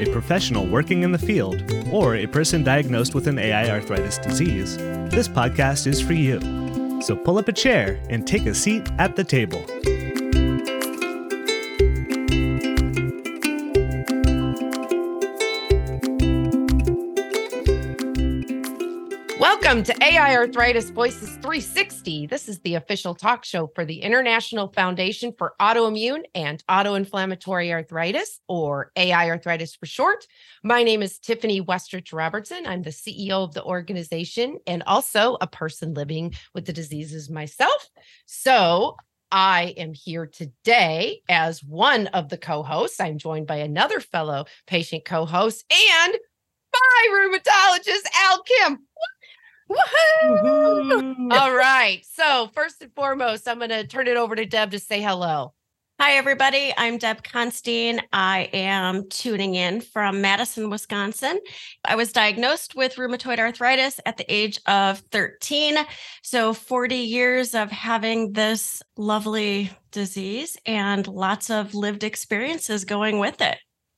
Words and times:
a 0.00 0.10
professional 0.12 0.66
working 0.66 1.02
in 1.02 1.12
the 1.12 1.18
field, 1.18 1.62
or 1.90 2.16
a 2.16 2.26
person 2.26 2.62
diagnosed 2.62 3.14
with 3.14 3.26
an 3.26 3.38
AI 3.38 3.70
arthritis 3.70 4.18
disease, 4.18 4.76
this 4.76 5.28
podcast 5.28 5.86
is 5.86 6.00
for 6.00 6.12
you. 6.12 6.40
So 7.02 7.16
pull 7.16 7.38
up 7.38 7.48
a 7.48 7.52
chair 7.52 8.00
and 8.08 8.26
take 8.26 8.46
a 8.46 8.54
seat 8.54 8.88
at 8.98 9.16
the 9.16 9.24
table. 9.24 9.64
Welcome 19.66 19.82
to 19.82 20.04
AI 20.04 20.36
Arthritis 20.36 20.90
Voices 20.90 21.30
360. 21.30 22.28
This 22.28 22.48
is 22.48 22.60
the 22.60 22.76
official 22.76 23.16
talk 23.16 23.44
show 23.44 23.66
for 23.74 23.84
the 23.84 24.00
International 24.00 24.68
Foundation 24.68 25.34
for 25.36 25.56
Autoimmune 25.60 26.22
and 26.36 26.64
Autoinflammatory 26.68 27.72
Arthritis, 27.72 28.38
or 28.46 28.92
AI 28.94 29.28
Arthritis 29.28 29.74
for 29.74 29.86
short. 29.86 30.24
My 30.62 30.84
name 30.84 31.02
is 31.02 31.18
Tiffany 31.18 31.60
Westrich 31.60 32.12
Robertson. 32.12 32.64
I'm 32.64 32.82
the 32.82 32.90
CEO 32.90 33.42
of 33.42 33.54
the 33.54 33.64
organization 33.64 34.60
and 34.68 34.84
also 34.86 35.36
a 35.40 35.48
person 35.48 35.94
living 35.94 36.34
with 36.54 36.64
the 36.64 36.72
diseases 36.72 37.28
myself. 37.28 37.90
So 38.24 38.94
I 39.32 39.74
am 39.76 39.94
here 39.94 40.26
today 40.26 41.22
as 41.28 41.64
one 41.64 42.06
of 42.06 42.28
the 42.28 42.38
co 42.38 42.62
hosts. 42.62 43.00
I'm 43.00 43.18
joined 43.18 43.48
by 43.48 43.56
another 43.56 43.98
fellow 43.98 44.44
patient 44.68 45.04
co 45.04 45.26
host 45.26 45.64
and 45.72 46.14
my 46.72 47.08
rheumatologist, 47.10 48.06
Al 48.14 48.42
Kim. 48.42 48.85
Woohoo! 49.68 51.32
All 51.32 51.54
right. 51.54 52.04
So, 52.04 52.50
first 52.54 52.82
and 52.82 52.92
foremost, 52.94 53.48
I'm 53.48 53.58
going 53.58 53.70
to 53.70 53.86
turn 53.86 54.06
it 54.06 54.16
over 54.16 54.36
to 54.36 54.46
Deb 54.46 54.70
to 54.70 54.78
say 54.78 55.02
hello. 55.02 55.52
Hi, 55.98 56.12
everybody. 56.12 56.74
I'm 56.76 56.98
Deb 56.98 57.22
Constien. 57.22 58.00
I 58.12 58.50
am 58.52 59.08
tuning 59.08 59.54
in 59.54 59.80
from 59.80 60.20
Madison, 60.20 60.68
Wisconsin. 60.68 61.40
I 61.86 61.96
was 61.96 62.12
diagnosed 62.12 62.76
with 62.76 62.96
rheumatoid 62.96 63.38
arthritis 63.38 63.98
at 64.04 64.18
the 64.18 64.30
age 64.32 64.60
of 64.66 64.98
13. 65.10 65.78
So, 66.22 66.52
40 66.52 66.96
years 66.96 67.54
of 67.54 67.70
having 67.70 68.34
this 68.34 68.82
lovely 68.98 69.70
disease 69.90 70.58
and 70.66 71.08
lots 71.08 71.50
of 71.50 71.74
lived 71.74 72.04
experiences 72.04 72.84
going 72.84 73.18
with 73.18 73.40
it. 73.40 73.56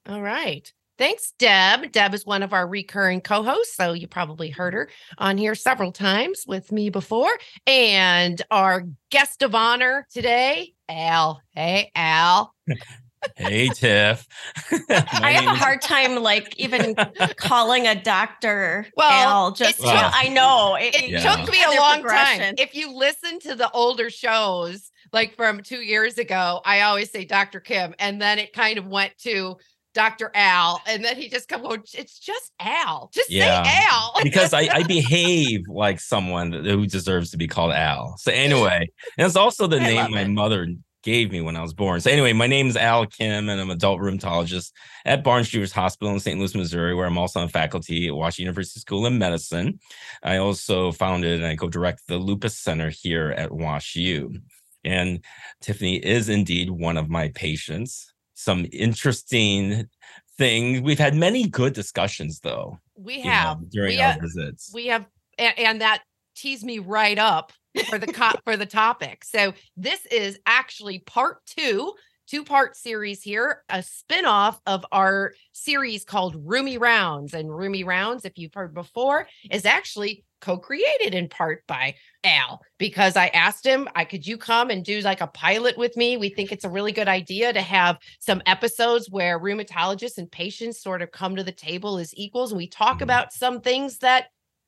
All 0.08 0.22
right. 0.22 0.72
Thanks, 0.98 1.32
Deb. 1.38 1.92
Deb 1.92 2.12
is 2.12 2.26
one 2.26 2.42
of 2.42 2.52
our 2.52 2.66
recurring 2.66 3.20
co 3.20 3.44
hosts. 3.44 3.76
So 3.76 3.92
you 3.92 4.08
probably 4.08 4.50
heard 4.50 4.74
her 4.74 4.90
on 5.16 5.38
here 5.38 5.54
several 5.54 5.92
times 5.92 6.44
with 6.46 6.72
me 6.72 6.90
before. 6.90 7.30
And 7.68 8.42
our 8.50 8.84
guest 9.10 9.42
of 9.42 9.54
honor 9.54 10.08
today, 10.12 10.74
Al. 10.88 11.40
Hey, 11.54 11.92
Al. 11.94 12.52
hey 13.36 13.68
Tiff. 13.68 14.26
I 14.90 15.32
have 15.32 15.44
a 15.44 15.54
hard 15.56 15.82
time 15.82 16.16
like 16.16 16.58
even 16.58 16.96
calling 17.36 17.86
a 17.86 18.00
doctor 18.00 18.86
well, 18.96 19.28
Al. 19.28 19.52
Just 19.52 19.80
well, 19.80 20.10
I 20.12 20.28
know 20.28 20.76
it, 20.76 20.96
it 20.96 21.10
yeah. 21.10 21.36
took 21.36 21.50
me 21.50 21.62
a 21.62 21.80
long 21.80 22.02
time. 22.02 22.54
If 22.58 22.74
you 22.74 22.92
listen 22.92 23.38
to 23.40 23.54
the 23.54 23.70
older 23.70 24.10
shows, 24.10 24.90
like 25.12 25.36
from 25.36 25.62
two 25.62 25.80
years 25.80 26.18
ago, 26.18 26.60
I 26.64 26.82
always 26.82 27.10
say 27.10 27.24
Dr. 27.24 27.60
Kim, 27.60 27.94
and 28.00 28.20
then 28.20 28.40
it 28.40 28.52
kind 28.52 28.78
of 28.78 28.86
went 28.86 29.16
to 29.18 29.58
Dr. 29.98 30.30
Al. 30.32 30.80
And 30.86 31.04
then 31.04 31.16
he 31.16 31.28
just 31.28 31.48
comes, 31.48 31.64
oh, 31.66 31.76
it's 31.92 32.20
just 32.20 32.52
Al. 32.60 33.10
Just 33.12 33.32
yeah. 33.32 33.64
say 33.64 33.84
Al. 33.88 34.12
because 34.22 34.54
I, 34.54 34.68
I 34.72 34.82
behave 34.86 35.62
like 35.68 35.98
someone 35.98 36.52
who 36.52 36.86
deserves 36.86 37.32
to 37.32 37.36
be 37.36 37.48
called 37.48 37.72
Al. 37.72 38.16
So 38.18 38.30
anyway, 38.30 38.88
and 39.18 39.26
it's 39.26 39.34
also 39.34 39.66
the 39.66 39.80
I 39.80 39.82
name 39.82 40.12
my 40.12 40.20
it. 40.20 40.28
mother 40.28 40.68
gave 41.02 41.32
me 41.32 41.40
when 41.40 41.56
I 41.56 41.62
was 41.62 41.74
born. 41.74 42.00
So 42.00 42.12
anyway, 42.12 42.32
my 42.32 42.46
name 42.46 42.68
is 42.68 42.76
Al 42.76 43.06
Kim, 43.06 43.48
and 43.48 43.60
I'm 43.60 43.70
an 43.70 43.76
adult 43.76 44.00
rheumatologist 44.00 44.70
at 45.04 45.24
Barnes 45.24 45.48
Jewish 45.48 45.72
Hospital 45.72 46.14
in 46.14 46.20
St. 46.20 46.38
Louis, 46.38 46.54
Missouri, 46.54 46.94
where 46.94 47.06
I'm 47.06 47.18
also 47.18 47.40
on 47.40 47.48
faculty 47.48 48.06
at 48.06 48.14
Washington 48.14 48.44
University 48.44 48.78
School 48.78 49.04
of 49.04 49.12
Medicine. 49.12 49.80
I 50.22 50.36
also 50.36 50.92
founded 50.92 51.40
and 51.40 51.46
I 51.46 51.56
co-direct 51.56 52.06
the 52.06 52.18
Lupus 52.18 52.56
Center 52.56 52.90
here 52.90 53.30
at 53.36 53.50
WashU. 53.50 54.40
And 54.84 55.24
Tiffany 55.60 55.96
is 55.96 56.28
indeed 56.28 56.70
one 56.70 56.96
of 56.96 57.10
my 57.10 57.30
patients 57.34 58.12
some 58.38 58.66
interesting 58.72 59.88
things. 60.36 60.80
We've 60.80 60.98
had 60.98 61.14
many 61.14 61.48
good 61.48 61.72
discussions, 61.72 62.38
though. 62.38 62.78
We 62.96 63.20
have 63.22 63.60
know, 63.60 63.66
during 63.68 63.96
we 63.96 64.00
our 64.00 64.12
have, 64.12 64.20
visits. 64.20 64.70
We 64.72 64.86
have, 64.86 65.06
and, 65.38 65.58
and 65.58 65.80
that 65.80 66.04
tees 66.36 66.62
me 66.62 66.78
right 66.78 67.18
up 67.18 67.52
for 67.88 67.98
the 67.98 68.06
for 68.44 68.56
the 68.56 68.64
topic. 68.64 69.24
So 69.24 69.54
this 69.76 70.06
is 70.06 70.38
actually 70.46 71.00
part 71.00 71.44
two 71.46 71.92
two 72.28 72.44
part 72.44 72.76
series 72.76 73.22
here, 73.22 73.64
a 73.68 73.82
spin-off 73.82 74.60
of 74.66 74.84
our 74.92 75.32
series 75.52 76.04
called 76.04 76.46
Rheumy 76.46 76.78
Rounds. 76.78 77.34
And 77.34 77.48
Rheumy 77.48 77.84
Rounds, 77.84 78.24
if 78.24 78.36
you've 78.36 78.54
heard 78.54 78.74
before, 78.74 79.26
is 79.50 79.64
actually 79.64 80.24
co-created 80.40 81.14
in 81.14 81.28
part 81.28 81.66
by 81.66 81.94
Al 82.22 82.60
because 82.78 83.16
I 83.16 83.28
asked 83.28 83.66
him, 83.66 83.88
I 83.96 84.04
could 84.04 84.26
you 84.26 84.36
come 84.36 84.70
and 84.70 84.84
do 84.84 85.00
like 85.00 85.20
a 85.20 85.26
pilot 85.26 85.76
with 85.76 85.96
me? 85.96 86.16
We 86.16 86.28
think 86.28 86.52
it's 86.52 86.64
a 86.64 86.70
really 86.70 86.92
good 86.92 87.08
idea 87.08 87.52
to 87.52 87.62
have 87.62 87.98
some 88.20 88.42
episodes 88.46 89.10
where 89.10 89.40
rheumatologists 89.40 90.18
and 90.18 90.30
patients 90.30 90.80
sort 90.80 91.02
of 91.02 91.10
come 91.10 91.34
to 91.36 91.42
the 91.42 91.50
table 91.50 91.98
as 91.98 92.14
equals 92.16 92.52
and 92.52 92.58
we 92.58 92.68
talk 92.68 92.96
mm-hmm. 92.96 93.04
about 93.04 93.32
some 93.32 93.60
things 93.60 93.98
that 93.98 94.26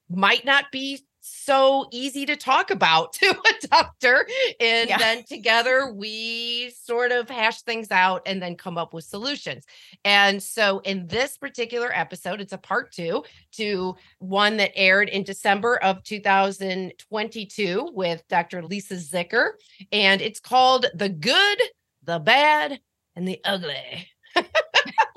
might 0.09 0.45
not 0.45 0.65
be 0.73 1.01
so 1.21 1.87
easy 1.93 2.27
to 2.27 2.37
talk 2.37 2.71
about 2.71 3.13
to 3.15 3.27
a 3.27 3.67
doctor. 3.67 4.27
And 4.61 4.89
yeah. 4.89 4.99
then 4.99 5.25
together 5.25 5.93
we 5.93 6.71
sort 6.71 7.13
of 7.13 7.29
hash 7.29 7.63
things 7.63 7.91
out 7.91 8.23
and 8.27 8.43
then 8.43 8.57
come 8.57 8.79
up 8.79 8.95
with 8.95 9.05
solutions. 9.05 9.65
And 10.05 10.43
so 10.43 10.81
in 10.81 11.07
this 11.07 11.37
particular 11.37 11.91
episode, 11.93 12.41
it's 12.41 12.53
a 12.53 12.59
part 12.59 12.93
two 12.93 13.25
to 13.53 13.97
one 14.19 14.57
that 14.59 14.73
aired 14.75 15.09
in 15.09 15.23
December 15.23 15.77
of 15.77 16.03
2022 16.05 17.91
with 17.95 18.23
Dr. 18.29 18.63
Lisa 18.63 18.95
Zickuhr. 18.95 19.51
And 19.93 20.21
it's 20.21 20.41
called 20.41 20.87
The 20.95 21.09
Good, 21.09 21.59
the 22.03 22.19
Bad, 22.19 22.81
and 23.17 23.27
the 23.27 23.41
Ugly. 23.45 24.09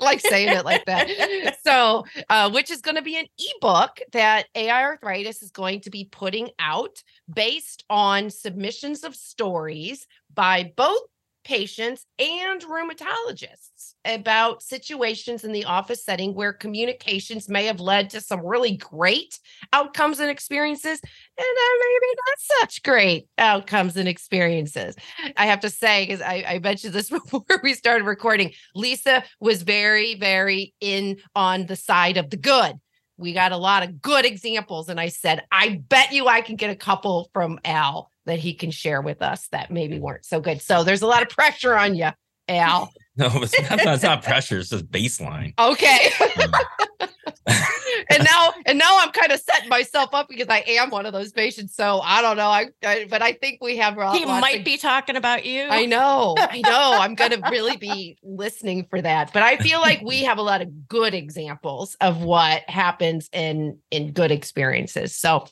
Like 0.04 0.20
saying 0.20 0.48
it 0.48 0.64
like 0.64 0.84
that. 0.86 1.08
So, 1.64 2.04
uh, 2.28 2.50
which 2.50 2.70
is 2.70 2.82
going 2.82 2.96
to 2.96 3.02
be 3.02 3.16
an 3.16 3.26
ebook 3.38 3.98
that 4.12 4.46
AI 4.54 4.82
Arthritis 4.82 5.42
is 5.42 5.50
going 5.50 5.80
to 5.80 5.90
be 5.90 6.08
putting 6.10 6.50
out 6.58 7.02
based 7.32 7.84
on 7.88 8.28
submissions 8.28 9.02
of 9.02 9.16
stories 9.16 10.06
by 10.34 10.72
both 10.76 11.00
patients 11.44 12.06
and 12.18 12.62
rheumatologists 12.62 13.94
about 14.04 14.62
situations 14.62 15.44
in 15.44 15.52
the 15.52 15.64
office 15.64 16.04
setting 16.04 16.34
where 16.34 16.52
communications 16.52 17.48
may 17.48 17.66
have 17.66 17.80
led 17.80 18.10
to 18.10 18.20
some 18.20 18.44
really 18.44 18.76
great 18.76 19.38
outcomes 19.72 20.20
and 20.20 20.30
experiences 20.30 21.00
and 21.02 21.46
then 21.56 21.78
maybe 21.80 22.14
not 22.16 22.60
such 22.60 22.82
great 22.82 23.28
outcomes 23.38 23.96
and 23.96 24.08
experiences. 24.08 24.96
I 25.36 25.46
have 25.46 25.60
to 25.60 25.70
say, 25.70 26.06
because 26.06 26.22
I, 26.22 26.44
I 26.46 26.58
mentioned 26.58 26.94
this 26.94 27.10
before 27.30 27.44
we 27.62 27.74
started 27.74 28.04
recording, 28.04 28.52
Lisa 28.74 29.24
was 29.40 29.62
very, 29.62 30.14
very 30.14 30.74
in 30.80 31.18
on 31.34 31.66
the 31.66 31.76
side 31.76 32.16
of 32.16 32.30
the 32.30 32.36
good 32.36 32.76
we 33.16 33.32
got 33.32 33.52
a 33.52 33.56
lot 33.56 33.82
of 33.82 34.02
good 34.02 34.24
examples. 34.24 34.88
And 34.88 34.98
I 34.98 35.08
said, 35.08 35.44
I 35.52 35.80
bet 35.88 36.12
you 36.12 36.26
I 36.26 36.40
can 36.40 36.56
get 36.56 36.70
a 36.70 36.76
couple 36.76 37.30
from 37.32 37.60
Al 37.64 38.10
that 38.26 38.38
he 38.38 38.54
can 38.54 38.70
share 38.70 39.00
with 39.00 39.22
us 39.22 39.48
that 39.48 39.70
maybe 39.70 39.98
weren't 39.98 40.24
so 40.24 40.40
good. 40.40 40.60
So 40.60 40.84
there's 40.84 41.02
a 41.02 41.06
lot 41.06 41.22
of 41.22 41.28
pressure 41.28 41.76
on 41.76 41.94
you, 41.94 42.10
Al. 42.48 42.92
No, 43.16 43.30
it's 43.34 43.70
not, 43.70 43.78
it's 43.78 44.02
not 44.02 44.24
pressure. 44.24 44.58
It's 44.58 44.70
just 44.70 44.90
baseline. 44.90 45.54
Okay. 45.56 46.10
Hmm. 46.16 46.52
and 48.10 48.24
now, 48.24 48.52
and 48.66 48.78
now 48.78 48.98
I'm 49.00 49.12
kind 49.12 49.30
of 49.30 49.40
setting 49.40 49.68
myself 49.68 50.10
up 50.12 50.28
because 50.28 50.48
I 50.48 50.64
am 50.66 50.90
one 50.90 51.06
of 51.06 51.12
those 51.12 51.30
patients. 51.30 51.76
So 51.76 52.00
I 52.00 52.22
don't 52.22 52.36
know. 52.36 52.48
I, 52.48 52.70
I 52.84 53.06
but 53.08 53.22
I 53.22 53.32
think 53.32 53.62
we 53.62 53.76
have. 53.76 53.94
He 54.12 54.24
might 54.24 54.58
of, 54.58 54.64
be 54.64 54.76
talking 54.78 55.16
about 55.16 55.44
you. 55.44 55.62
I 55.62 55.86
know. 55.86 56.34
I 56.38 56.60
know. 56.62 56.98
I'm 57.00 57.14
going 57.14 57.30
to 57.40 57.40
really 57.50 57.76
be 57.76 58.18
listening 58.22 58.86
for 58.90 59.00
that. 59.00 59.32
But 59.32 59.42
I 59.42 59.58
feel 59.58 59.80
like 59.80 60.02
we 60.02 60.24
have 60.24 60.38
a 60.38 60.42
lot 60.42 60.62
of 60.62 60.88
good 60.88 61.14
examples 61.14 61.96
of 62.00 62.22
what 62.22 62.68
happens 62.68 63.28
in 63.32 63.78
in 63.90 64.12
good 64.12 64.30
experiences. 64.30 65.14
So 65.14 65.46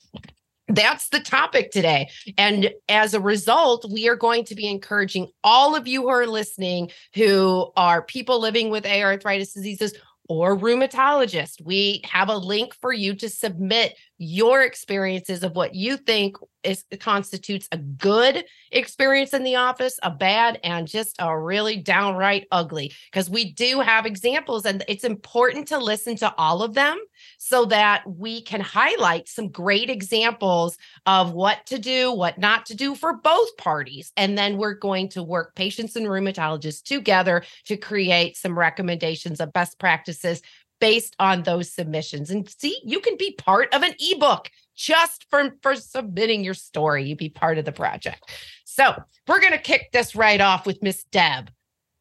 that's 0.69 1.09
the 1.09 1.20
topic 1.20 1.70
today. 1.70 2.09
And 2.38 2.73
as 2.88 3.14
a 3.14 3.20
result, 3.20 3.87
we 3.91 4.09
are 4.09 4.17
going 4.17 4.44
to 4.44 4.55
be 4.55 4.69
encouraging 4.69 5.29
all 5.43 5.75
of 5.75 5.87
you 5.87 6.03
who 6.03 6.09
are 6.09 6.26
listening, 6.26 6.91
who 7.14 7.70
are 7.76 8.03
people 8.03 8.41
living 8.41 8.70
with 8.70 8.87
arthritis 8.87 9.53
diseases 9.53 9.94
or 10.29 10.56
rheumatologist. 10.56 11.61
We 11.62 12.00
have 12.05 12.29
a 12.29 12.37
link 12.37 12.75
for 12.75 12.93
you 12.93 13.14
to 13.17 13.29
submit 13.29 13.97
your 14.19 14.62
experiences 14.62 15.43
of 15.43 15.56
what 15.56 15.75
you 15.75 15.97
think 15.97 16.37
is 16.62 16.85
constitutes 17.00 17.69
a 17.73 17.76
good 17.76 18.44
experience 18.70 19.35
in 19.35 19.43
the 19.43 19.56
office, 19.56 19.99
a 20.03 20.11
bad, 20.11 20.61
and 20.62 20.87
just 20.87 21.17
a 21.19 21.37
really 21.37 21.76
downright 21.76 22.47
ugly. 22.53 22.93
Because 23.11 23.29
we 23.29 23.53
do 23.53 23.81
have 23.81 24.06
examples, 24.06 24.64
and 24.64 24.85
it's 24.88 25.05
important 25.05 25.69
to 25.69 25.79
listen 25.79 26.17
to 26.17 26.32
all 26.37 26.62
of 26.62 26.75
them 26.75 26.99
so 27.38 27.64
that 27.67 28.03
we 28.06 28.43
can 28.43 28.61
highlight 28.61 29.29
some 29.29 29.49
great 29.49 29.91
examples 29.91 30.76
of 31.06 31.32
what 31.32 31.67
to 31.67 31.79
do, 31.79 32.12
what 32.12 32.38
not 32.38 32.67
to 32.67 32.76
do 32.76 32.94
for 32.94 33.14
both 33.14 33.56
parties. 33.56 34.12
And 34.17 34.38
then 34.38 34.56
we're 34.56 34.75
going 34.75 35.09
to 35.11 35.23
work 35.23 35.55
patients 35.56 35.97
and 35.97 36.06
rheumatologists 36.06 36.82
together 36.82 37.43
to 37.67 37.76
create 37.76 38.37
some 38.37 38.59
recommendations 38.59 39.41
of 39.41 39.53
best 39.53 39.79
practices 39.79 40.43
based 40.82 41.14
on 41.20 41.44
those 41.44 41.73
submissions. 41.73 42.29
And 42.29 42.50
see, 42.58 42.76
you 42.82 42.99
can 42.99 43.17
be 43.17 43.37
part 43.38 43.73
of 43.73 43.84
an 43.84 43.94
ebook 44.00 44.50
just 44.75 45.26
for, 45.31 45.56
for 45.62 45.76
submitting 45.76 46.43
your 46.43 46.55
story. 46.55 47.05
You 47.05 47.14
be 47.14 47.29
part 47.29 47.56
of 47.56 47.64
the 47.64 47.70
project. 47.70 48.32
So 48.64 48.93
we're 49.29 49.40
going 49.40 49.52
to 49.52 49.61
kick 49.61 49.90
this 49.93 50.17
right 50.17 50.40
off 50.40 50.67
with 50.67 50.82
Miss 50.82 51.05
Deb. 51.05 51.52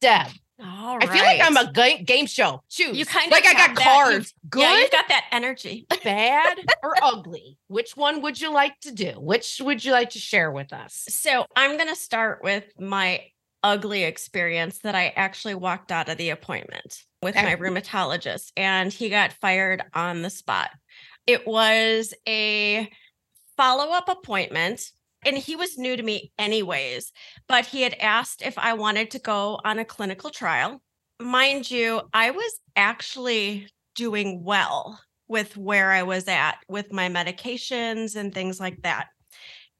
Deb. 0.01 0.30
All 0.60 0.98
I 1.00 1.06
feel 1.06 1.24
like 1.24 1.42
I'm 1.44 1.57
a 1.57 1.72
ga- 1.72 2.04
game 2.04 2.25
show. 2.25 2.63
Choose. 2.69 2.98
You 2.98 3.06
kind 3.06 3.28
of 3.28 3.31
like 3.31 3.45
I 3.45 3.54
got 3.54 3.75
cards. 3.75 4.33
Good, 4.50 4.62
Yeah, 4.62 4.80
you've 4.80 4.92
got 4.92 5.07
that 5.10 5.25
energy. 5.31 5.86
bad, 6.04 6.57
or 6.81 6.95
ugly. 7.04 7.60
Which 7.68 7.95
one 7.95 8.22
would 8.24 8.42
you 8.42 8.51
like 8.51 8.80
to 8.81 8.92
do? 8.92 9.13
Which 9.18 9.62
would 9.63 9.86
you 9.86 9.92
like 9.92 10.12
to 10.12 10.19
share 10.19 10.51
with 10.51 10.74
us? 10.74 11.06
So 11.10 11.45
I'm 11.56 11.77
going 11.77 11.89
to 11.89 11.95
start 11.95 12.44
with 12.44 12.66
my 12.80 13.22
ugly 13.63 14.04
experience 14.04 14.80
that 14.80 14.96
I 14.96 15.10
actually 15.16 15.56
walked 15.56 15.92
out 15.92 16.10
of 16.10 16.18
the 16.18 16.30
appointment 16.30 17.04
with 17.22 17.36
Okay. 17.36 17.44
my 17.46 17.56
rheumatologist 17.56 18.52
and 18.58 18.92
he 18.92 19.10
got 19.10 19.34
fired 19.34 19.84
on 19.94 20.22
the 20.22 20.30
spot. 20.30 20.72
It 21.28 21.46
was 21.46 22.13
a 22.28 22.90
follow 23.58 23.92
up 23.94 24.10
appointment 24.10 24.92
and 25.24 25.38
he 25.38 25.56
was 25.56 25.78
new 25.78 25.96
to 25.96 26.02
me 26.02 26.31
anyways, 26.40 27.12
but 27.48 27.66
he 27.68 27.84
had 27.84 27.94
asked 28.00 28.42
if 28.42 28.58
I 28.58 28.74
wanted 28.74 29.12
to 29.12 29.19
go 29.19 29.60
on 29.63 29.78
a 29.78 29.86
clinical 29.86 30.31
trial. 30.31 30.81
Mind 31.19 31.69
you, 31.69 32.02
I 32.13 32.31
was 32.31 32.60
actually 32.75 33.68
doing 33.94 34.44
well 34.44 35.00
with 35.28 35.56
where 35.56 35.92
I 35.92 36.04
was 36.04 36.28
at 36.28 36.58
with 36.68 36.92
my 36.92 37.08
medications 37.08 38.16
and 38.16 38.34
things 38.34 38.60
like 38.60 38.81
that 38.81 39.08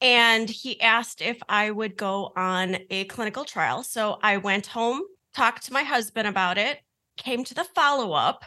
and 0.01 0.50
he 0.50 0.81
asked 0.81 1.21
if 1.21 1.38
I 1.48 1.69
would 1.69 1.95
go 1.95 2.33
on 2.36 2.77
a 2.89 3.06
clinical 3.06 3.45
trial. 3.45 3.83
So 3.83 4.18
I 4.24 4.38
went 4.38 4.68
home, 4.68 5.01
talked 5.36 5.65
to 5.65 5.74
my 5.74 5.83
husband 5.83 6.27
about 6.27 6.57
it, 6.57 6.80
came 7.18 7.44
to 7.45 7.53
the 7.53 7.63
follow 7.63 8.13
up, 8.13 8.44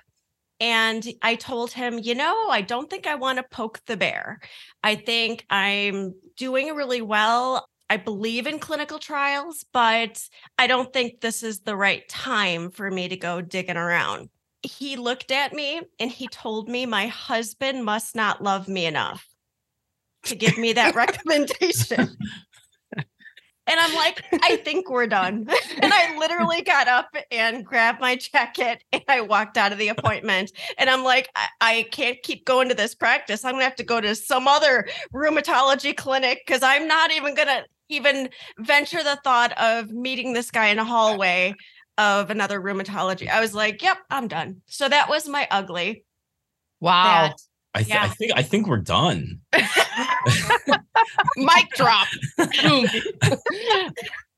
and 0.61 1.07
I 1.23 1.37
told 1.37 1.71
him, 1.71 1.99
you 2.03 2.15
know, 2.15 2.49
I 2.49 2.61
don't 2.61 2.91
think 2.91 3.07
I 3.07 3.15
want 3.15 3.39
to 3.39 3.45
poke 3.45 3.81
the 3.87 3.97
bear. 3.97 4.41
I 4.83 4.97
think 4.97 5.47
I'm 5.49 6.15
doing 6.37 6.75
really 6.75 7.03
well. 7.03 7.67
I 7.91 7.99
believe 7.99 8.47
in 8.47 8.59
clinical 8.59 8.99
trials, 8.99 9.65
but 9.73 10.21
I 10.59 10.67
don't 10.67 10.93
think 10.93 11.21
this 11.21 11.43
is 11.43 11.61
the 11.61 11.77
right 11.77 12.09
time 12.09 12.71
for 12.71 12.91
me 12.91 13.09
to 13.09 13.17
go 13.17 13.41
digging 13.41 13.77
around. 13.77 14.31
He 14.63 14.97
looked 14.97 15.31
at 15.31 15.53
me 15.53 15.83
and 16.01 16.11
he 16.11 16.27
told 16.29 16.69
me 16.69 16.87
my 16.87 17.09
husband 17.09 17.85
must 17.85 18.17
not 18.17 18.43
love 18.43 18.67
me 18.67 18.87
enough 18.87 19.34
to 20.25 20.35
give 20.35 20.59
me 20.59 20.73
that 20.73 20.95
recommendation. 20.95 22.17
And 23.67 23.81
I'm 23.81 23.95
like, 23.95 24.23
I 24.43 24.57
think 24.57 24.91
we're 24.91 25.07
done. 25.07 25.49
And 25.83 25.93
I 25.93 26.17
literally 26.17 26.63
got 26.63 26.87
up 26.87 27.15
and 27.31 27.65
grabbed 27.65 28.01
my 28.01 28.17
jacket 28.17 28.83
and 28.93 29.03
I 29.09 29.21
walked 29.21 29.59
out 29.59 29.73
of 29.73 29.79
the 29.79 29.89
appointment. 29.89 30.53
And 30.79 30.89
I'm 30.89 31.03
like, 31.03 31.29
I, 31.35 31.49
I 31.61 31.83
can't 31.91 32.17
keep 32.23 32.45
going 32.47 32.69
to 32.69 32.75
this 32.75 32.95
practice. 32.95 33.45
I'm 33.45 33.55
gonna 33.55 33.65
have 33.65 33.77
to 33.77 33.85
go 33.85 34.01
to 34.01 34.15
some 34.15 34.49
other 34.49 34.87
rheumatology 35.13 35.97
clinic 35.97 36.43
because 36.47 36.63
I'm 36.63 36.87
not 36.87 37.11
even 37.13 37.35
gonna 37.35 37.65
even 37.89 38.31
venture 38.59 39.03
the 39.03 39.19
thought 39.25 39.53
of 39.61 39.91
meeting 39.91 40.33
this 40.33 40.51
guy 40.51 40.69
in 40.69 40.79
a 40.79 40.85
hallway 40.85 41.55
of 41.99 42.31
another 42.31 42.61
rheumatology. 42.61 43.29
I 43.29 43.41
was 43.41 43.55
like, 43.55 43.83
yep, 43.83 43.99
I'm 44.11 44.29
done. 44.29 44.63
So 44.67 44.89
that 44.89 45.09
was 45.09 45.29
my 45.29 45.47
ugly. 45.51 46.05
Wow. 46.81 47.29
That 47.29 47.37
I, 47.75 47.83
th- 47.83 47.97
I 47.97 48.09
think 48.09 48.33
I 48.37 48.43
think 48.43 48.67
we're 48.69 48.77
done. 48.79 49.41
Mic 51.37 51.69
drop. 51.75 52.07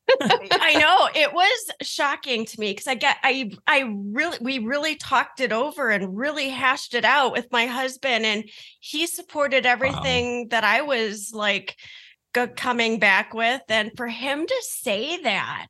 I 0.09 0.75
know 0.79 1.09
it 1.15 1.33
was 1.33 1.71
shocking 1.83 2.45
to 2.47 2.61
me 2.61 2.71
because 2.71 2.87
I 2.87 2.95
get 2.95 3.17
I 3.23 3.51
I 3.67 3.93
really 4.13 4.39
we 4.41 4.59
really 4.61 4.97
talked 4.97 5.41
it 5.41 5.53
over 5.53 5.91
and 5.91 6.17
really 6.17 6.49
hashed 6.49 6.95
it 6.95 7.05
out 7.05 7.33
with 7.33 7.51
my 7.51 7.67
husband 7.67 8.25
and 8.25 8.45
he 8.81 9.07
supported 9.07 9.67
everything 9.67 10.49
that 10.49 10.63
I 10.65 10.83
was 10.83 11.33
like 11.35 11.77
go- 12.33 12.47
coming 12.47 12.99
back 13.01 13.35
with 13.35 13.63
and 13.69 13.91
for 13.97 14.07
him 14.07 14.47
to 14.47 14.63
say 14.63 15.21
that 15.23 15.69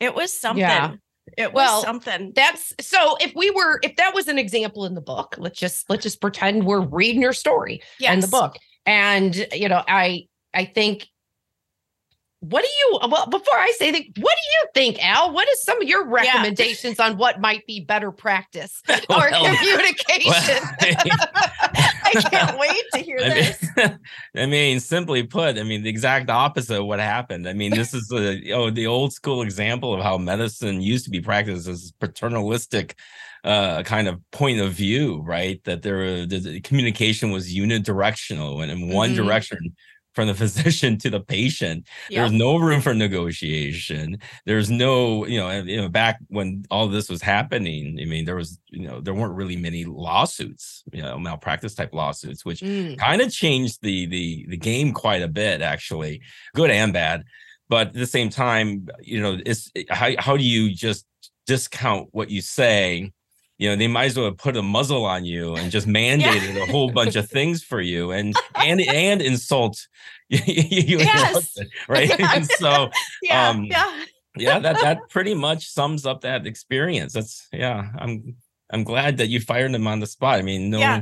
it 0.00 0.14
was 0.14 0.32
something 0.32 0.60
Yeah. 0.62 0.94
It 1.36 1.52
was 1.52 1.66
Well, 1.66 1.82
something 1.82 2.32
That's 2.34 2.74
so 2.80 3.16
if 3.20 3.34
we 3.34 3.50
were 3.50 3.80
if 3.82 3.96
that 3.96 4.14
was 4.14 4.28
an 4.28 4.38
example 4.38 4.84
in 4.86 4.94
the 4.94 5.00
book, 5.00 5.34
let's 5.38 5.58
just 5.58 5.88
let's 5.90 6.02
just 6.02 6.20
pretend 6.20 6.64
we're 6.64 6.80
reading 6.80 7.22
your 7.22 7.32
story 7.32 7.82
in 8.00 8.20
the 8.20 8.28
book. 8.28 8.56
And 8.86 9.34
you 9.52 9.68
know, 9.68 9.82
I 9.86 10.26
I 10.54 10.64
think 10.64 11.08
what 12.40 12.62
do 12.62 12.68
you 12.68 12.98
well 13.10 13.26
before 13.26 13.56
I 13.56 13.72
say 13.76 13.90
that, 13.90 14.02
what 14.18 14.34
do 14.36 14.42
you 14.52 14.66
think, 14.74 15.04
Al? 15.04 15.32
What 15.32 15.48
is 15.48 15.62
some 15.62 15.82
of 15.82 15.88
your 15.88 16.06
recommendations 16.06 17.00
on 17.00 17.16
what 17.16 17.40
might 17.40 17.66
be 17.66 17.80
better 17.80 18.12
practice 18.12 18.80
or 18.88 18.96
Well, 19.08 19.56
communication? 19.56 20.62
I 20.80 22.12
can't 22.30 22.58
wait 22.58 22.82
to 22.94 23.00
hear 23.00 23.18
I 23.20 23.28
this 23.28 23.68
mean, 23.76 23.98
I 24.36 24.46
mean, 24.46 24.80
simply 24.80 25.24
put, 25.24 25.58
I 25.58 25.62
mean, 25.64 25.82
the 25.82 25.90
exact 25.90 26.30
opposite 26.30 26.80
of 26.80 26.86
what 26.86 27.00
happened. 27.00 27.48
I 27.48 27.52
mean, 27.54 27.72
this 27.72 27.92
is 27.92 28.06
the 28.08 28.52
oh, 28.52 28.70
the 28.70 28.86
old 28.86 29.12
school 29.12 29.42
example 29.42 29.92
of 29.92 30.00
how 30.02 30.16
medicine 30.18 30.80
used 30.80 31.04
to 31.06 31.10
be 31.10 31.20
practiced 31.20 31.66
as 31.68 31.92
paternalistic 32.00 32.94
uh 33.44 33.82
kind 33.84 34.08
of 34.08 34.18
point 34.32 34.60
of 34.60 34.72
view, 34.72 35.22
right? 35.22 35.62
That 35.64 35.82
there 35.82 36.26
the, 36.26 36.38
the 36.38 36.60
communication 36.60 37.30
was 37.30 37.52
unidirectional 37.54 38.62
and 38.62 38.70
in 38.70 38.88
one 38.92 39.12
Mhm. 39.12 39.16
direction 39.16 39.58
from 40.18 40.26
the 40.26 40.34
physician 40.44 40.98
to 40.98 41.10
the 41.10 41.20
patient. 41.20 41.86
There's 42.14 42.32
no 42.32 42.56
room 42.56 42.80
for 42.80 42.92
negotiation. 42.92 44.18
There's 44.46 44.68
no, 44.68 45.24
you 45.26 45.38
know, 45.38 45.50
you 45.62 45.76
know, 45.76 45.88
back 45.88 46.18
when 46.26 46.64
all 46.72 46.88
this 46.88 47.08
was 47.08 47.22
happening, 47.22 47.98
I 48.02 48.04
mean, 48.04 48.24
there 48.24 48.34
was, 48.34 48.58
you 48.70 48.88
know, 48.88 49.00
there 49.00 49.14
weren't 49.14 49.34
really 49.36 49.56
many 49.56 49.84
lawsuits, 49.84 50.82
you 50.92 51.02
know, 51.02 51.18
malpractice 51.20 51.74
type 51.76 51.94
lawsuits, 51.94 52.44
which 52.44 52.62
Mm. 52.62 52.98
kind 52.98 53.20
of 53.22 53.30
changed 53.30 53.78
the 53.82 54.06
the 54.06 54.46
the 54.48 54.56
game 54.56 54.92
quite 54.92 55.22
a 55.22 55.28
bit, 55.28 55.62
actually, 55.62 56.20
good 56.54 56.70
and 56.70 56.92
bad. 56.92 57.22
But 57.68 57.88
at 57.88 57.92
the 57.94 58.06
same 58.06 58.30
time, 58.30 58.88
you 59.00 59.20
know, 59.22 59.38
it's 59.46 59.70
how 59.90 60.10
how 60.18 60.36
do 60.36 60.42
you 60.44 60.74
just 60.74 61.06
discount 61.46 62.08
what 62.12 62.30
you 62.30 62.40
say? 62.40 63.12
You 63.58 63.70
know, 63.70 63.76
they 63.76 63.88
might 63.88 64.04
as 64.06 64.16
well 64.16 64.26
have 64.26 64.38
put 64.38 64.56
a 64.56 64.62
muzzle 64.62 65.04
on 65.04 65.24
you 65.24 65.54
and 65.56 65.70
just 65.70 65.86
mandated 66.00 66.56
a 66.62 66.66
whole 66.66 66.92
bunch 66.92 67.16
of 67.16 67.28
things 67.28 67.62
for 67.62 67.80
you 67.80 68.12
and 68.12 68.34
and 68.56 68.80
and 68.80 69.20
insult 69.20 69.86
you, 70.28 70.38
you 70.46 70.58
and 70.78 70.88
your 70.88 70.98
Yes. 71.00 71.34
husband, 71.34 71.70
right? 71.88 72.08
Yeah. 72.18 72.32
And 72.36 72.46
so 72.46 72.90
yeah 73.22 73.48
um, 73.48 73.64
yeah 73.64 74.04
yeah, 74.36 74.58
that 74.60 74.80
that 74.80 75.08
pretty 75.10 75.34
much 75.34 75.68
sums 75.68 76.06
up 76.06 76.20
that 76.20 76.46
experience. 76.46 77.12
That's 77.12 77.48
yeah, 77.52 77.90
I'm 77.98 78.36
I'm 78.70 78.84
glad 78.84 79.16
that 79.16 79.28
you 79.28 79.40
fired 79.40 79.74
him 79.74 79.86
on 79.88 79.98
the 79.98 80.06
spot. 80.06 80.38
I 80.38 80.42
mean, 80.42 80.70
no 80.70 80.78
Yeah. 80.78 81.00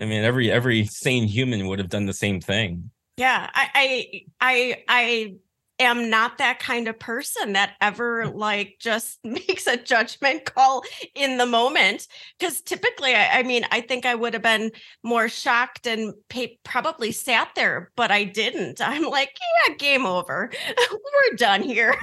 I 0.00 0.04
mean 0.06 0.24
every 0.24 0.50
every 0.50 0.86
sane 0.86 1.24
human 1.28 1.68
would 1.68 1.78
have 1.78 1.90
done 1.90 2.06
the 2.06 2.12
same 2.12 2.40
thing. 2.40 2.90
Yeah, 3.16 3.48
I, 3.54 3.70
I, 3.74 4.24
I, 4.40 4.84
I 4.88 5.34
am 5.78 6.08
not 6.10 6.38
that 6.38 6.58
kind 6.58 6.88
of 6.88 6.98
person 6.98 7.54
that 7.54 7.72
ever 7.80 8.26
mm. 8.26 8.34
like 8.34 8.76
just 8.80 9.18
makes 9.24 9.66
a 9.66 9.76
judgment 9.76 10.44
call 10.44 10.82
in 11.14 11.38
the 11.38 11.46
moment. 11.46 12.06
Because 12.38 12.60
typically, 12.60 13.14
I, 13.14 13.40
I 13.40 13.42
mean, 13.42 13.64
I 13.70 13.80
think 13.80 14.06
I 14.06 14.14
would 14.14 14.34
have 14.34 14.42
been 14.42 14.70
more 15.02 15.28
shocked 15.28 15.86
and 15.86 16.14
pay, 16.28 16.58
probably 16.64 17.12
sat 17.12 17.50
there, 17.56 17.90
but 17.96 18.10
I 18.10 18.24
didn't. 18.24 18.80
I'm 18.84 19.04
like, 19.04 19.36
yeah, 19.68 19.74
game 19.74 20.06
over. 20.06 20.50
We're 20.90 21.36
done 21.36 21.62
here. 21.62 21.94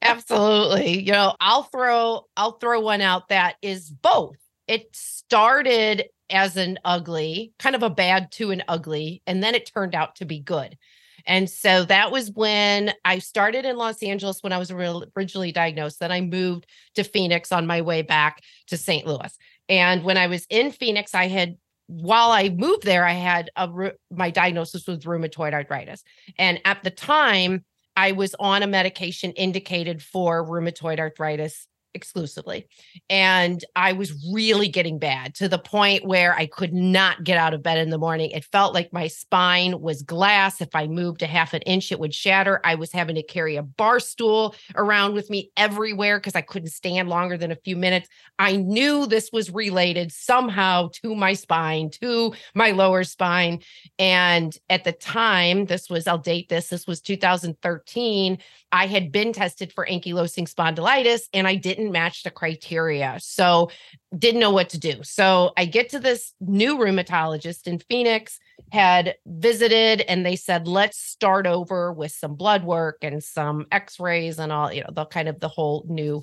Absolutely. 0.00 1.00
You 1.00 1.12
know, 1.12 1.34
I'll 1.38 1.64
throw 1.64 2.22
I'll 2.36 2.52
throw 2.52 2.80
one 2.80 3.02
out 3.02 3.28
that 3.28 3.56
is 3.60 3.90
both. 3.90 4.36
It 4.66 4.88
started 4.94 6.04
as 6.30 6.56
an 6.56 6.78
ugly, 6.84 7.52
kind 7.58 7.74
of 7.74 7.82
a 7.82 7.90
bad 7.90 8.30
to 8.32 8.52
an 8.52 8.62
ugly, 8.68 9.20
and 9.26 9.42
then 9.42 9.54
it 9.54 9.70
turned 9.74 9.94
out 9.94 10.16
to 10.16 10.24
be 10.24 10.40
good. 10.40 10.78
And 11.26 11.48
so 11.48 11.84
that 11.84 12.10
was 12.10 12.30
when 12.30 12.92
I 13.04 13.18
started 13.18 13.64
in 13.64 13.76
Los 13.76 14.02
Angeles 14.02 14.42
when 14.42 14.52
I 14.52 14.58
was 14.58 14.70
originally 14.70 15.52
diagnosed. 15.52 16.00
Then 16.00 16.12
I 16.12 16.20
moved 16.20 16.66
to 16.94 17.04
Phoenix 17.04 17.52
on 17.52 17.66
my 17.66 17.82
way 17.82 18.02
back 18.02 18.42
to 18.68 18.76
St. 18.76 19.06
Louis. 19.06 19.36
And 19.68 20.02
when 20.04 20.16
I 20.16 20.26
was 20.26 20.46
in 20.50 20.72
Phoenix, 20.72 21.14
I 21.14 21.28
had 21.28 21.56
while 21.86 22.30
I 22.30 22.50
moved 22.50 22.84
there, 22.84 23.04
I 23.04 23.14
had 23.14 23.50
a 23.56 23.68
my 24.12 24.30
diagnosis 24.30 24.86
was 24.86 24.98
rheumatoid 24.98 25.52
arthritis. 25.52 26.04
And 26.38 26.60
at 26.64 26.84
the 26.84 26.90
time, 26.90 27.64
I 27.96 28.12
was 28.12 28.34
on 28.38 28.62
a 28.62 28.68
medication 28.68 29.32
indicated 29.32 30.00
for 30.00 30.46
rheumatoid 30.46 31.00
arthritis 31.00 31.66
exclusively. 31.94 32.66
And 33.08 33.64
I 33.76 33.92
was 33.92 34.12
really 34.32 34.68
getting 34.68 34.98
bad 34.98 35.34
to 35.36 35.48
the 35.48 35.58
point 35.58 36.04
where 36.04 36.34
I 36.34 36.46
could 36.46 36.72
not 36.72 37.24
get 37.24 37.38
out 37.38 37.54
of 37.54 37.62
bed 37.62 37.78
in 37.78 37.90
the 37.90 37.98
morning. 37.98 38.30
It 38.30 38.44
felt 38.44 38.74
like 38.74 38.92
my 38.92 39.08
spine 39.08 39.80
was 39.80 40.02
glass. 40.02 40.60
If 40.60 40.74
I 40.74 40.86
moved 40.86 41.22
a 41.22 41.26
half 41.26 41.54
an 41.54 41.62
inch, 41.62 41.92
it 41.92 42.00
would 42.00 42.14
shatter. 42.14 42.60
I 42.64 42.74
was 42.74 42.92
having 42.92 43.16
to 43.16 43.22
carry 43.22 43.56
a 43.56 43.62
bar 43.62 44.00
stool 44.00 44.54
around 44.74 45.14
with 45.14 45.30
me 45.30 45.50
everywhere 45.56 46.18
because 46.18 46.34
I 46.34 46.42
couldn't 46.42 46.70
stand 46.70 47.08
longer 47.08 47.36
than 47.36 47.50
a 47.50 47.56
few 47.56 47.76
minutes. 47.76 48.08
I 48.38 48.56
knew 48.56 49.06
this 49.06 49.30
was 49.32 49.50
related 49.50 50.12
somehow 50.12 50.90
to 51.02 51.14
my 51.14 51.34
spine, 51.34 51.90
to 52.00 52.34
my 52.54 52.70
lower 52.70 53.04
spine. 53.04 53.60
And 53.98 54.56
at 54.68 54.84
the 54.84 54.92
time, 54.92 55.66
this 55.66 55.90
was, 55.90 56.06
I'll 56.06 56.18
date 56.18 56.48
this, 56.48 56.68
this 56.68 56.86
was 56.86 57.00
2013. 57.00 58.38
I 58.72 58.86
had 58.86 59.10
been 59.10 59.32
tested 59.32 59.72
for 59.72 59.86
ankylosing 59.86 60.48
spondylitis 60.52 61.22
and 61.32 61.46
I 61.46 61.56
didn't 61.56 61.79
match 61.88 62.22
the 62.22 62.30
criteria. 62.30 63.16
So 63.20 63.70
didn't 64.16 64.40
know 64.40 64.50
what 64.50 64.68
to 64.70 64.78
do. 64.78 65.02
So 65.02 65.52
I 65.56 65.64
get 65.64 65.88
to 65.90 65.98
this 65.98 66.34
new 66.40 66.76
rheumatologist 66.76 67.66
in 67.66 67.78
Phoenix, 67.78 68.38
had 68.72 69.14
visited, 69.26 70.02
and 70.02 70.26
they 70.26 70.36
said, 70.36 70.68
let's 70.68 70.98
start 70.98 71.46
over 71.46 71.92
with 71.92 72.12
some 72.12 72.34
blood 72.34 72.64
work 72.64 72.98
and 73.02 73.22
some 73.22 73.66
x-rays 73.72 74.38
and 74.38 74.52
all, 74.52 74.72
you 74.72 74.82
know, 74.82 74.90
the 74.92 75.06
kind 75.06 75.28
of 75.28 75.40
the 75.40 75.48
whole 75.48 75.84
new 75.88 76.22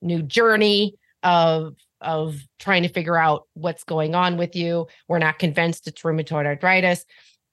new 0.00 0.22
journey 0.22 0.94
of 1.22 1.74
of 2.00 2.40
trying 2.58 2.82
to 2.84 2.88
figure 2.88 3.16
out 3.16 3.42
what's 3.54 3.84
going 3.84 4.14
on 4.14 4.36
with 4.36 4.54
you. 4.54 4.86
We're 5.08 5.18
not 5.18 5.38
convinced 5.38 5.88
it's 5.88 6.02
rheumatoid 6.02 6.46
arthritis. 6.46 7.04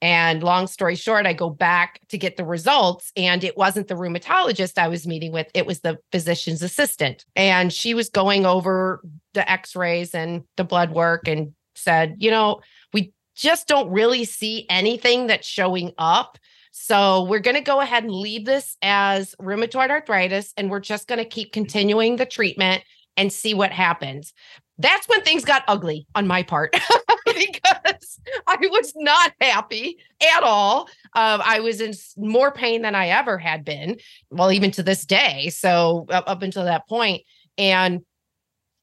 And 0.02 0.42
long 0.42 0.66
story 0.66 0.94
short, 0.94 1.26
I 1.26 1.32
go 1.32 1.48
back 1.48 2.00
to 2.10 2.18
get 2.18 2.36
the 2.36 2.44
results, 2.44 3.12
and 3.16 3.42
it 3.42 3.56
wasn't 3.56 3.88
the 3.88 3.94
rheumatologist 3.94 4.76
I 4.76 4.88
was 4.88 5.06
meeting 5.06 5.32
with, 5.32 5.48
it 5.54 5.66
was 5.66 5.80
the 5.80 5.98
physician's 6.12 6.62
assistant. 6.62 7.24
And 7.34 7.72
she 7.72 7.94
was 7.94 8.10
going 8.10 8.44
over 8.44 9.00
the 9.32 9.50
x 9.50 9.74
rays 9.74 10.14
and 10.14 10.44
the 10.56 10.64
blood 10.64 10.92
work 10.92 11.26
and 11.28 11.54
said, 11.74 12.16
you 12.18 12.30
know, 12.30 12.60
we 12.92 13.12
just 13.34 13.68
don't 13.68 13.90
really 13.90 14.24
see 14.24 14.66
anything 14.68 15.28
that's 15.28 15.46
showing 15.46 15.92
up. 15.98 16.38
So 16.72 17.24
we're 17.24 17.40
going 17.40 17.56
to 17.56 17.62
go 17.62 17.80
ahead 17.80 18.04
and 18.04 18.12
leave 18.12 18.44
this 18.44 18.76
as 18.82 19.34
rheumatoid 19.40 19.88
arthritis, 19.88 20.52
and 20.58 20.70
we're 20.70 20.80
just 20.80 21.08
going 21.08 21.18
to 21.18 21.24
keep 21.24 21.52
continuing 21.52 22.16
the 22.16 22.26
treatment 22.26 22.82
and 23.16 23.32
see 23.32 23.54
what 23.54 23.72
happens. 23.72 24.34
That's 24.76 25.08
when 25.08 25.22
things 25.22 25.46
got 25.46 25.64
ugly 25.68 26.06
on 26.14 26.26
my 26.26 26.42
part 26.42 26.76
because 27.52 28.20
I 28.46 28.56
was 28.60 28.92
not 28.96 29.32
happy 29.40 29.98
at 30.36 30.42
all. 30.42 30.88
Um, 31.14 31.42
I 31.44 31.60
was 31.60 31.80
in 31.80 31.92
more 32.16 32.50
pain 32.50 32.82
than 32.82 32.94
I 32.94 33.08
ever 33.08 33.38
had 33.38 33.64
been, 33.64 33.98
well, 34.30 34.52
even 34.52 34.70
to 34.72 34.82
this 34.82 35.04
day. 35.04 35.50
So 35.50 36.06
up, 36.10 36.24
up 36.26 36.42
until 36.42 36.64
that 36.64 36.88
point, 36.88 37.22
and 37.58 38.02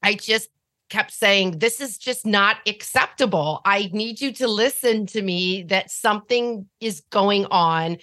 I 0.01 0.15
just 0.15 0.49
kept 0.89 1.11
saying, 1.11 1.59
This 1.59 1.81
is 1.81 1.97
just 1.97 2.25
not 2.25 2.57
acceptable. 2.67 3.61
I 3.65 3.89
need 3.91 4.21
you 4.21 4.31
to 4.33 4.47
listen 4.47 5.07
to 5.07 5.21
me 5.21 5.63
that 5.63 5.89
something 5.89 6.67
is 6.79 7.01
going 7.09 7.45
on 7.45 7.97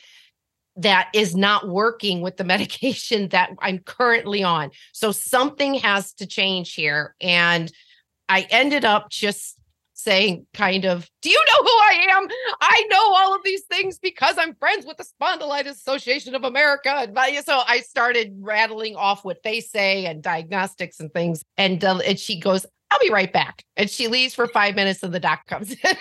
that 0.76 1.10
is 1.14 1.36
not 1.36 1.68
working 1.68 2.20
with 2.20 2.36
the 2.36 2.44
medication 2.54 3.28
that 3.28 3.50
I'm 3.60 3.78
currently 3.78 4.42
on. 4.42 4.70
So 4.92 5.12
something 5.12 5.74
has 5.74 6.12
to 6.14 6.26
change 6.26 6.74
here. 6.74 7.14
And 7.20 7.70
I 8.28 8.46
ended 8.50 8.84
up 8.84 9.10
just 9.10 9.59
saying, 10.02 10.46
kind 10.54 10.84
of, 10.84 11.08
Do 11.22 11.30
you 11.30 11.38
know 11.38 11.62
who 11.62 11.68
I 11.68 12.06
am? 12.10 12.28
I 12.60 12.86
know 12.90 13.14
all 13.14 13.34
of 13.34 13.42
these 13.44 13.64
things 13.64 13.98
because 13.98 14.36
I'm 14.38 14.54
friends 14.54 14.86
with 14.86 14.96
the 14.96 15.04
Spondylitis 15.04 15.70
Association 15.70 16.34
of 16.34 16.44
America. 16.44 16.90
And 16.90 17.44
so 17.44 17.60
I 17.66 17.80
started 17.80 18.36
rattling 18.40 18.96
off 18.96 19.24
what 19.24 19.42
they 19.42 19.60
say 19.60 20.06
and 20.06 20.22
diagnostics 20.22 21.00
and 21.00 21.12
things. 21.12 21.42
And, 21.56 21.84
uh, 21.84 21.98
and 21.98 22.18
she 22.18 22.40
goes, 22.40 22.66
I'll 22.90 22.98
be 23.00 23.10
right 23.10 23.32
back. 23.32 23.64
And 23.76 23.88
she 23.88 24.08
leaves 24.08 24.34
for 24.34 24.48
five 24.48 24.74
minutes 24.74 25.02
and 25.02 25.12
the 25.12 25.20
doc 25.20 25.46
comes 25.46 25.70
in. 25.70 25.78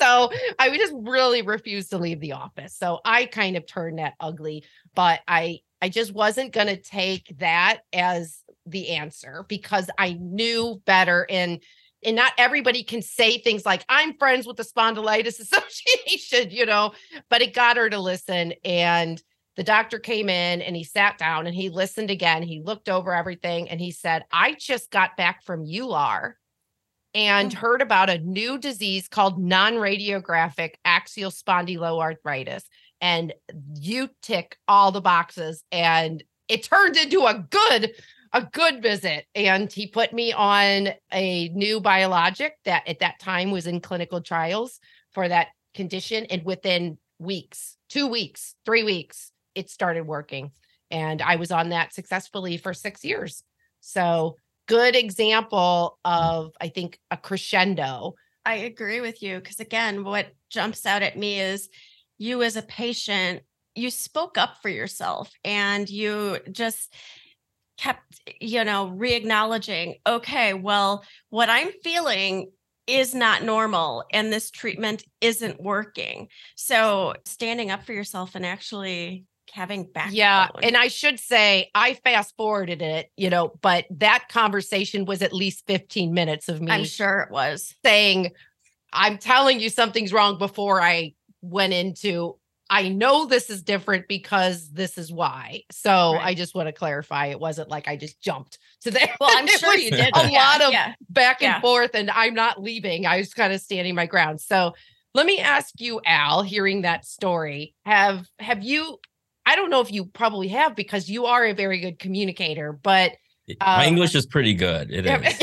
so 0.00 0.30
I 0.58 0.74
just 0.76 0.94
really 0.96 1.42
refused 1.42 1.90
to 1.90 1.98
leave 1.98 2.20
the 2.20 2.32
office. 2.32 2.74
So 2.76 3.00
I 3.04 3.26
kind 3.26 3.56
of 3.56 3.66
turned 3.66 3.98
that 3.98 4.14
ugly, 4.18 4.64
but 4.94 5.20
I 5.28 5.60
I 5.82 5.90
just 5.90 6.14
wasn't 6.14 6.52
going 6.52 6.68
to 6.68 6.76
take 6.76 7.34
that 7.38 7.80
as 7.92 8.40
the 8.64 8.90
answer 8.90 9.44
because 9.46 9.90
I 9.98 10.16
knew 10.18 10.80
better 10.86 11.26
and 11.28 11.62
and 12.06 12.16
not 12.16 12.32
everybody 12.38 12.84
can 12.84 13.02
say 13.02 13.36
things 13.36 13.66
like 13.66 13.84
I'm 13.88 14.16
friends 14.16 14.46
with 14.46 14.56
the 14.56 14.62
spondylitis 14.62 15.40
association, 15.40 16.50
you 16.50 16.64
know, 16.64 16.92
but 17.28 17.42
it 17.42 17.52
got 17.52 17.76
her 17.76 17.90
to 17.90 17.98
listen 17.98 18.54
and 18.64 19.22
the 19.56 19.64
doctor 19.64 19.98
came 19.98 20.28
in 20.28 20.62
and 20.62 20.76
he 20.76 20.84
sat 20.84 21.18
down 21.18 21.46
and 21.46 21.54
he 21.54 21.70
listened 21.70 22.10
again. 22.10 22.42
He 22.42 22.60
looked 22.60 22.88
over 22.88 23.14
everything 23.14 23.68
and 23.70 23.80
he 23.80 23.90
said, 23.90 24.24
I 24.30 24.54
just 24.58 24.90
got 24.90 25.16
back 25.16 25.42
from 25.42 25.64
EULAR 25.64 26.34
and 27.14 27.54
oh. 27.54 27.58
heard 27.58 27.80
about 27.80 28.10
a 28.10 28.18
new 28.18 28.58
disease 28.58 29.08
called 29.08 29.42
non 29.42 29.74
radiographic 29.74 30.74
axial 30.84 31.30
spondyloarthritis. 31.30 32.64
And 33.00 33.32
you 33.74 34.10
tick 34.20 34.58
all 34.68 34.92
the 34.92 35.00
boxes. 35.00 35.64
And 35.72 36.22
it 36.48 36.62
turned 36.62 36.96
into 36.96 37.24
a 37.24 37.46
good 37.50 37.92
a 38.36 38.48
good 38.52 38.82
visit 38.82 39.24
and 39.34 39.72
he 39.72 39.86
put 39.86 40.12
me 40.12 40.32
on 40.32 40.90
a 41.12 41.48
new 41.48 41.80
biologic 41.80 42.54
that 42.66 42.86
at 42.86 42.98
that 42.98 43.18
time 43.18 43.50
was 43.50 43.66
in 43.66 43.80
clinical 43.80 44.20
trials 44.20 44.78
for 45.12 45.26
that 45.26 45.48
condition 45.74 46.26
and 46.26 46.44
within 46.44 46.98
weeks 47.18 47.78
2 47.88 48.06
weeks 48.06 48.54
3 48.66 48.82
weeks 48.82 49.32
it 49.56 49.70
started 49.70 50.06
working. 50.06 50.52
And 50.92 51.20
I 51.20 51.36
was 51.36 51.50
on 51.50 51.70
that 51.70 51.92
successfully 51.92 52.58
for 52.58 52.72
six 52.72 53.04
years. 53.04 53.42
So, 53.80 54.36
good 54.68 54.94
example 54.94 55.98
of, 56.04 56.52
I 56.60 56.68
think, 56.68 57.00
a 57.10 57.16
crescendo. 57.16 58.14
I 58.44 58.56
agree 58.56 59.00
with 59.00 59.22
you. 59.22 59.36
Because 59.38 59.58
again, 59.58 60.04
what 60.04 60.28
jumps 60.50 60.86
out 60.86 61.02
at 61.02 61.18
me 61.18 61.40
is 61.40 61.68
you 62.18 62.42
as 62.42 62.56
a 62.56 62.62
patient, 62.62 63.42
you 63.74 63.90
spoke 63.90 64.38
up 64.38 64.58
for 64.62 64.68
yourself 64.68 65.32
and 65.42 65.88
you 65.88 66.38
just 66.52 66.94
kept, 67.78 68.20
you 68.40 68.64
know, 68.64 68.88
re 68.88 69.14
acknowledging, 69.14 69.96
okay, 70.06 70.54
well, 70.54 71.04
what 71.30 71.50
I'm 71.50 71.70
feeling 71.82 72.50
is 72.86 73.14
not 73.14 73.42
normal 73.42 74.04
and 74.12 74.32
this 74.32 74.50
treatment 74.50 75.04
isn't 75.20 75.60
working. 75.60 76.28
So, 76.54 77.14
standing 77.24 77.70
up 77.70 77.84
for 77.84 77.92
yourself 77.92 78.34
and 78.34 78.46
actually 78.46 79.24
having 79.52 79.84
back. 79.84 80.10
Yeah. 80.12 80.48
And 80.62 80.76
I 80.76 80.88
should 80.88 81.18
say, 81.18 81.70
I 81.74 81.94
fast 81.94 82.34
forwarded 82.36 82.82
it, 82.82 83.10
you 83.16 83.30
know, 83.30 83.52
but 83.60 83.86
that 83.90 84.28
conversation 84.28 85.04
was 85.04 85.22
at 85.22 85.32
least 85.32 85.66
15 85.66 86.12
minutes 86.12 86.48
of 86.48 86.60
me. 86.60 86.70
I'm 86.70 86.84
sure 86.84 87.20
it 87.20 87.30
was 87.30 87.74
saying, 87.84 88.32
I'm 88.92 89.18
telling 89.18 89.60
you 89.60 89.70
something's 89.70 90.12
wrong 90.12 90.38
before 90.38 90.80
I 90.80 91.14
went 91.42 91.72
into, 91.72 92.36
I 92.68 92.88
know 92.88 93.26
this 93.26 93.48
is 93.48 93.62
different 93.62 94.08
because 94.08 94.70
this 94.70 94.98
is 94.98 95.12
why. 95.12 95.62
So 95.70 96.14
right. 96.14 96.26
I 96.26 96.34
just 96.34 96.54
want 96.54 96.68
to 96.68 96.72
clarify 96.72 97.26
it 97.26 97.38
wasn't 97.38 97.68
like 97.68 97.86
I 97.86 97.96
just 97.96 98.20
jumped 98.20 98.58
to 98.82 98.90
there. 98.90 99.14
Well, 99.20 99.30
I'm 99.32 99.46
sure 99.46 99.76
you 99.76 99.90
did. 99.90 100.16
A 100.16 100.28
yeah, 100.28 100.38
lot 100.38 100.62
of 100.62 100.72
yeah. 100.72 100.94
back 101.08 101.42
and 101.42 101.54
yeah. 101.54 101.60
forth, 101.60 101.92
and 101.94 102.10
I'm 102.10 102.34
not 102.34 102.60
leaving. 102.60 103.06
I 103.06 103.18
was 103.18 103.32
kind 103.32 103.52
of 103.52 103.60
standing 103.60 103.94
my 103.94 104.06
ground. 104.06 104.40
So 104.40 104.74
let 105.14 105.26
me 105.26 105.38
ask 105.38 105.80
you, 105.80 106.00
Al, 106.04 106.42
hearing 106.42 106.82
that 106.82 107.06
story, 107.06 107.74
have 107.84 108.26
have 108.38 108.62
you 108.62 108.98
I 109.46 109.54
don't 109.54 109.70
know 109.70 109.80
if 109.80 109.92
you 109.92 110.06
probably 110.06 110.48
have 110.48 110.74
because 110.74 111.08
you 111.08 111.26
are 111.26 111.44
a 111.46 111.52
very 111.52 111.78
good 111.78 112.00
communicator, 112.00 112.72
but 112.72 113.12
my 113.60 113.84
um, 113.84 113.88
English 113.88 114.16
is 114.16 114.26
pretty 114.26 114.54
good. 114.54 114.90
It 114.90 115.06
is. 115.06 115.38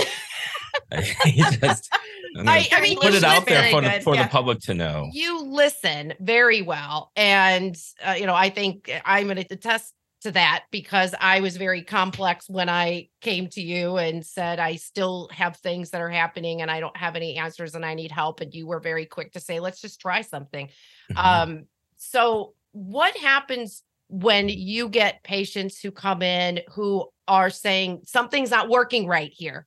just, 1.61 1.89
I, 2.37 2.67
I, 2.71 2.81
mean, 2.81 2.99
put 2.99 3.13
it 3.13 3.23
out 3.23 3.45
there 3.45 3.71
for, 3.71 3.81
the, 3.81 4.01
for 4.01 4.15
yeah. 4.15 4.23
the 4.23 4.29
public 4.29 4.59
to 4.61 4.73
know. 4.73 5.09
You 5.11 5.41
listen 5.43 6.13
very 6.19 6.61
well, 6.61 7.11
and 7.15 7.75
uh, 8.05 8.15
you 8.17 8.25
know 8.25 8.35
I 8.35 8.49
think 8.49 8.91
I'm 9.05 9.25
going 9.25 9.37
to 9.37 9.53
attest 9.53 9.93
to 10.21 10.31
that 10.31 10.65
because 10.71 11.13
I 11.19 11.41
was 11.41 11.57
very 11.57 11.83
complex 11.83 12.49
when 12.49 12.69
I 12.69 13.09
came 13.21 13.47
to 13.49 13.61
you 13.61 13.97
and 13.97 14.25
said 14.25 14.59
I 14.59 14.77
still 14.77 15.29
have 15.33 15.57
things 15.57 15.89
that 15.89 16.01
are 16.01 16.09
happening 16.09 16.61
and 16.61 16.71
I 16.71 16.79
don't 16.79 16.95
have 16.95 17.15
any 17.15 17.35
answers 17.35 17.75
and 17.75 17.85
I 17.85 17.93
need 17.93 18.11
help, 18.11 18.41
and 18.41 18.53
you 18.53 18.67
were 18.67 18.79
very 18.79 19.05
quick 19.05 19.33
to 19.33 19.39
say 19.39 19.59
let's 19.59 19.81
just 19.81 19.99
try 19.99 20.21
something. 20.21 20.67
Mm-hmm. 21.11 21.17
Um, 21.17 21.65
so 21.97 22.53
what 22.71 23.15
happens 23.17 23.83
when 24.09 24.49
you 24.49 24.89
get 24.89 25.23
patients 25.23 25.79
who 25.79 25.91
come 25.91 26.21
in 26.21 26.61
who 26.71 27.07
are 27.27 27.49
saying 27.49 28.01
something's 28.05 28.51
not 28.51 28.69
working 28.69 29.07
right 29.07 29.31
here 29.33 29.65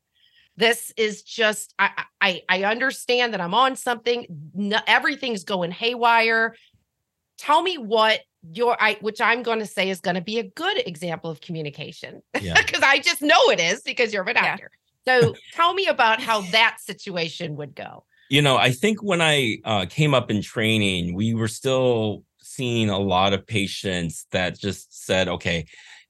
this 0.57 0.93
is 0.97 1.23
just 1.23 1.75
i 1.79 2.05
i, 2.21 2.43
I 2.49 2.65
understand 2.65 3.33
that 3.33 3.41
i'm 3.41 3.55
on 3.55 3.77
something 3.77 4.27
no, 4.55 4.79
everything's 4.87 5.45
going 5.45 5.71
haywire 5.71 6.55
tell 7.39 7.63
me 7.63 7.79
what 7.79 8.21
your 8.53 8.77
i 8.81 8.97
which 9.01 9.21
i'm 9.21 9.43
going 9.43 9.59
to 9.59 9.67
say 9.67 9.91
is 9.91 10.01
going 10.01 10.15
to 10.15 10.21
be 10.21 10.39
a 10.39 10.45
good 10.45 10.79
example 10.87 11.31
of 11.31 11.41
communication 11.41 12.23
because 12.33 12.45
yeah. 12.45 12.55
i 12.83 12.99
just 12.99 13.23
know 13.23 13.41
it 13.51 13.61
is 13.61 13.83
because 13.83 14.13
you're 14.13 14.29
an 14.29 14.37
actor 14.37 14.71
yeah. 15.07 15.21
so 15.21 15.35
tell 15.53 15.75
me 15.75 15.87
about 15.87 16.21
how 16.21 16.41
that 16.53 16.77
situation 16.81 17.57
would 17.57 17.75
go 17.75 18.05
you 18.31 18.41
know 18.41 18.57
i 18.57 18.71
think 18.71 19.03
when 19.03 19.21
i 19.21 19.57
uh, 19.65 19.87
came 19.89 20.15
up 20.15 20.31
in 20.31 20.43
training 20.43 21.15
we 21.15 21.35
were 21.35 21.49
still 21.49 22.23
seeing 22.47 22.89
a 22.89 22.99
lot 22.99 23.33
of 23.33 23.47
patients 23.47 24.27
that 24.31 24.59
just 24.59 25.05
said, 25.05 25.29
okay, 25.29 25.67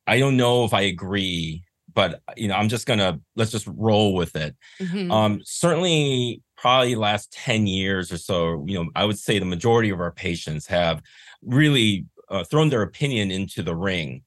I 0.06 0.18
don't 0.18 0.36
know 0.36 0.64
if 0.64 0.72
I 0.72 0.82
agree, 0.82 1.64
but 1.96 2.20
you 2.36 2.46
know, 2.46 2.54
I'm 2.54 2.68
just 2.68 2.86
gonna 2.86 3.18
let's 3.34 3.50
just 3.50 3.66
roll 3.66 4.14
with 4.14 4.36
it. 4.36 4.54
Mhm. 4.80 5.10
Um, 5.10 5.40
certainly, 5.44 6.42
probably 6.56 6.94
last 6.94 7.32
10 7.32 7.66
years 7.66 8.12
or 8.12 8.18
so, 8.18 8.64
you 8.68 8.74
know, 8.78 8.90
I 8.94 9.04
would 9.04 9.18
say 9.18 9.40
the 9.40 9.44
majority 9.44 9.90
of 9.90 9.98
our 10.00 10.12
patients 10.12 10.68
have 10.68 11.02
really 11.42 12.06
uh, 12.30 12.44
thrown 12.44 12.68
their 12.70 12.82
opinion 12.82 13.30
into 13.32 13.62
the 13.62 13.74
ring. 13.74 14.22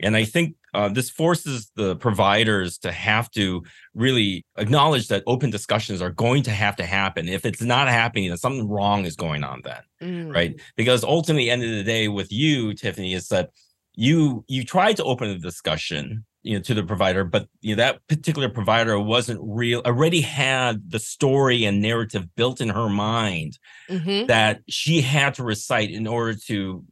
And 0.00 0.16
I 0.16 0.24
think 0.24 0.56
uh, 0.74 0.88
this 0.88 1.08
forces 1.08 1.70
the 1.76 1.94
providers 1.96 2.78
to 2.78 2.90
have 2.90 3.30
to 3.30 3.62
really 3.94 4.44
acknowledge 4.58 5.06
that 5.08 5.22
open 5.26 5.50
discussions 5.50 6.02
are 6.02 6.10
going 6.10 6.42
to 6.44 6.50
have 6.50 6.74
to 6.76 6.84
happen. 6.84 7.28
If 7.28 7.46
it's 7.46 7.62
not 7.62 7.86
happening, 7.88 8.28
then 8.28 8.36
something 8.38 8.68
wrong 8.68 9.04
is 9.06 9.16
going 9.16 9.44
on 9.44 9.60
then 9.64 9.82
Mm. 10.02 10.34
right 10.34 10.60
because 10.76 11.04
ultimately 11.04 11.48
end 11.48 11.62
of 11.62 11.70
the 11.70 11.84
day 11.84 12.08
with 12.08 12.30
you 12.32 12.74
tiffany 12.74 13.14
is 13.14 13.28
that 13.28 13.50
you 13.94 14.44
you 14.48 14.64
tried 14.64 14.96
to 14.96 15.04
open 15.04 15.28
the 15.28 15.38
discussion 15.38 16.26
you 16.44 16.54
know 16.56 16.62
to 16.62 16.74
the 16.74 16.82
provider 16.84 17.24
but 17.24 17.48
you 17.62 17.74
know 17.74 17.82
that 17.82 18.06
particular 18.06 18.48
provider 18.48 18.98
wasn't 19.00 19.40
real 19.42 19.80
already 19.84 20.20
had 20.20 20.90
the 20.90 20.98
story 21.00 21.64
and 21.64 21.82
narrative 21.82 22.24
built 22.36 22.60
in 22.60 22.68
her 22.68 22.88
mind 22.88 23.58
Mhm. 23.90 24.28
that 24.28 24.60
she 24.68 25.00
had 25.00 25.34
to 25.34 25.42
recite 25.42 25.90
in 25.90 26.06
order 26.06 26.34
to 26.46 26.84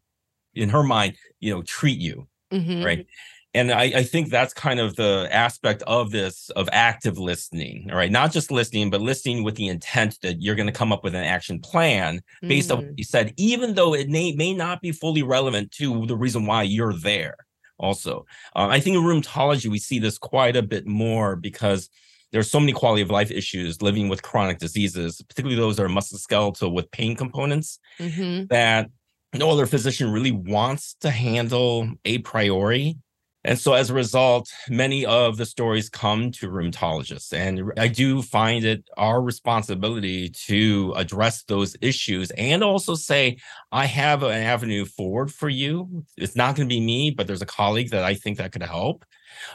in 0.54 0.68
her 0.70 0.82
mind 0.82 1.16
you 1.40 1.54
know 1.54 1.62
treat 1.62 1.98
you 2.00 2.26
Mhm. 2.52 2.84
right 2.84 3.06
and 3.54 3.70
I, 3.70 3.82
I 3.82 4.02
think 4.02 4.30
that's 4.30 4.54
kind 4.54 4.80
of 4.80 4.96
the 4.96 5.28
aspect 5.30 5.82
of 5.82 6.10
this 6.10 6.48
of 6.56 6.68
active 6.72 7.18
listening 7.18 7.88
all 7.90 7.96
right 7.98 8.10
not 8.10 8.32
just 8.32 8.50
listening 8.50 8.88
but 8.88 9.02
listening 9.02 9.44
with 9.44 9.56
the 9.56 9.68
intent 9.68 10.18
that 10.22 10.40
you're 10.40 10.54
going 10.54 10.66
to 10.72 10.72
come 10.72 10.92
up 10.92 11.04
with 11.04 11.14
an 11.14 11.24
action 11.24 11.60
plan 11.60 12.22
based 12.40 12.70
on 12.72 12.78
Mm. 12.78 12.86
what 12.88 12.98
you 12.98 13.04
said 13.04 13.34
even 13.36 13.74
though 13.74 13.94
it 13.94 14.08
may, 14.08 14.32
may 14.32 14.54
not 14.54 14.80
be 14.80 14.92
fully 14.92 15.22
relevant 15.22 15.70
to 15.72 16.06
the 16.06 16.16
reason 16.16 16.46
why 16.46 16.62
you're 16.62 16.94
there 16.94 17.36
also 17.82 18.24
uh, 18.56 18.68
i 18.70 18.80
think 18.80 18.96
in 18.96 19.02
rheumatology 19.02 19.66
we 19.68 19.78
see 19.78 19.98
this 19.98 20.18
quite 20.18 20.56
a 20.56 20.62
bit 20.62 20.86
more 20.86 21.36
because 21.36 21.88
there's 22.32 22.50
so 22.50 22.58
many 22.60 22.72
quality 22.72 23.02
of 23.02 23.10
life 23.10 23.30
issues 23.30 23.82
living 23.82 24.08
with 24.08 24.22
chronic 24.22 24.58
diseases 24.58 25.20
particularly 25.28 25.60
those 25.60 25.76
that 25.76 25.84
are 25.84 25.88
musculoskeletal 25.88 26.72
with 26.72 26.90
pain 26.92 27.14
components 27.16 27.78
Mhm. 28.00 28.48
that 28.48 28.88
no 29.34 29.50
other 29.50 29.66
physician 29.66 30.10
really 30.12 30.30
wants 30.32 30.94
to 31.00 31.10
handle 31.10 31.88
a 32.04 32.18
priori. 32.18 32.96
And 33.44 33.58
so 33.58 33.72
as 33.72 33.90
a 33.90 33.94
result, 33.94 34.48
many 34.68 35.04
of 35.04 35.36
the 35.36 35.46
stories 35.46 35.88
come 35.88 36.30
to 36.32 36.48
rheumatologists. 36.48 37.32
And 37.32 37.72
I 37.76 37.88
do 37.88 38.22
find 38.22 38.64
it 38.64 38.88
our 38.96 39.20
responsibility 39.20 40.28
to 40.46 40.92
address 40.96 41.42
those 41.44 41.76
issues 41.80 42.30
and 42.32 42.62
also 42.62 42.94
say, 42.94 43.38
I 43.72 43.86
have 43.86 44.22
an 44.22 44.30
avenue 44.32 44.84
forward 44.84 45.32
for 45.32 45.48
you. 45.48 46.04
It's 46.16 46.36
not 46.36 46.54
going 46.54 46.68
to 46.68 46.74
be 46.74 46.80
me, 46.80 47.10
but 47.10 47.26
there's 47.26 47.42
a 47.42 47.46
colleague 47.46 47.90
that 47.90 48.04
I 48.04 48.14
think 48.14 48.38
that 48.38 48.52
could 48.52 48.62
help. 48.62 49.04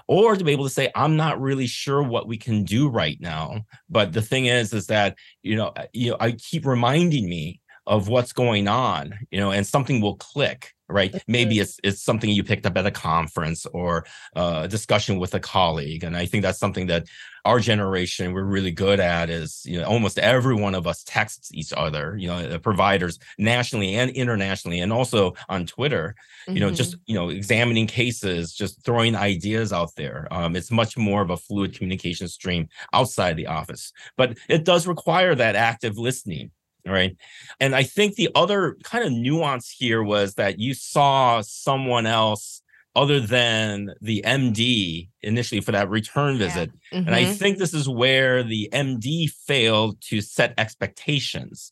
Or 0.08 0.36
to 0.36 0.44
be 0.44 0.52
able 0.52 0.66
to 0.66 0.70
say, 0.70 0.92
I'm 0.96 1.16
not 1.16 1.40
really 1.40 1.68
sure 1.68 2.04
what 2.04 2.28
we 2.28 2.38
can 2.38 2.64
do 2.64 2.90
right 2.90 3.18
now. 3.22 3.62
But 3.90 4.12
the 4.12 4.22
thing 4.22 4.48
is, 4.48 4.74
is 4.74 4.88
that, 4.88 5.16
you 5.44 5.56
know, 5.56 5.74
you 5.94 6.12
know, 6.12 6.18
I 6.20 6.32
keep 6.32 6.66
reminding 6.66 7.30
me 7.30 7.62
of 7.86 8.10
what's 8.10 8.34
going 8.34 8.68
on, 8.68 9.18
you 9.32 9.40
know, 9.40 9.52
and 9.52 9.66
something 9.66 10.02
will 10.02 10.18
click, 10.18 10.74
right? 10.90 11.22
Maybe 11.28 11.60
it's 11.60 11.80
it's 11.84 12.02
something 12.02 12.30
you 12.30 12.44
picked 12.44 12.66
up 12.66 12.78
at 12.78 12.86
a 12.86 12.92
conference 12.92 13.66
or 13.68 14.06
uh, 14.36 14.62
a 14.64 14.68
discussion 14.68 15.20
with 15.20 15.34
a 15.36 15.40
colleague, 15.40 16.04
and 16.04 16.16
I 16.16 16.26
think 16.26 16.44
that's 16.44 16.60
something 16.60 16.88
that 16.88 17.06
our 17.46 17.60
generation 17.60 18.34
we're 18.34 18.44
really 18.44 18.72
good 18.72 19.00
at. 19.00 19.30
Is 19.30 19.62
you 19.66 19.80
know 19.80 19.86
almost 19.88 20.20
every 20.20 20.56
one 20.56 20.76
of 20.76 20.88
us 20.88 21.04
texts 21.04 21.50
each 21.54 21.74
other, 21.76 22.16
you 22.18 22.28
know, 22.28 22.48
the 22.48 22.60
providers 22.60 23.20
nationally 23.38 23.96
and 23.96 24.12
internationally, 24.12 24.80
and 24.80 24.92
also 24.94 25.34
on 25.50 25.66
Twitter. 25.66 26.16
You 26.54 26.60
know, 26.62 26.72
Mhm. 26.72 26.76
just 26.76 26.96
you 27.06 27.16
know, 27.16 27.30
examining 27.30 27.88
cases, 27.88 28.54
just 28.54 28.84
throwing 28.84 29.16
ideas 29.16 29.74
out 29.74 29.92
there. 29.96 30.28
Um, 30.32 30.56
it's 30.56 30.72
much 30.72 30.98
more 30.98 31.22
of 31.22 31.30
a 31.30 31.38
fluid 31.38 31.74
communication 31.76 32.28
stream 32.28 32.68
outside 32.94 33.36
the 33.38 33.48
office, 33.48 33.92
but 34.18 34.38
it 34.50 34.64
does 34.66 34.88
require 34.88 35.36
that 35.36 35.56
active 35.56 35.98
listening 35.98 36.52
right? 36.90 37.16
And 37.60 37.76
I 37.76 37.84
think 37.84 38.16
the 38.16 38.30
other 38.36 38.78
kind 38.84 39.04
of 39.04 39.12
nuance 39.12 39.70
here 39.70 40.04
was 40.04 40.36
that 40.36 40.60
you 40.60 40.74
saw 40.74 41.42
someone 41.42 42.06
else 42.06 42.62
other 42.96 43.20
than 43.20 43.94
the 44.02 44.24
MD 44.26 45.10
initially 45.22 45.62
for 45.62 45.72
that 45.72 45.90
return 45.90 46.34
Yeah. 46.34 46.40
visit. 46.40 46.72
And 46.92 47.14
I 47.14 47.24
Mhm. 47.26 47.38
think 47.38 47.58
this 47.58 47.74
is 47.74 47.88
where 47.88 48.42
the 48.44 48.70
MD 48.74 49.28
failed 49.28 50.02
to 50.10 50.20
set 50.22 50.54
expectations. 50.58 51.72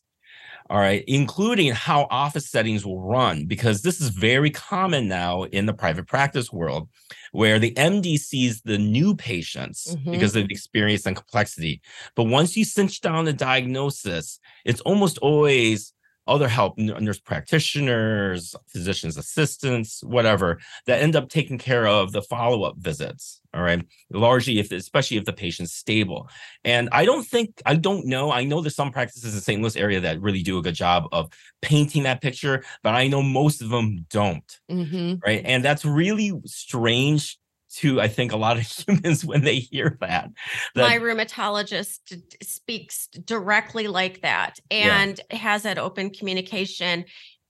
All 0.68 0.78
right, 0.78 1.04
including 1.06 1.70
how 1.72 2.08
office 2.10 2.50
settings 2.50 2.84
will 2.84 3.00
run, 3.00 3.46
because 3.46 3.82
this 3.82 4.00
is 4.00 4.08
very 4.08 4.50
common 4.50 5.06
now 5.06 5.44
in 5.44 5.66
the 5.66 5.72
private 5.72 6.08
practice 6.08 6.52
world, 6.52 6.88
where 7.30 7.60
the 7.60 7.72
MD 7.76 8.16
sees 8.18 8.62
the 8.62 8.76
new 8.76 9.14
patients 9.14 9.96
Mhm. 9.96 10.10
because 10.10 10.34
of 10.34 10.48
the 10.48 10.52
experience 10.54 11.06
and 11.06 11.14
complexity. 11.14 11.80
But 12.16 12.24
once 12.24 12.56
you 12.56 12.64
cinch 12.64 13.00
down 13.00 13.26
the 13.26 13.32
diagnosis, 13.32 14.40
it's 14.64 14.80
almost 14.80 15.18
always 15.18 15.92
other 16.26 16.48
help, 16.48 16.76
nurse 16.78 17.18
practitioners, 17.20 18.54
physician's 18.68 19.16
assistants, 19.16 20.02
whatever, 20.04 20.58
that 20.86 21.00
end 21.02 21.16
up 21.16 21.28
taking 21.28 21.58
care 21.58 21.86
of 21.86 22.12
the 22.12 22.22
follow-up 22.22 22.76
visits. 22.78 23.40
All 23.54 23.62
right. 23.62 23.82
Largely 24.10 24.58
if 24.58 24.70
especially 24.70 25.16
if 25.16 25.24
the 25.24 25.32
patient's 25.32 25.72
stable. 25.72 26.28
And 26.64 26.88
I 26.92 27.06
don't 27.06 27.26
think 27.26 27.62
I 27.64 27.74
don't 27.74 28.04
know. 28.06 28.30
I 28.30 28.44
know 28.44 28.60
there's 28.60 28.74
some 28.76 28.92
practices 28.92 29.34
in 29.34 29.40
St. 29.40 29.62
Louis 29.62 29.76
area 29.76 30.00
that 30.00 30.20
really 30.20 30.42
do 30.42 30.58
a 30.58 30.62
good 30.62 30.74
job 30.74 31.04
of 31.12 31.30
painting 31.62 32.02
that 32.02 32.20
picture, 32.20 32.62
but 32.82 32.94
I 32.94 33.08
know 33.08 33.22
most 33.22 33.62
of 33.62 33.70
them 33.70 34.04
don't. 34.10 34.60
Mhm. 34.70 35.20
Right. 35.24 35.42
And 35.44 35.64
that's 35.64 35.84
really 35.86 36.32
strange 36.44 37.38
to 37.76 38.00
I 38.00 38.08
think 38.08 38.32
a 38.32 38.36
lot 38.36 38.56
of 38.56 38.62
humans 38.88 39.24
when 39.24 39.42
they 39.42 39.58
hear 39.58 39.96
that. 40.00 40.30
that 40.74 40.82
my 40.82 40.98
rheumatologist 40.98 42.20
speaks 42.42 43.06
directly 43.08 43.86
like 43.88 44.22
that 44.22 44.58
Yeah. 44.70 44.98
and 44.98 45.20
has 45.30 45.62
that 45.62 45.78
open 45.78 46.10
communication 46.10 47.04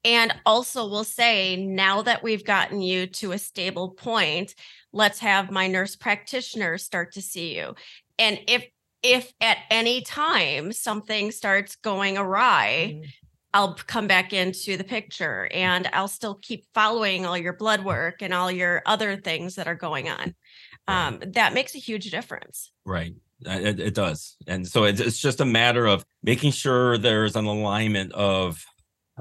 and 0.04 0.32
also 0.44 0.86
will 0.88 1.04
say 1.04 1.56
now 1.56 2.02
that 2.02 2.22
we've 2.22 2.44
gotten 2.44 2.80
you 2.80 3.06
to 3.08 3.32
a 3.32 3.38
stable 3.38 3.90
point 3.90 4.54
let's 4.92 5.18
have 5.18 5.50
my 5.50 5.66
nurse 5.66 5.96
practitioner 5.96 6.78
start 6.78 7.12
to 7.12 7.22
see 7.22 7.56
you 7.56 7.74
and 8.18 8.38
if 8.46 8.66
if 9.02 9.32
at 9.40 9.58
any 9.70 10.00
time 10.00 10.72
something 10.72 11.30
starts 11.30 11.76
going 11.76 12.16
awry 12.18 12.94
Mhm. 12.96 13.08
I'll 13.56 13.72
come 13.72 14.06
back 14.06 14.34
into 14.34 14.76
the 14.76 14.84
picture 14.84 15.48
and 15.50 15.88
I'll 15.94 16.08
still 16.08 16.34
keep 16.34 16.66
following 16.74 17.24
all 17.24 17.38
your 17.38 17.54
blood 17.54 17.82
work 17.82 18.20
and 18.20 18.34
all 18.34 18.50
your 18.52 18.82
other 18.84 19.16
things 19.16 19.54
that 19.54 19.66
are 19.66 19.74
going 19.74 20.10
on. 20.10 20.34
Right. 20.86 21.06
Um, 21.06 21.22
that 21.32 21.54
makes 21.54 21.74
a 21.74 21.78
huge 21.78 22.10
difference. 22.10 22.70
Right. 22.84 23.14
It, 23.46 23.80
it 23.80 23.94
does. 23.94 24.36
And 24.46 24.66
so 24.66 24.84
it's, 24.84 25.00
it's 25.00 25.18
just 25.18 25.40
a 25.40 25.46
matter 25.46 25.86
of 25.86 26.04
making 26.22 26.52
sure 26.52 26.98
there's 26.98 27.34
an 27.34 27.46
alignment 27.46 28.12
of 28.12 28.62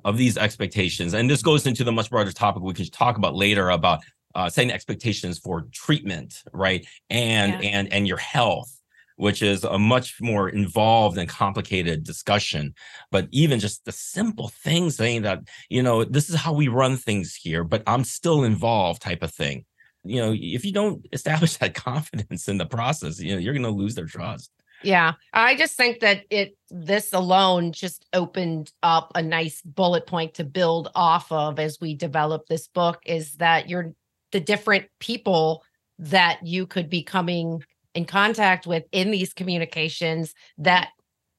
of 0.03 0.17
these 0.17 0.37
expectations. 0.37 1.13
And 1.13 1.29
this 1.29 1.41
goes 1.41 1.65
into 1.65 1.85
the 1.85 1.91
much 1.93 2.09
broader 2.09 2.33
topic 2.33 2.61
we 2.61 2.73
can 2.73 2.87
talk 2.87 3.17
about 3.17 3.35
later 3.35 3.69
about 3.69 4.01
uh, 4.35 4.49
setting 4.49 4.71
expectations 4.71 5.39
for 5.39 5.65
treatment, 5.71 6.43
right? 6.51 6.85
And 7.09 7.53
Yeah. 7.53 7.69
and 7.69 7.93
and 7.93 8.05
your 8.05 8.17
health, 8.17 8.74
which 9.15 9.41
is 9.41 9.63
a 9.63 9.79
much 9.79 10.21
more 10.21 10.49
involved 10.49 11.17
and 11.17 11.29
complicated 11.29 12.03
discussion. 12.03 12.73
But 13.11 13.27
even 13.31 13.59
just 13.59 13.85
the 13.85 13.91
simple 13.91 14.49
thing 14.49 14.89
saying 14.89 15.21
that, 15.23 15.39
you 15.69 15.81
know, 15.81 16.03
this 16.03 16.29
is 16.29 16.35
how 16.35 16.53
we 16.53 16.67
run 16.67 16.97
things 16.97 17.35
here, 17.35 17.63
but 17.63 17.83
I'm 17.87 18.03
still 18.03 18.43
involved 18.43 19.01
type 19.01 19.23
of 19.23 19.33
thing 19.33 19.65
you 20.05 20.21
know, 20.21 20.35
if 20.37 20.63
you 20.63 20.71
don't 20.71 21.05
establish 21.13 21.57
that 21.57 21.73
confidence 21.73 22.47
in 22.47 22.57
the 22.57 22.65
process, 22.65 23.19
you 23.19 23.33
know, 23.33 23.39
you're 23.39 23.53
going 23.53 23.63
to 23.63 23.69
lose 23.69 23.95
their 23.95 24.05
trust. 24.05 24.51
Yeah, 24.83 25.13
I 25.33 25.55
just 25.55 25.75
think 25.75 26.01
that 26.01 26.25
it 26.29 26.55
this 26.69 27.13
alone 27.13 27.71
just 27.71 28.05
opened 28.13 28.71
up 28.83 29.11
a 29.15 29.21
nice 29.21 29.61
bullet 29.61 30.05
point 30.05 30.35
to 30.35 30.43
build 30.43 30.91
off 30.93 31.31
of 31.31 31.59
as 31.59 31.79
we 31.79 31.95
develop 31.95 32.45
this 32.47 32.67
book 32.67 32.99
is 33.05 33.35
that 33.35 33.67
you're 33.69 33.93
the 34.31 34.41
different 34.41 34.87
people 34.99 35.63
that 35.97 36.45
you 36.45 36.67
could 36.67 36.89
be 36.89 37.01
coming 37.01 37.63
in 37.95 38.05
contact 38.05 38.67
with 38.67 38.83
in 38.91 39.09
these 39.09 39.33
communications 39.33 40.35
that 40.57 40.89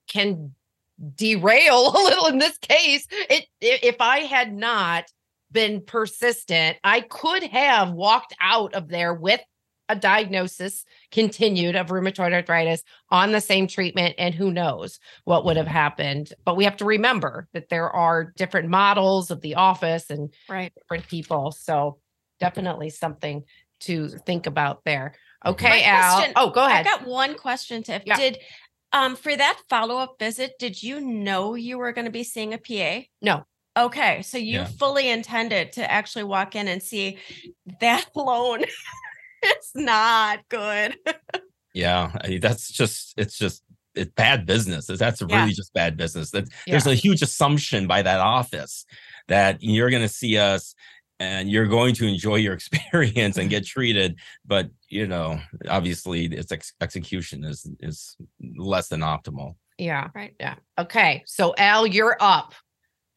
can 0.08 0.52
derail 1.14 1.88
a 1.94 2.00
little 2.02 2.26
in 2.26 2.38
this 2.38 2.58
case 2.58 3.06
it 3.10 3.46
if 3.60 3.96
i 4.00 4.20
had 4.20 4.52
not 4.52 5.04
been 5.52 5.80
persistent 5.82 6.76
i 6.82 7.00
could 7.00 7.42
have 7.44 7.92
walked 7.92 8.34
out 8.40 8.74
of 8.74 8.88
there 8.88 9.14
with 9.14 9.40
a 9.88 9.94
diagnosis 9.94 10.84
continued 11.12 11.76
of 11.76 11.88
rheumatoid 11.88 12.32
arthritis 12.32 12.82
on 13.10 13.30
the 13.30 13.40
same 13.40 13.68
treatment 13.68 14.16
and 14.18 14.34
who 14.34 14.50
knows 14.50 14.98
what 15.24 15.44
would 15.44 15.56
have 15.56 15.68
happened 15.68 16.32
but 16.44 16.56
we 16.56 16.64
have 16.64 16.76
to 16.76 16.84
remember 16.84 17.46
that 17.52 17.68
there 17.68 17.90
are 17.90 18.32
different 18.36 18.68
models 18.68 19.30
of 19.30 19.40
the 19.42 19.54
office 19.54 20.10
and 20.10 20.32
Right. 20.48 20.72
different 20.74 21.06
people 21.06 21.52
so 21.52 21.98
definitely 22.40 22.90
something 22.90 23.44
to 23.80 24.08
think 24.08 24.46
about 24.46 24.84
there. 24.84 25.14
Okay 25.46 25.68
My 25.68 25.82
al 25.82 26.14
question- 26.16 26.32
oh 26.36 26.50
go 26.50 26.64
ahead. 26.64 26.86
I've 26.86 27.00
got 27.00 27.06
one 27.08 27.36
question, 27.36 27.82
Tiff. 27.82 28.02
Yeah. 28.06 28.16
Did 28.16 28.38
um 28.92 29.16
for 29.16 29.34
that 29.36 29.60
follow-up 29.68 30.16
visit, 30.18 30.52
did 30.58 30.82
you 30.82 31.00
know 31.00 31.54
you 31.54 31.78
were 31.78 31.92
going 31.92 32.04
to 32.04 32.10
be 32.10 32.24
seeing 32.24 32.54
a 32.54 32.58
PA? 32.58 33.04
No. 33.22 33.44
Okay. 33.76 34.22
So 34.22 34.38
you 34.38 34.60
Yeah. 34.60 34.64
fully 34.66 35.08
intended 35.08 35.72
to 35.72 35.90
actually 35.90 36.24
walk 36.24 36.54
in 36.56 36.68
and 36.68 36.82
see 36.82 37.18
that 37.80 38.06
alone 38.16 38.64
it's 39.42 39.70
not 39.74 40.40
good. 40.48 40.96
yeah, 41.74 42.10
I 42.22 42.28
mean, 42.28 42.40
that's 42.40 42.70
just 42.70 43.14
it's 43.16 43.36
just 43.38 43.62
it's 43.94 44.10
bad 44.12 44.44
business. 44.46 44.86
That's 44.86 45.20
Yeah. 45.22 45.40
really 45.42 45.52
just 45.54 45.72
bad 45.72 45.96
business. 45.96 46.30
That 46.30 46.44
Yeah. 46.66 46.72
there's 46.72 46.86
a 46.86 46.94
huge 46.94 47.22
assumption 47.22 47.86
by 47.86 48.02
that 48.02 48.20
office 48.20 48.84
that 49.28 49.62
you're 49.62 49.90
going 49.90 50.02
to 50.02 50.08
see 50.08 50.36
us 50.38 50.74
and 51.18 51.50
you're 51.50 51.66
going 51.66 51.94
to 51.96 52.06
enjoy 52.06 52.36
your 52.36 52.54
experience 52.60 53.36
and 53.36 53.50
get 53.50 53.64
treated. 53.66 54.18
But 54.44 54.70
you 54.88 55.06
know, 55.06 55.40
obviously, 55.68 56.26
its 56.26 56.52
ex- 56.52 56.72
execution 56.80 57.44
is 57.44 57.68
is 57.80 58.16
less 58.56 58.88
than 58.88 59.00
optimal. 59.00 59.56
Yeah. 59.78 60.08
Right. 60.14 60.34
Yeah. 60.40 60.54
Okay. 60.78 61.22
So 61.26 61.54
Al, 61.58 61.86
you're 61.86 62.16
up. 62.20 62.54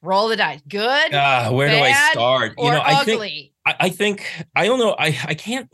Roll 0.02 0.30
the 0.30 0.38
dice. 0.38 0.62
Good 0.68 1.14
Ah, 1.14 1.50
where 1.52 1.68
do 1.70 1.76
I 1.76 1.92
start? 2.12 2.54
or 2.58 2.66
you 2.68 2.72
know, 2.72 2.82
I 2.82 3.04
think 3.04 3.18
ugly? 3.18 3.54
I, 3.66 3.76
I 3.82 3.90
think 3.90 4.46
I 4.56 4.66
don't 4.66 4.80
know. 4.80 4.96
I 4.98 5.18
I 5.26 5.34
can't. 5.34 5.68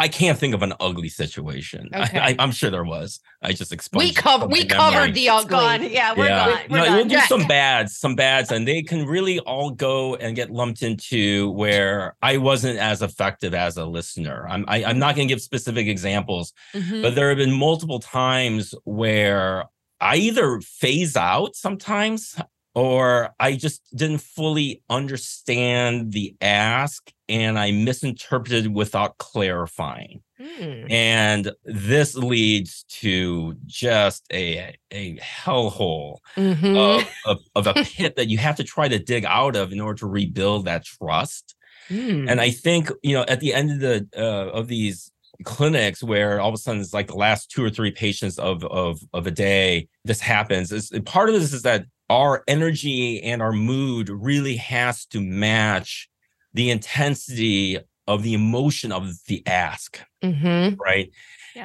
I 0.00 0.08
can't 0.08 0.38
think 0.38 0.54
of 0.54 0.62
an 0.62 0.72
ugly 0.80 1.08
situation. 1.10 1.88
Okay. 1.94 2.18
I, 2.18 2.28
I, 2.30 2.36
I'm 2.38 2.50
sure 2.50 2.70
there 2.70 2.84
was. 2.84 3.20
I 3.42 3.52
just 3.52 3.72
expunged. 3.72 4.02
we 4.04 4.10
it 4.10 4.16
covered 4.16 4.50
we 4.50 4.64
covered 4.64 5.14
the 5.14 5.26
It's 5.26 5.44
gone. 5.44 5.74
ugly. 5.82 5.92
Yeah, 5.94 6.14
we're 6.16 6.26
yeah, 6.26 6.46
gone. 6.48 6.58
We're 6.70 6.78
no, 6.78 6.84
done. 6.86 6.96
we'll 6.96 7.04
do 7.04 7.14
Yeah. 7.14 7.26
some 7.26 7.46
bads, 7.46 7.96
some 7.96 8.14
bads, 8.14 8.50
and 8.50 8.66
they 8.66 8.82
can 8.82 9.06
really 9.06 9.38
all 9.40 9.70
go 9.70 10.14
and 10.16 10.34
get 10.34 10.50
lumped 10.50 10.82
into 10.82 11.50
where 11.50 12.16
I 12.22 12.38
wasn't 12.38 12.78
as 12.78 13.02
effective 13.02 13.54
as 13.54 13.76
a 13.76 13.84
listener. 13.84 14.46
I'm 14.48 14.64
I, 14.66 14.84
I'm 14.84 14.98
not 14.98 15.14
going 15.16 15.28
to 15.28 15.32
give 15.34 15.42
specific 15.42 15.86
examples, 15.86 16.52
Mhm. 16.74 17.02
but 17.02 17.14
there 17.14 17.28
have 17.28 17.38
been 17.38 17.52
multiple 17.52 18.00
times 18.00 18.74
where 18.84 19.66
I 20.00 20.16
either 20.16 20.60
phase 20.60 21.16
out 21.16 21.54
sometimes 21.54 22.34
or 22.74 23.30
I 23.40 23.56
just 23.56 23.82
didn't 23.96 24.20
fully 24.22 24.82
understand 24.88 26.12
the 26.12 26.34
ask 26.40 27.10
and 27.28 27.58
I 27.58 27.70
misinterpreted 27.72 28.74
without 28.74 29.18
clarifying. 29.18 30.22
Hmm. 30.38 30.86
And 30.90 31.52
this 31.64 32.14
leads 32.14 32.84
to 33.00 33.54
just 33.66 34.24
a 34.32 34.74
a 34.90 35.16
hellhole 35.18 36.18
Mhm. 36.36 36.76
of, 36.76 37.08
of, 37.26 37.38
of 37.54 37.66
a 37.66 37.84
pit 37.84 38.16
that 38.16 38.28
you 38.28 38.38
have 38.38 38.56
to 38.56 38.64
try 38.64 38.88
to 38.88 38.98
dig 38.98 39.24
out 39.24 39.54
of 39.56 39.72
in 39.72 39.80
order 39.80 39.98
to 40.00 40.06
rebuild 40.06 40.64
that 40.64 40.84
trust. 40.84 41.54
Hmm. 41.88 42.28
And 42.28 42.40
I 42.40 42.50
think 42.50 42.90
you 43.02 43.14
know 43.14 43.24
at 43.28 43.40
the 43.40 43.52
end 43.52 43.70
of 43.72 43.80
the 43.80 44.08
uh, 44.16 44.50
of 44.50 44.68
these 44.68 45.10
clinics 45.44 46.02
where 46.02 46.40
all 46.40 46.48
of 46.48 46.54
a 46.54 46.58
sudden 46.58 46.80
it's 46.80 46.92
like 46.94 47.06
the 47.08 47.14
last 47.14 47.50
two 47.50 47.64
or 47.64 47.70
three 47.70 47.90
patients 47.90 48.38
of 48.38 48.64
of 48.64 49.00
of 49.14 49.26
a 49.26 49.30
day 49.30 49.88
this 50.04 50.20
happens 50.20 50.70
is 50.70 50.90
part 51.06 51.28
of 51.30 51.34
this 51.34 51.52
is 51.54 51.62
that 51.62 51.84
our 52.10 52.42
energy 52.48 53.22
and 53.22 53.40
our 53.40 53.52
mood 53.52 54.10
really 54.10 54.56
has 54.56 55.06
to 55.06 55.20
match 55.20 56.08
the 56.52 56.70
intensity 56.70 57.78
of 58.06 58.22
the 58.24 58.34
emotion 58.34 58.92
of 58.92 59.08
the 59.28 59.46
ask 59.46 60.00
Mhm. 60.22 60.76
right 60.78 61.10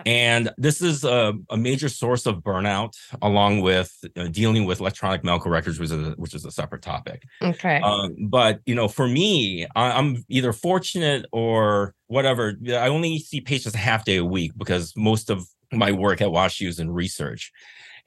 and 0.05 0.51
this 0.57 0.81
is 0.81 1.03
a, 1.03 1.33
a 1.49 1.57
major 1.57 1.89
source 1.89 2.25
of 2.25 2.37
burnout 2.37 2.93
along 3.21 3.61
with 3.61 3.91
uh, 4.15 4.27
dealing 4.27 4.65
with 4.65 4.79
electronic 4.79 5.23
medical 5.23 5.51
records 5.51 5.79
which 5.79 5.91
is 5.91 6.07
a, 6.07 6.11
which 6.17 6.33
is 6.35 6.45
a 6.45 6.51
separate 6.51 6.81
topic 6.81 7.23
Okay. 7.41 7.81
um, 7.81 8.15
but 8.29 8.61
you 8.65 8.75
know, 8.75 8.87
for 8.87 9.07
me, 9.07 9.65
I, 9.75 9.91
I'm 9.91 10.23
either 10.29 10.53
fortunate 10.53 11.25
or 11.31 11.93
whatever. 12.07 12.55
I 12.67 12.87
only 12.87 13.19
see 13.19 13.41
patients 13.41 13.75
a 13.75 13.79
half 13.79 14.05
day 14.05 14.17
a 14.17 14.25
week 14.25 14.51
because 14.57 14.93
most 14.95 15.29
of 15.29 15.47
my 15.71 15.91
work 15.91 16.21
at 16.21 16.29
WashU 16.29 16.67
is 16.67 16.79
in 16.79 16.89
research. 16.91 17.51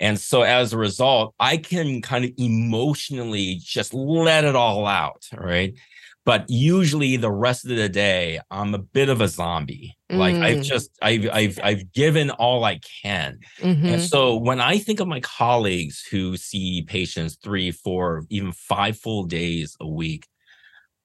And 0.01 0.19
so 0.19 0.43
as 0.43 0.73
a 0.73 0.79
result, 0.79 1.35
I 1.41 1.57
can 1.57 2.01
kind 2.03 2.25
of 2.25 2.31
emotionally 2.39 3.57
just 3.61 3.93
let 3.95 4.45
it 4.45 4.55
all 4.55 4.87
out. 4.87 5.27
Right. 5.37 5.75
But 6.25 6.45
usually 6.49 7.17
the 7.17 7.31
rest 7.33 7.65
of 7.65 7.75
the 7.77 7.89
day, 7.89 8.39
I'm 8.51 8.75
a 8.75 8.79
bit 8.79 9.09
of 9.09 9.21
a 9.23 9.29
zombie. 9.29 9.97
Like 10.11 10.37
I've 10.37 10.59
Mm. 10.59 10.65
just 10.65 10.91
I've 11.03 11.29
I've 11.33 11.59
I've 11.63 11.93
given 11.93 12.31
all 12.31 12.65
I 12.65 12.81
can. 13.03 13.39
Mhm. 13.61 13.93
And 13.95 14.03
so 14.03 14.37
when 14.37 14.61
I 14.61 14.79
think 14.79 15.01
of 15.01 15.09
my 15.09 15.21
colleagues 15.21 16.05
who 16.11 16.37
see 16.37 16.83
patients 16.83 17.39
three, 17.43 17.71
four, 17.71 18.25
even 18.29 18.53
five 18.53 18.99
full 18.99 19.25
days 19.25 19.75
a 19.81 19.89
week, 19.89 20.27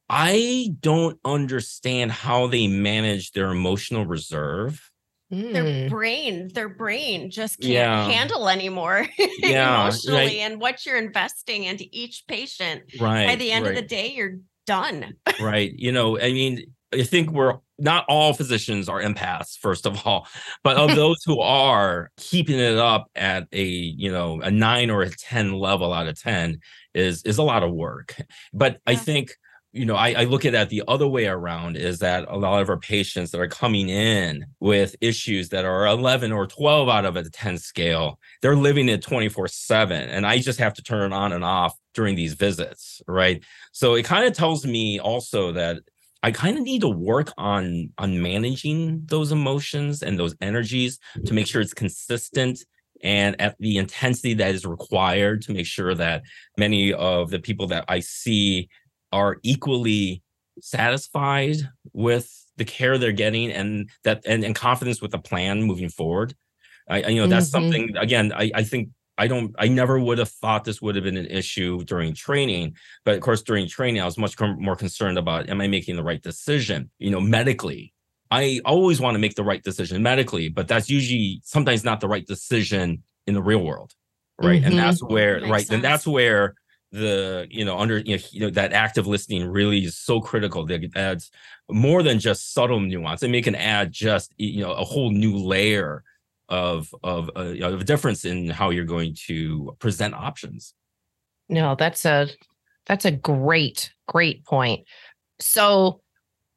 I 0.09 0.69
don't 0.81 1.17
understand 1.25 2.11
how 2.11 2.47
they 2.47 2.67
manage 2.67 3.31
their 3.31 3.49
emotional 3.51 4.05
reserve. 4.05 4.89
Their 5.33 5.63
Mm. 5.63 5.89
brain, 5.89 6.47
their 6.53 6.69
brain 6.69 7.29
just 7.31 7.59
can't 7.59 7.73
Yeah. 7.73 8.05
handle 8.09 8.49
anymore 8.49 9.07
Yeah, 9.39 9.81
emotionally 9.81 10.17
right. 10.17 10.35
and 10.37 10.59
what 10.61 10.85
you're 10.85 10.97
investing 10.97 11.63
into 11.63 11.85
each 11.91 12.23
patient. 12.27 12.83
Right. 12.99 13.27
By 13.27 13.35
the 13.35 13.51
end 13.51 13.65
right, 13.65 13.75
of 13.75 13.81
the 13.81 13.87
day, 13.87 14.11
you're 14.15 14.37
done. 14.65 15.15
right. 15.41 15.71
You 15.75 15.91
know, 15.91 16.19
I 16.19 16.31
mean, 16.33 16.71
I 16.93 17.03
think 17.03 17.31
we're 17.31 17.57
not 17.79 18.05
all 18.07 18.33
physicians 18.33 18.87
are 18.87 19.01
empaths, 19.01 19.57
first 19.57 19.85
of 19.87 20.05
all, 20.05 20.27
but 20.63 20.77
of 20.77 20.95
those 20.95 21.23
who 21.25 21.39
are 21.39 22.11
keeping 22.17 22.59
it 22.59 22.77
up 22.77 23.09
at 23.15 23.47
a, 23.51 23.63
you 23.63 24.11
know, 24.11 24.39
a 24.41 24.51
nine 24.51 24.89
or 24.91 25.01
a 25.01 25.09
10 25.09 25.53
level 25.53 25.91
out 25.91 26.07
of 26.07 26.19
10 26.21 26.59
is 26.93 27.23
is 27.23 27.39
a 27.39 27.43
lot 27.43 27.63
of 27.63 27.71
work. 27.71 28.15
But 28.53 28.79
I 28.85 28.95
think 28.95 29.35
you 29.73 29.85
know, 29.85 29.95
I, 29.95 30.11
I 30.11 30.23
look 30.25 30.45
at 30.45 30.51
that 30.51 30.69
the 30.69 30.83
other 30.87 31.07
way 31.07 31.25
around 31.25 31.77
is 31.77 31.99
that 31.99 32.25
a 32.29 32.37
lot 32.37 32.61
of 32.61 32.69
our 32.69 32.77
patients 32.77 33.31
that 33.31 33.41
are 33.41 33.47
coming 33.47 33.89
in 33.89 34.45
with 34.59 34.95
issues 35.01 35.49
that 35.49 35.65
are 35.65 35.87
11 35.87 36.31
or 36.31 36.45
12 36.45 36.87
out 36.87 37.05
of 37.05 37.15
a 37.15 37.27
10 37.27 37.57
scale, 37.57 38.19
they're 38.43 38.55
living 38.55 38.87
it 38.87 39.01
24 39.01 39.47
7. 39.47 40.09
And 40.09 40.27
I 40.27 40.37
just 40.37 40.59
have 40.59 40.75
to 40.75 40.83
turn 40.83 41.11
it 41.11 41.15
on 41.15 41.33
and 41.33 41.43
off 41.43 41.73
during 41.95 42.15
these 42.15 42.33
visits. 42.33 43.01
Right. 43.07 43.43
So 43.71 43.95
it 43.95 44.03
kind 44.03 44.27
of 44.27 44.33
tells 44.33 44.63
me 44.63 44.99
also 44.99 45.51
that 45.53 45.79
I 46.21 46.31
kind 46.31 46.55
of 46.57 46.63
need 46.63 46.81
to 46.81 46.89
work 46.89 47.33
on 47.37 47.89
on 47.97 48.21
managing 48.21 49.01
those 49.07 49.31
emotions 49.31 50.03
and 50.03 50.17
those 50.17 50.35
energies 50.39 50.99
to 51.25 51.33
make 51.33 51.47
sure 51.47 51.61
it's 51.61 51.73
consistent 51.73 52.63
and 53.03 53.39
at 53.41 53.57
the 53.59 53.77
intensity 53.77 54.33
that 54.35 54.55
is 54.55 54.65
required 54.65 55.41
to 55.41 55.51
make 55.51 55.65
sure 55.65 55.93
that 55.93 56.23
many 56.57 56.93
of 56.93 57.29
the 57.29 57.39
people 57.39 57.67
that 57.67 57.83
I 57.89 57.99
see 57.99 58.69
are 59.13 59.37
equally 59.43 60.23
satisfied 60.59 61.57
with 61.93 62.27
the 62.57 62.65
care 62.65 62.97
they're 62.97 63.11
getting 63.11 63.51
and 63.51 63.89
that 64.03 64.23
and, 64.25 64.43
and 64.43 64.55
confidence 64.55 65.01
with 65.01 65.11
the 65.11 65.19
plan 65.19 65.63
moving 65.63 65.89
forward. 65.89 66.35
I, 66.89 67.03
I 67.03 67.07
you 67.09 67.21
know 67.21 67.27
that's 67.27 67.47
Mhm. 67.47 67.51
something 67.57 67.97
again 67.97 68.33
I, 68.35 68.51
I 68.53 68.63
think 68.63 68.89
I 69.17 69.27
don't 69.27 69.53
I 69.59 69.67
never 69.67 69.99
would 69.99 70.17
have 70.17 70.29
thought 70.29 70.63
this 70.63 70.81
would 70.81 70.95
have 70.95 71.03
been 71.03 71.17
an 71.17 71.27
issue 71.27 71.83
during 71.85 72.13
training, 72.13 72.75
but 73.05 73.15
of 73.15 73.21
course 73.21 73.41
during 73.43 73.67
training 73.67 74.01
I 74.01 74.05
was 74.05 74.17
much 74.17 74.35
more 74.39 74.75
concerned 74.75 75.17
about 75.17 75.49
am 75.49 75.61
I 75.61 75.67
making 75.67 75.95
the 75.95 76.03
right 76.03 76.21
decision, 76.21 76.89
you 76.99 77.11
know, 77.11 77.21
medically. 77.21 77.93
I 78.31 78.59
always 78.65 78.99
want 78.99 79.13
to 79.15 79.19
make 79.19 79.35
the 79.35 79.43
right 79.43 79.63
decision 79.63 80.01
medically, 80.01 80.49
but 80.49 80.67
that's 80.67 80.89
usually 80.89 81.39
sometimes 81.43 81.83
not 81.83 81.99
the 82.01 82.07
right 82.07 82.25
decision 82.25 83.03
in 83.27 83.35
the 83.35 83.43
real 83.43 83.63
world. 83.63 83.93
Right. 84.41 84.61
Mhm. 84.61 84.67
And 84.67 84.77
that's 84.79 85.01
where 85.03 85.35
Makes 85.39 85.51
right. 85.55 85.69
And 85.71 85.83
that's 85.83 86.07
where 86.07 86.55
the 86.93 87.47
you 87.49 87.65
know 87.65 87.77
under 87.79 87.97
you 87.97 88.15
know, 88.15 88.23
you 88.31 88.39
know 88.39 88.49
that 88.51 88.71
active 88.71 89.07
listening 89.07 89.45
really 89.47 89.83
is 89.83 89.97
so 89.97 90.21
critical 90.21 90.63
that 90.67 90.83
it 90.83 90.95
adds 90.95 91.31
more 91.69 92.03
than 92.03 92.19
just 92.19 92.53
subtle 92.53 92.79
nuance. 92.79 93.23
I 93.23 93.27
mean, 93.27 93.35
it 93.35 93.43
can 93.43 93.55
add 93.55 93.91
just 93.91 94.31
you 94.37 94.61
know 94.61 94.71
a 94.71 94.85
whole 94.85 95.09
new 95.09 95.35
layer 95.35 96.03
of 96.49 96.93
of 97.03 97.31
uh, 97.35 97.45
you 97.45 97.61
know, 97.61 97.73
of 97.73 97.81
a 97.81 97.83
difference 97.83 98.25
in 98.25 98.47
how 98.47 98.69
you're 98.69 98.85
going 98.85 99.15
to 99.25 99.75
present 99.79 100.13
options. 100.13 100.75
No, 101.49 101.75
that's 101.75 102.05
a 102.05 102.29
that's 102.85 103.05
a 103.05 103.11
great 103.11 103.91
great 104.07 104.45
point. 104.45 104.85
So 105.39 106.01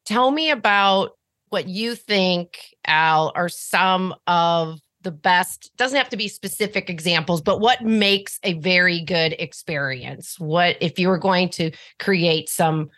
tell 0.05 0.29
me 0.29 0.51
about 0.51 1.17
what 1.49 1.67
you 1.67 1.95
think 1.95 2.59
Al 2.85 3.31
are 3.33 3.49
some 3.49 4.13
of 4.27 4.79
the 5.07 5.11
best 5.11 5.71
doesn't 5.77 5.97
have 5.97 6.09
to 6.09 6.17
be 6.17 6.27
specific 6.27 6.89
examples 6.89 7.39
but 7.41 7.61
what 7.61 7.81
makes 7.81 8.41
a 8.43 8.51
very 8.55 8.99
good 8.99 9.33
experience 9.39 10.37
what 10.37 10.75
if 10.81 10.99
you 10.99 11.07
were 11.07 11.17
going 11.17 11.47
to 11.47 11.71
create 11.97 12.49
some 12.49 12.89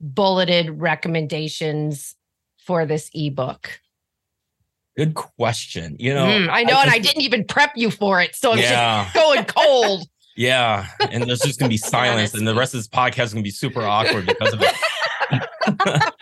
bulleted 0.00 0.70
recommendations 0.80 2.14
for 2.56 2.86
this 2.86 3.10
ebook 3.12 3.78
Good 4.96 5.14
question. 5.14 5.94
You 5.98 6.14
know, 6.14 6.24
Mm, 6.24 6.48
i 6.50 6.64
know 6.64 6.80
and 6.80 6.88
i 6.88 6.94
think- 6.94 7.04
didn't 7.04 7.22
even 7.22 7.44
prep 7.44 7.72
you 7.76 7.90
for 7.90 8.22
it 8.22 8.34
so 8.34 8.52
i'm 8.52 8.58
Yeah, 8.58 9.04
just 9.04 9.14
going 9.14 9.44
cold 9.44 10.08
yeah, 10.38 10.86
and 11.10 11.24
there's 11.24 11.40
just 11.40 11.58
gonna 11.60 11.68
be 11.68 11.76
silence, 11.96 12.32
and 12.32 12.48
the 12.48 12.54
rest 12.54 12.72
of 12.72 12.78
this 12.78 12.88
podcast 12.88 13.24
is 13.24 13.32
gonna 13.34 13.42
be 13.42 13.50
super 13.50 13.82
awkward 13.82 14.24
because 14.24 14.54
of 14.54 14.62
it. 14.62 14.74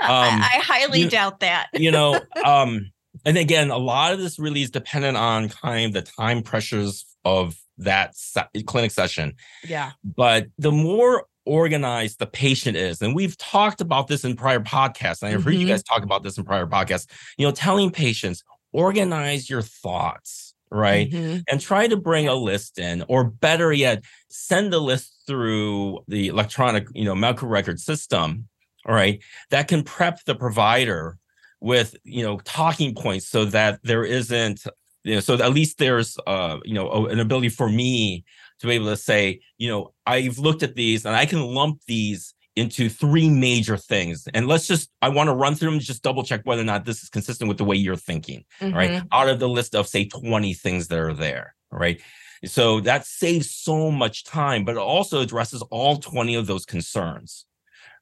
I, 0.00 0.50
I 0.54 0.60
highly 0.62 1.00
you- 1.02 1.10
doubt 1.10 1.40
that. 1.40 1.68
you 1.74 1.90
know 1.90 2.18
um 2.44 2.90
and 3.26 3.36
again 3.36 3.70
a 3.70 3.76
lot 3.76 4.12
of 4.14 4.18
this 4.18 4.38
really 4.38 4.62
is 4.62 4.70
dependent 4.70 5.16
on 5.18 5.50
kind 5.50 5.86
of 5.86 5.92
the 5.92 6.10
time 6.10 6.42
pressures 6.42 7.04
of 7.26 7.56
that 7.76 8.16
se- 8.16 8.46
clinic 8.66 8.90
session 8.90 9.34
yeah 9.64 9.90
but 10.16 10.46
the 10.58 10.72
more 10.72 11.26
organized 11.44 12.18
the 12.18 12.26
patient 12.26 12.76
is 12.76 13.02
and 13.02 13.14
we've 13.14 13.36
talked 13.36 13.80
about 13.82 14.06
this 14.08 14.24
in 14.24 14.34
prior 14.34 14.60
podcasts 14.60 15.22
and 15.22 15.34
i've 15.34 15.44
heard 15.44 15.54
you 15.54 15.66
Mhm. 15.66 15.70
guys 15.70 15.82
talk 15.82 16.02
about 16.02 16.22
this 16.22 16.38
in 16.38 16.44
prior 16.44 16.66
podcasts 16.66 17.06
you 17.36 17.46
know 17.46 17.52
telling 17.52 17.90
patients 17.90 18.42
organize 18.72 19.50
your 19.50 19.62
thoughts 19.62 20.54
right 20.70 21.10
Mhm. 21.10 21.42
and 21.48 21.60
try 21.60 21.86
to 21.86 21.96
bring 21.96 22.26
a 22.28 22.34
list 22.34 22.78
in 22.78 23.04
or 23.08 23.24
better 23.24 23.72
yet 23.72 24.02
send 24.28 24.72
the 24.72 24.80
list 24.80 25.14
through 25.26 26.00
the 26.08 26.28
electronic 26.28 26.86
you 26.94 27.04
know 27.04 27.14
medical 27.14 27.48
record 27.48 27.78
system 27.80 28.48
all 28.88 28.94
right, 28.94 29.20
that 29.50 29.66
can 29.66 29.82
prep 29.82 30.22
the 30.26 30.34
provider 30.36 31.18
with 31.60 31.96
you 32.04 32.22
know 32.22 32.38
talking 32.40 32.94
points 32.94 33.28
so 33.28 33.44
that 33.46 33.80
there 33.82 34.04
isn't 34.04 34.64
you 35.04 35.14
know 35.14 35.20
so 35.20 35.34
at 35.34 35.52
least 35.52 35.78
there's 35.78 36.18
uh 36.26 36.58
you 36.64 36.74
know 36.74 37.06
an 37.06 37.20
ability 37.20 37.48
for 37.48 37.68
me 37.68 38.24
to 38.60 38.66
be 38.66 38.74
able 38.74 38.86
to 38.86 38.96
say 38.96 39.40
you 39.58 39.68
know 39.68 39.92
I've 40.06 40.38
looked 40.38 40.62
at 40.62 40.74
these 40.74 41.04
and 41.04 41.14
I 41.16 41.26
can 41.26 41.40
lump 41.42 41.80
these 41.86 42.34
into 42.56 42.88
three 42.88 43.28
major 43.28 43.76
things. 43.76 44.26
And 44.32 44.48
let's 44.48 44.66
just 44.66 44.90
i 45.02 45.08
want 45.08 45.28
to 45.28 45.34
run 45.34 45.54
through 45.54 45.70
them 45.70 45.80
just 45.80 46.02
double 46.02 46.24
check 46.24 46.40
whether 46.44 46.62
or 46.62 46.64
not 46.64 46.84
this 46.84 47.02
is 47.02 47.10
consistent 47.10 47.48
with 47.48 47.58
the 47.58 47.64
way 47.64 47.76
you're 47.76 47.96
thinking 47.96 48.44
mm-hmm. 48.60 48.76
right 48.76 49.02
out 49.12 49.28
of 49.28 49.38
the 49.38 49.48
list 49.48 49.74
of 49.74 49.86
say 49.86 50.06
20 50.06 50.54
things 50.54 50.88
that 50.88 50.98
are 50.98 51.12
there 51.12 51.54
right? 51.70 52.00
So 52.44 52.80
that 52.80 53.06
saves 53.06 53.54
so 53.54 53.90
much 53.90 54.24
time 54.24 54.64
but 54.64 54.72
it 54.72 54.78
also 54.78 55.20
addresses 55.20 55.62
all 55.70 55.98
20 55.98 56.34
of 56.34 56.46
those 56.46 56.64
concerns 56.64 57.44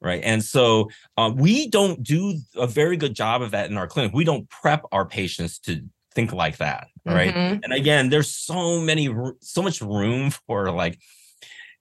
right 0.05 0.23
and 0.23 0.45
so 0.45 0.89
uh, 1.17 1.33
we 1.35 1.69
don't 1.69 2.03
do 2.03 2.39
a 2.57 2.67
very 2.67 2.97
good 2.97 3.15
job 3.15 3.43
of 3.43 3.51
that 3.51 3.71
in 3.71 3.77
our 3.77 3.89
clinic 3.89 4.13
we 4.13 4.25
don't 4.25 4.49
prep 4.49 4.85
our 4.93 5.05
patients 5.05 5.59
to 5.59 5.83
think 6.15 6.33
like 6.33 6.59
that 6.59 6.87
right 7.05 7.35
mm-hmm. 7.35 7.61
and 7.65 7.73
again 7.73 8.09
there's 8.09 8.33
so 8.33 8.79
many 8.81 9.13
so 9.41 9.63
much 9.63 9.81
room 9.81 10.31
for 10.47 10.71
like 10.71 10.99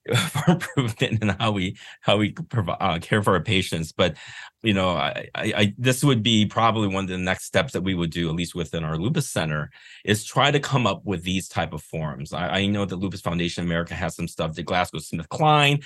for 0.31 0.51
improvement 0.51 1.21
in 1.21 1.29
how 1.29 1.51
we 1.51 1.77
how 2.01 2.17
we 2.17 2.31
provide, 2.31 2.77
uh, 2.81 2.99
care 2.99 3.23
for 3.23 3.33
our 3.33 3.41
patients. 3.41 3.91
But 3.91 4.17
you 4.61 4.73
know, 4.73 4.89
I, 4.89 5.29
I, 5.35 5.53
I, 5.55 5.73
this 5.77 6.03
would 6.03 6.23
be 6.23 6.45
probably 6.45 6.87
one 6.87 7.05
of 7.05 7.09
the 7.09 7.17
next 7.17 7.45
steps 7.45 7.73
that 7.73 7.81
we 7.81 7.95
would 7.95 8.11
do, 8.11 8.29
at 8.29 8.35
least 8.35 8.55
within 8.55 8.83
our 8.83 8.97
lupus 8.97 9.29
center, 9.29 9.71
is 10.05 10.23
try 10.23 10.51
to 10.51 10.59
come 10.59 10.87
up 10.87 11.05
with 11.05 11.23
these 11.23 11.47
type 11.47 11.73
of 11.73 11.81
forums. 11.83 12.33
I, 12.33 12.47
I 12.47 12.65
know 12.65 12.85
the 12.85 12.95
Lupus 12.95 13.21
Foundation 13.21 13.63
America 13.63 13.93
has 13.93 14.15
some 14.15 14.27
stuff. 14.27 14.53
The 14.53 14.63
GlaxoSmithKline 14.63 15.83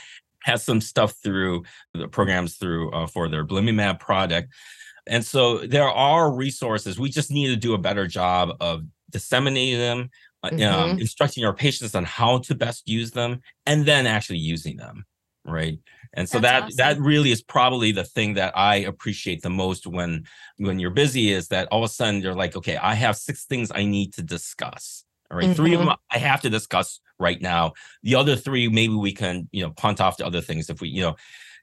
has 0.47 0.63
some 0.63 0.81
stuff 0.81 1.13
through 1.21 1.63
the 1.93 2.07
programs 2.07 2.55
through 2.55 2.89
uh, 2.91 3.05
for 3.05 3.27
their 3.29 3.45
Belimumab 3.45 3.99
product. 3.99 4.53
And 5.05 5.23
so 5.23 5.60
there 5.60 5.89
are 5.89 6.33
resources. 6.33 6.99
We 6.99 7.10
just 7.10 7.29
need 7.31 7.47
to 7.47 7.55
do 7.55 7.73
a 7.73 7.77
better 7.77 8.07
job 8.07 8.55
of 8.60 8.83
disseminating 9.10 9.79
them, 9.79 10.10
uh, 10.43 10.47
um, 10.47 10.57
mm-hmm. 10.57 10.91
um, 10.91 10.99
instructing 10.99 11.45
our 11.45 11.53
patients 11.53 11.95
on 11.95 12.03
how 12.03 12.39
to 12.39 12.55
best 12.55 12.88
use 12.88 13.12
them, 13.12 13.41
and 13.65 13.86
then 13.86 14.07
actually 14.07 14.39
using 14.39 14.77
them, 14.77 15.05
right? 15.45 15.79
And 16.13 16.27
so 16.27 16.39
That's 16.39 16.75
that 16.77 16.88
awesome. 16.89 16.99
that 16.99 17.05
really 17.05 17.31
is 17.31 17.41
probably 17.41 17.91
the 17.91 18.03
thing 18.03 18.36
that 18.36 18.57
I 18.57 18.77
appreciate 18.77 19.41
the 19.41 19.49
most 19.49 19.86
when 19.86 20.25
when 20.57 20.79
you're 20.79 20.91
busy 20.91 21.31
is 21.31 21.49
that 21.49 21.67
all 21.71 21.83
of 21.83 21.89
a 21.89 21.93
sudden 21.93 22.21
you're 22.21 22.33
like, 22.33 22.55
okay, 22.55 22.77
I 22.77 22.95
have 22.95 23.17
six 23.17 23.45
things 23.45 23.71
I 23.73 23.86
need 23.86 24.13
to 24.13 24.23
discuss. 24.23 25.03
All 25.29 25.38
right, 25.38 25.45
mm-hmm. 25.45 25.53
three 25.53 25.73
of 25.73 25.79
them 25.79 25.93
I 26.10 26.17
have 26.17 26.41
to 26.41 26.49
discuss 26.49 27.01
right 27.19 27.41
now. 27.41 27.73
The 28.03 28.15
other 28.15 28.36
three, 28.36 28.67
maybe 28.67 28.93
we 28.93 29.13
can, 29.13 29.47
you 29.51 29.63
know, 29.63 29.71
punt 29.71 30.01
off 30.01 30.17
to 30.17 30.25
other 30.25 30.41
things 30.41 30.69
if 30.69 30.82
we, 30.82 30.89
you 30.89 31.01
know, 31.01 31.15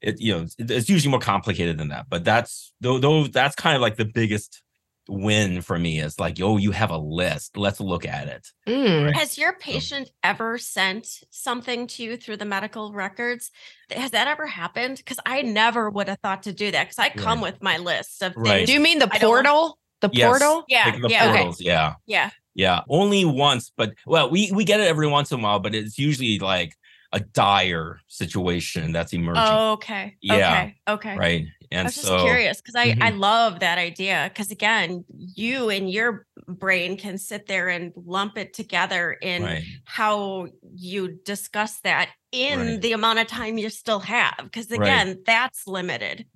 it, 0.03 0.21
you 0.21 0.35
know, 0.35 0.47
it's 0.59 0.89
usually 0.89 1.11
more 1.11 1.21
complicated 1.21 1.79
than 1.79 1.89
that. 1.89 2.07
But 2.09 2.25
that's 2.25 2.73
though, 2.81 2.99
though 2.99 3.27
that's 3.27 3.57
kind 3.57 3.75
of 3.75 3.83
like 3.83 3.97
the 3.97 4.05
biggest 4.05 4.63
win 5.09 5.61
for 5.61 5.79
me 5.79 6.01
is 6.01 6.19
like, 6.19 6.41
oh, 6.41 6.57
you 6.57 6.71
have 6.71 6.91
a 6.91 6.99
list. 6.99 7.57
Let's 7.57 7.81
look 7.81 8.07
at 8.07 8.29
it. 8.29 8.49
Mm. 8.67 9.07
Right? 9.07 9.17
Has 9.17 9.39
your 9.39 9.55
patient 9.55 10.09
so. 10.09 10.13
ever 10.23 10.59
sent 10.59 11.21
something 11.31 11.87
to 11.89 12.03
you 12.03 12.17
through 12.17 12.39
the 12.39 12.45
medical 12.45 12.93
records? 12.93 13.51
Has 13.91 14.13
that 14.13 14.29
ever 14.29 14.47
happened? 14.47 14.99
Because 14.99 15.21
I 15.27 15.43
never 15.43 15.91
would 15.91 16.09
have 16.09 16.21
thought 16.21 16.45
to 16.45 16.53
do 16.53 16.71
that 16.71 16.85
because 16.85 16.99
I 16.99 17.11
come 17.11 17.43
right. 17.43 17.53
with 17.53 17.63
my 17.63 17.79
list 17.79 18.23
of 18.23 18.35
things. 18.35 18.49
Right. 18.49 18.67
Do 18.67 18.73
you 18.73 18.81
mean 18.81 18.99
the 18.99 19.09
portal? 19.09 19.79
The 20.01 20.11
yes. 20.13 20.29
portal? 20.29 20.65
Yeah. 20.69 20.97
Like 21.01 21.11
yeah. 21.11 21.33
Portals, 21.33 21.61
okay. 21.61 21.67
yeah. 21.67 21.95
Yeah. 22.07 22.31
Yeah. 22.55 22.81
Only 22.89 23.25
once, 23.25 23.73
but 23.77 23.95
well, 24.07 24.31
we 24.31 24.51
we 24.53 24.65
get 24.65 24.81
it 24.81 24.87
every 24.87 25.09
once 25.09 25.33
in 25.33 25.41
a 25.41 25.43
while, 25.43 25.59
but 25.59 25.75
it's 25.75 25.99
usually 25.99 26.39
like 26.39 26.75
a 27.13 27.21
dire 27.21 28.01
situation 28.09 28.93
that's 28.93 29.13
emerging. 29.13 29.43
Oh, 29.47 29.73
okay. 29.73 30.17
Yeah. 30.21 30.35
Okay. 30.35 30.77
Okay. 30.89 31.17
Right. 31.17 31.47
And 31.71 31.81
I 31.81 31.85
was 31.85 31.95
so, 31.95 32.17
just 32.17 32.25
curious 32.25 32.61
because 32.61 32.75
I, 32.75 32.89
mm-hmm. 32.91 33.03
I 33.03 33.11
love 33.11 33.61
that 33.61 33.79
idea. 33.79 34.31
Because 34.33 34.51
again, 34.51 35.05
you 35.09 35.71
and 35.71 35.91
your 35.91 36.27
brain 36.47 36.97
can 36.97 37.19
sit 37.19 37.47
there 37.47 37.69
and 37.69 37.93
lump 37.97 38.37
it 38.37 38.53
together 38.53 39.13
in 39.13 39.43
right. 39.45 39.65
how 39.85 40.49
you 40.75 41.19
discuss 41.25 41.81
that 41.81 42.11
in 42.33 42.59
right. 42.59 42.81
the 42.81 42.93
amount 42.93 43.21
of 43.21 43.27
time 43.27 43.59
you 43.59 43.71
still 43.71 44.01
have. 44.01 44.35
Because 44.43 44.71
again, 44.71 45.09
right. 45.09 45.25
that's 45.25 45.67
limited. 45.67 46.27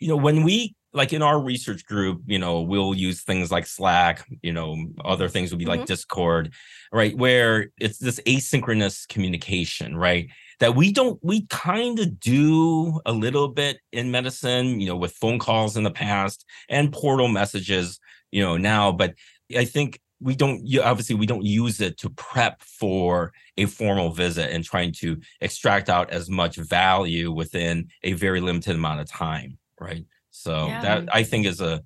You 0.00 0.08
know, 0.08 0.16
when 0.16 0.44
we 0.44 0.74
like 0.96 1.12
in 1.12 1.22
our 1.22 1.40
research 1.40 1.84
group, 1.84 2.22
you 2.26 2.38
know, 2.38 2.62
we'll 2.62 2.94
use 2.94 3.22
things 3.22 3.52
like 3.52 3.66
Slack, 3.66 4.26
you 4.42 4.52
know, 4.52 4.86
other 5.04 5.28
things 5.28 5.50
would 5.50 5.58
be 5.58 5.66
mm-hmm. 5.66 5.80
like 5.80 5.86
Discord, 5.86 6.54
right? 6.90 7.16
Where 7.16 7.70
it's 7.78 7.98
this 7.98 8.18
asynchronous 8.20 9.06
communication, 9.06 9.96
right? 9.96 10.30
That 10.58 10.74
we 10.74 10.90
don't, 10.90 11.20
we 11.22 11.46
kind 11.48 11.98
of 11.98 12.18
do 12.18 13.00
a 13.04 13.12
little 13.12 13.48
bit 13.48 13.78
in 13.92 14.10
medicine, 14.10 14.80
you 14.80 14.88
know, 14.88 14.96
with 14.96 15.12
phone 15.12 15.38
calls 15.38 15.76
in 15.76 15.84
the 15.84 15.90
past 15.90 16.46
and 16.70 16.92
portal 16.92 17.28
messages, 17.28 18.00
you 18.32 18.42
know, 18.42 18.56
now. 18.56 18.90
But 18.90 19.14
I 19.54 19.66
think 19.66 20.00
we 20.18 20.34
don't 20.34 20.62
obviously 20.82 21.14
we 21.14 21.26
don't 21.26 21.44
use 21.44 21.80
it 21.82 21.98
to 21.98 22.08
prep 22.10 22.62
for 22.62 23.34
a 23.58 23.66
formal 23.66 24.10
visit 24.10 24.50
and 24.50 24.64
trying 24.64 24.92
to 24.92 25.20
extract 25.42 25.90
out 25.90 26.10
as 26.10 26.30
much 26.30 26.56
value 26.56 27.30
within 27.30 27.88
a 28.02 28.14
very 28.14 28.40
limited 28.40 28.74
amount 28.74 28.98
of 28.98 29.06
time 29.06 29.58
right 29.78 30.06
so 30.36 30.66
yeah. 30.66 30.82
that 30.82 31.08
I 31.12 31.22
think 31.22 31.46
is 31.46 31.60
a 31.60 31.82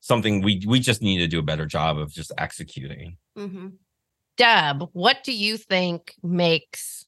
something 0.00 0.42
we 0.42 0.62
we 0.66 0.80
just 0.80 1.02
need 1.02 1.18
to 1.18 1.26
do 1.26 1.38
a 1.38 1.42
better 1.42 1.66
job 1.66 1.98
of 1.98 2.12
just 2.12 2.32
executing. 2.38 3.16
Mm-hmm. 3.38 3.68
Deb, 4.36 4.88
what 4.92 5.24
do 5.24 5.32
you 5.32 5.56
think 5.56 6.14
makes 6.22 7.06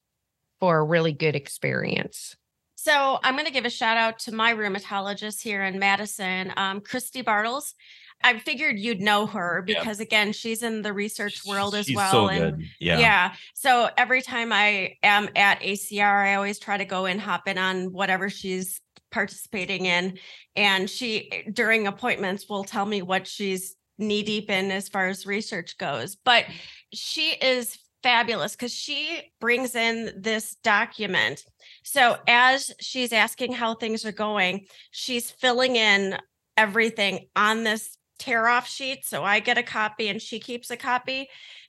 for 0.61 0.79
a 0.79 0.85
really 0.85 1.13
good 1.13 1.37
experience? 1.37 2.37
So 2.77 3.19
I'm 3.23 3.35
going 3.35 3.47
to 3.47 3.53
give 3.53 3.65
a 3.65 3.71
shout 3.71 3.97
out 3.97 4.21
to 4.21 4.33
my 4.33 4.55
rheumatologist 4.55 5.43
here 5.43 5.65
in 5.65 5.79
Madison, 5.79 6.53
um, 6.57 6.81
Christie 6.81 7.23
Bartels. 7.23 7.75
I 8.23 8.39
figured 8.39 8.79
you'd 8.79 9.01
know 9.01 9.27
her 9.27 9.63
because 9.67 9.99
yeah. 9.99 10.05
again, 10.05 10.33
she's 10.33 10.63
in 10.63 10.83
the 10.83 10.93
research 10.93 11.45
world 11.45 11.75
as 11.75 11.87
she's 11.87 11.97
well. 11.97 12.13
So 12.13 12.29
and 12.29 12.57
good. 12.57 12.67
Yeah. 12.81 12.99
Yeah. 12.99 13.35
So 13.55 13.91
every 13.97 14.23
time 14.23 14.53
I 14.53 14.95
am 15.03 15.29
at 15.37 15.61
ACR, 15.61 16.27
I 16.27 16.35
always 16.37 16.59
try 16.59 16.77
to 16.77 16.85
go 16.85 17.07
and 17.07 17.21
hop 17.21 17.49
in 17.49 17.59
on 17.59 17.93
whatever 17.93 18.31
she's 18.31 18.81
participating 19.11 19.87
in. 19.87 20.19
And 20.55 20.89
she, 20.89 21.31
eh, 21.33 21.43
during 21.53 21.87
appointments, 21.87 22.49
will 22.49 22.65
tell 22.65 22.87
me 22.87 23.03
what 23.03 23.27
she's 23.27 23.77
knee 23.99 24.23
deep 24.23 24.51
in 24.51 24.71
as 24.71 24.89
far 24.89 25.09
as 25.09 25.27
research 25.27 25.79
goes. 25.79 26.17
But 26.17 26.45
she 26.93 27.31
is 27.31 27.79
fabulous 28.03 28.53
because 28.53 28.73
she 28.73 29.33
brings 29.41 29.75
in 29.75 30.13
this 30.17 30.57
document. 30.63 31.43
So 31.83 32.19
as 32.29 32.71
she's 32.81 33.13
asking 33.13 33.53
how 33.53 33.75
things 33.75 34.05
are 34.05 34.13
going, 34.13 34.67
she's 34.91 35.31
filling 35.31 35.77
in 35.77 36.17
everything 36.57 37.29
on 37.35 37.65
this 37.65 37.97
tear 38.19 38.47
off 38.47 38.69
sheet. 38.69 39.05
So 39.05 39.25
I 39.25 39.41
get 39.41 39.59
a 39.59 39.63
copy 39.63 40.09
and 40.09 40.21
she 40.21 40.39
keeps 40.39 40.71
a 40.71 40.77
copy 40.77 41.29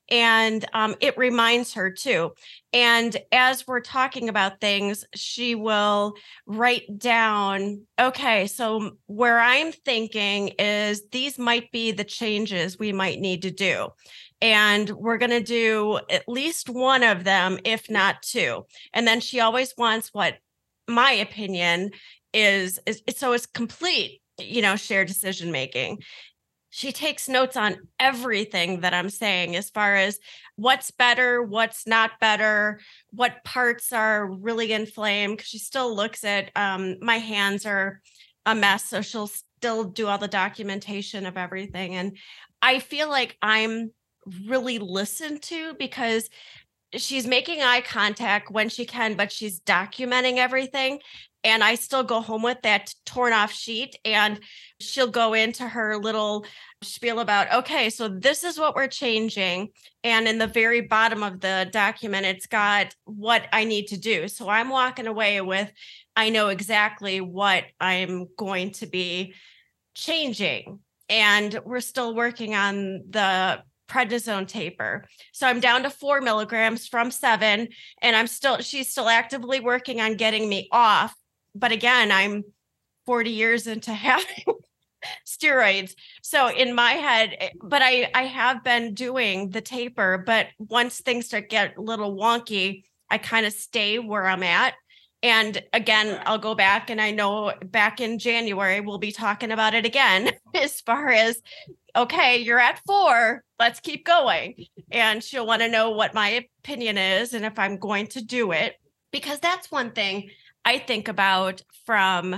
and 0.09 0.65
um, 0.73 0.95
it 0.99 1.17
reminds 1.17 1.73
her 1.73 1.91
too. 1.91 2.33
And 2.73 3.15
as 3.31 3.67
we're 3.67 3.81
talking 3.81 4.29
about 4.29 4.61
things, 4.61 5.05
she 5.15 5.55
will 5.55 6.13
write 6.45 6.99
down, 6.99 7.85
okay, 7.99 8.47
so 8.47 8.91
where 9.07 9.39
I'm 9.39 9.71
thinking 9.71 10.49
is 10.59 11.03
these 11.11 11.37
might 11.37 11.71
be 11.71 11.91
the 11.91 12.03
changes 12.03 12.79
we 12.79 12.93
might 12.93 13.19
need 13.19 13.41
to 13.43 13.51
do. 13.51 13.89
And 14.41 14.89
we're 14.91 15.17
going 15.17 15.31
to 15.31 15.41
do 15.41 15.99
at 16.09 16.27
least 16.27 16.69
one 16.69 17.03
of 17.03 17.23
them, 17.23 17.59
if 17.65 17.89
not 17.89 18.21
two. 18.21 18.65
And 18.93 19.07
then 19.07 19.19
she 19.19 19.39
always 19.39 19.73
wants 19.77 20.13
what 20.13 20.35
my 20.87 21.11
opinion 21.11 21.91
is, 22.33 22.79
is 22.85 23.01
so 23.15 23.33
it's 23.33 23.45
complete 23.45 24.21
you 24.39 24.61
know 24.61 24.75
shared 24.75 25.07
decision 25.07 25.51
making 25.51 25.99
she 26.77 26.91
takes 26.91 27.27
notes 27.27 27.57
on 27.57 27.75
everything 27.99 28.81
that 28.81 28.93
I'm 28.93 29.09
saying 29.09 29.55
as 29.55 29.67
far 29.67 29.95
as 29.95 30.19
what's 30.57 30.91
better, 30.91 31.41
what's 31.41 31.87
not 31.87 32.11
better, 32.19 32.79
what 33.09 33.43
parts 33.43 33.91
are 33.91 34.27
really 34.27 34.71
inflamed. 34.71 35.39
Cause 35.39 35.47
she 35.47 35.57
still 35.57 35.95
looks 35.95 36.23
at 36.23 36.51
um, 36.55 36.97
my 37.01 37.17
hands 37.17 37.65
are 37.65 37.99
a 38.45 38.53
mess. 38.53 38.85
So 38.85 39.01
she'll 39.01 39.25
still 39.25 39.85
do 39.85 40.05
all 40.05 40.19
the 40.19 40.27
documentation 40.27 41.25
of 41.25 41.35
everything. 41.35 41.95
And 41.95 42.15
I 42.61 42.77
feel 42.77 43.09
like 43.09 43.37
I'm 43.41 43.91
really 44.45 44.77
listened 44.77 45.41
to 45.43 45.73
because 45.79 46.29
she's 46.93 47.25
making 47.25 47.63
eye 47.63 47.81
contact 47.81 48.51
when 48.51 48.69
she 48.69 48.85
can, 48.85 49.15
but 49.15 49.31
she's 49.31 49.61
documenting 49.61 50.37
everything 50.37 50.99
and 51.47 51.63
I 51.63 51.75
still 51.75 52.03
go 52.03 52.19
home 52.19 52.43
with 52.43 52.61
that 52.63 52.93
torn 53.05 53.31
off 53.31 53.53
sheet 53.53 53.97
and 54.03 54.39
she'll 54.81 55.07
go 55.07 55.33
into 55.33 55.65
her 55.65 55.97
little 55.97 56.45
spiel 56.83 57.19
about 57.19 57.51
okay 57.51 57.89
so 57.89 58.09
this 58.09 58.43
is 58.43 58.59
what 58.59 58.75
we're 58.75 58.87
changing 58.87 59.69
and 60.03 60.27
in 60.27 60.37
the 60.37 60.45
very 60.45 60.81
bottom 60.81 61.23
of 61.23 61.39
the 61.39 61.67
document 61.71 62.25
it's 62.25 62.45
got 62.45 62.93
what 63.05 63.47
I 63.53 63.63
need 63.63 63.87
to 63.87 63.97
do 63.97 64.27
so 64.27 64.49
I'm 64.49 64.69
walking 64.69 65.07
away 65.07 65.39
with 65.41 65.71
I 66.15 66.29
know 66.29 66.49
exactly 66.49 67.21
what 67.21 67.63
I'm 67.79 68.27
going 68.37 68.71
to 68.73 68.85
be 68.85 69.33
changing 69.95 70.79
and 71.09 71.57
we're 71.63 71.79
still 71.79 72.13
working 72.13 72.55
on 72.55 73.03
the 73.09 73.63
prednisone 73.87 74.45
taper. 74.45 75.05
So 75.31 75.47
I'm 75.47 75.61
down 75.61 75.83
to 75.83 75.89
four 75.89 76.19
milligrams 76.19 76.87
from 76.87 77.09
seven, 77.09 77.69
and 78.01 78.15
I'm 78.17 78.27
still, 78.27 78.59
she's 78.59 78.89
still 78.89 79.07
actively 79.07 79.61
working 79.61 80.01
on 80.01 80.15
getting 80.15 80.49
me 80.49 80.67
off 80.73 81.15
but 81.57 81.71
again, 81.71 82.11
I'm 82.11 82.43
40 83.05 83.31
years 83.31 83.67
into 83.67 83.93
having 83.93 84.45
steroids. 85.25 85.95
So 86.21 86.49
in 86.49 86.75
my 86.75 86.91
head, 86.91 87.35
eh, 87.39 87.49
but 87.61 87.81
I 87.81 88.09
I 88.13 88.23
have 88.23 88.63
been 88.63 88.93
doing 88.93 89.49
the 89.49 89.61
taper, 89.61 90.23
but 90.25 90.47
once 90.59 90.99
things 90.99 91.27
start 91.27 91.49
get 91.49 91.77
a 91.77 91.81
little 91.81 92.15
wonky, 92.15 92.83
I 93.09 93.17
kind 93.17 93.45
of 93.45 93.53
stay 93.53 93.99
where 93.99 94.25
I'm 94.25 94.43
at. 94.43 94.73
And 95.23 95.63
again, 95.73 96.21
I'll 96.25 96.37
go 96.37 96.53
back 96.53 96.89
and 96.89 97.01
I 97.01 97.11
know 97.11 97.53
back 97.65 97.99
in 97.99 98.19
January 98.19 98.81
we'll 98.81 98.99
be 98.99 99.11
talking 99.11 99.51
about 99.51 99.73
it 99.73 99.85
again 99.85 100.31
as 100.53 100.81
far 100.81 101.09
as 101.09 101.41
okay, 101.95 102.37
you're 102.37 102.59
at 102.59 102.79
4, 102.85 103.43
let's 103.59 103.79
keep 103.79 104.05
going. 104.05 104.67
And 104.91 105.23
she'll 105.23 105.47
want 105.47 105.63
to 105.63 105.67
know 105.67 105.89
what 105.89 106.13
my 106.13 106.45
opinion 106.61 106.99
is 106.99 107.33
and 107.33 107.43
if 107.43 107.57
I'm 107.57 107.77
going 107.77 108.05
to 108.07 108.23
do 108.23 108.51
it 108.51 108.75
because 109.11 109.39
that's 109.39 109.71
one 109.71 109.91
thing 109.91 110.29
I 110.67 110.79
think 110.79 111.07
about 111.07 111.61
from 111.85 112.33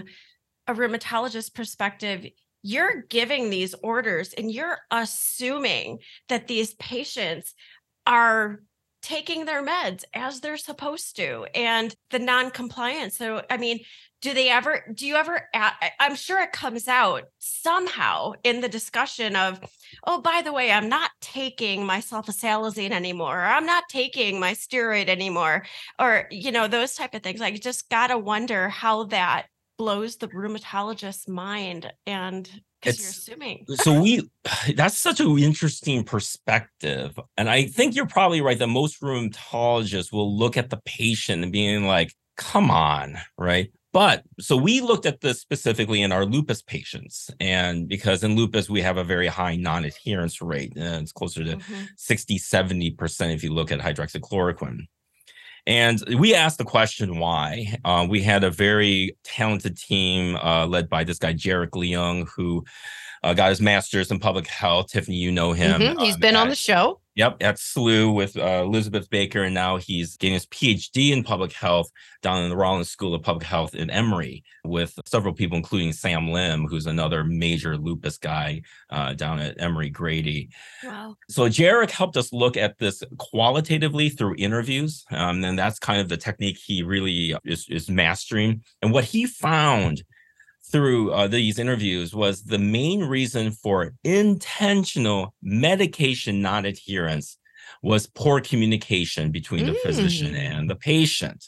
a 0.67 0.75
rheumatologist 0.75 1.55
perspective 1.55 2.27
you're 2.61 3.01
giving 3.09 3.49
these 3.49 3.73
orders 3.81 4.33
and 4.33 4.51
you're 4.51 4.77
assuming 4.91 5.97
that 6.27 6.47
these 6.47 6.75
patients 6.75 7.55
are 8.05 8.61
taking 9.01 9.45
their 9.45 9.65
meds 9.65 10.03
as 10.13 10.41
they're 10.41 10.57
supposed 10.57 11.15
to 11.15 11.47
and 11.55 11.95
the 12.11 12.19
non-compliance. 12.19 13.17
So 13.17 13.41
i 13.49 13.57
mean 13.57 13.79
do 14.21 14.33
they 14.33 14.49
ever 14.49 14.83
do 14.93 15.05
you 15.07 15.15
ever 15.15 15.47
i'm 15.99 16.15
sure 16.15 16.41
it 16.41 16.51
comes 16.51 16.87
out 16.87 17.23
somehow 17.39 18.33
in 18.43 18.61
the 18.61 18.69
discussion 18.69 19.35
of 19.35 19.59
oh 20.05 20.21
by 20.21 20.41
the 20.43 20.53
way 20.53 20.71
i'm 20.71 20.89
not 20.89 21.11
taking 21.21 21.85
my 21.85 21.99
sulfasalazine 21.99 22.91
anymore 22.91 23.39
or 23.39 23.45
i'm 23.45 23.65
not 23.65 23.83
taking 23.89 24.39
my 24.39 24.53
steroid 24.53 25.07
anymore 25.07 25.63
or 25.99 26.27
you 26.31 26.51
know 26.51 26.67
those 26.67 26.95
type 26.95 27.13
of 27.13 27.23
things. 27.23 27.41
I 27.41 27.51
just 27.51 27.89
gotta 27.89 28.17
wonder 28.17 28.69
how 28.69 29.05
that 29.05 29.47
blows 29.77 30.17
the 30.17 30.27
rheumatologist's 30.27 31.27
mind 31.27 31.91
and 32.05 32.49
because 32.81 32.99
you're 32.99 33.09
assuming. 33.09 33.65
so 33.75 34.01
we 34.01 34.29
that's 34.75 34.97
such 34.97 35.19
an 35.19 35.37
interesting 35.39 36.03
perspective 36.03 37.17
and 37.37 37.49
i 37.49 37.65
think 37.65 37.95
you're 37.95 38.05
probably 38.05 38.41
right 38.41 38.59
that 38.59 38.67
most 38.67 39.01
rheumatologists 39.01 40.11
will 40.11 40.37
look 40.37 40.57
at 40.57 40.69
the 40.69 40.79
patient 40.85 41.43
and 41.43 41.51
being 41.51 41.85
like 41.85 42.13
come 42.35 42.69
on 42.69 43.17
right 43.37 43.71
but 43.91 44.23
so 44.39 44.55
we 44.55 44.81
looked 44.81 45.05
at 45.05 45.21
this 45.21 45.39
specifically 45.39 46.01
in 46.01 46.11
our 46.11 46.25
lupus 46.25 46.61
patients 46.61 47.29
and 47.39 47.87
because 47.87 48.23
in 48.23 48.35
lupus 48.35 48.69
we 48.69 48.81
have 48.81 48.97
a 48.97 49.03
very 49.03 49.27
high 49.27 49.55
non-adherence 49.55 50.41
rate 50.41 50.73
and 50.75 51.03
it's 51.03 51.11
closer 51.11 51.43
to 51.43 51.57
mm-hmm. 51.57 51.83
60 51.97 52.37
70% 52.37 53.33
if 53.33 53.43
you 53.43 53.53
look 53.53 53.71
at 53.71 53.79
hydroxychloroquine 53.79 54.87
and 55.69 56.01
we 56.17 56.33
asked 56.33 56.57
the 56.57 56.65
question 56.65 57.19
why. 57.19 57.77
Uh, 57.85 58.07
we 58.09 58.21
had 58.21 58.43
a 58.43 58.49
very 58.49 59.15
talented 59.23 59.77
team 59.77 60.35
uh, 60.37 60.65
led 60.65 60.89
by 60.89 61.03
this 61.03 61.19
guy, 61.19 61.33
Jarek 61.33 61.71
Leung, 61.71 62.27
who 62.35 62.65
uh, 63.23 63.33
got 63.33 63.49
his 63.49 63.61
master's 63.61 64.09
in 64.09 64.19
public 64.19 64.47
health. 64.47 64.87
Tiffany, 64.87 65.17
you 65.17 65.31
know 65.31 65.51
him. 65.51 65.79
Mm-hmm. 65.79 65.99
He's 65.99 66.17
been 66.17 66.35
at, 66.35 66.41
on 66.41 66.49
the 66.49 66.55
show. 66.55 66.99
Yep, 67.19 67.35
at 67.41 67.57
SLU 67.57 68.15
with 68.15 68.37
uh, 68.37 68.63
Elizabeth 68.63 69.09
Baker, 69.09 69.43
and 69.43 69.53
now 69.53 69.75
he's 69.75 70.15
getting 70.15 70.35
his 70.35 70.45
PhD 70.45 71.11
in 71.11 71.21
public 71.21 71.51
health 71.51 71.91
down 72.21 72.43
in 72.45 72.49
the 72.49 72.55
Rollins 72.55 72.89
School 72.89 73.13
of 73.13 73.21
Public 73.23 73.45
Health 73.45 73.75
in 73.75 73.89
Emory 73.89 74.41
with 74.63 74.97
several 75.05 75.33
people, 75.33 75.57
including 75.57 75.91
Sam 75.91 76.31
Lim, 76.31 76.65
who's 76.65 76.85
another 76.85 77.25
major 77.25 77.75
lupus 77.75 78.17
guy 78.17 78.61
uh, 78.89 79.15
down 79.15 79.39
at 79.39 79.61
Emory 79.61 79.89
Grady. 79.89 80.47
Wow. 80.81 81.17
So 81.27 81.49
Jarek 81.49 81.91
helped 81.91 82.15
us 82.15 82.31
look 82.31 82.55
at 82.55 82.77
this 82.77 83.03
qualitatively 83.17 84.07
through 84.07 84.35
interviews, 84.37 85.03
um, 85.11 85.43
and 85.43 85.59
that's 85.59 85.77
kind 85.77 85.99
of 85.99 86.07
the 86.07 86.15
technique 86.15 86.57
he 86.57 86.83
really 86.83 87.35
is, 87.43 87.67
is 87.69 87.89
mastering. 87.89 88.63
And 88.81 88.93
what 88.93 89.03
he 89.03 89.25
found 89.25 90.03
through 90.71 91.11
uh, 91.11 91.27
these 91.27 91.59
interviews 91.59 92.13
was 92.13 92.43
the 92.43 92.59
main 92.59 93.03
reason 93.03 93.51
for 93.51 93.93
intentional 94.03 95.33
medication 95.41 96.41
non 96.41 96.65
adherence 96.65 97.37
was 97.81 98.07
poor 98.07 98.41
communication 98.41 99.31
between 99.31 99.65
the 99.65 99.73
physician 99.73 100.33
mm. 100.33 100.37
and 100.37 100.69
the 100.69 100.75
patient. 100.75 101.45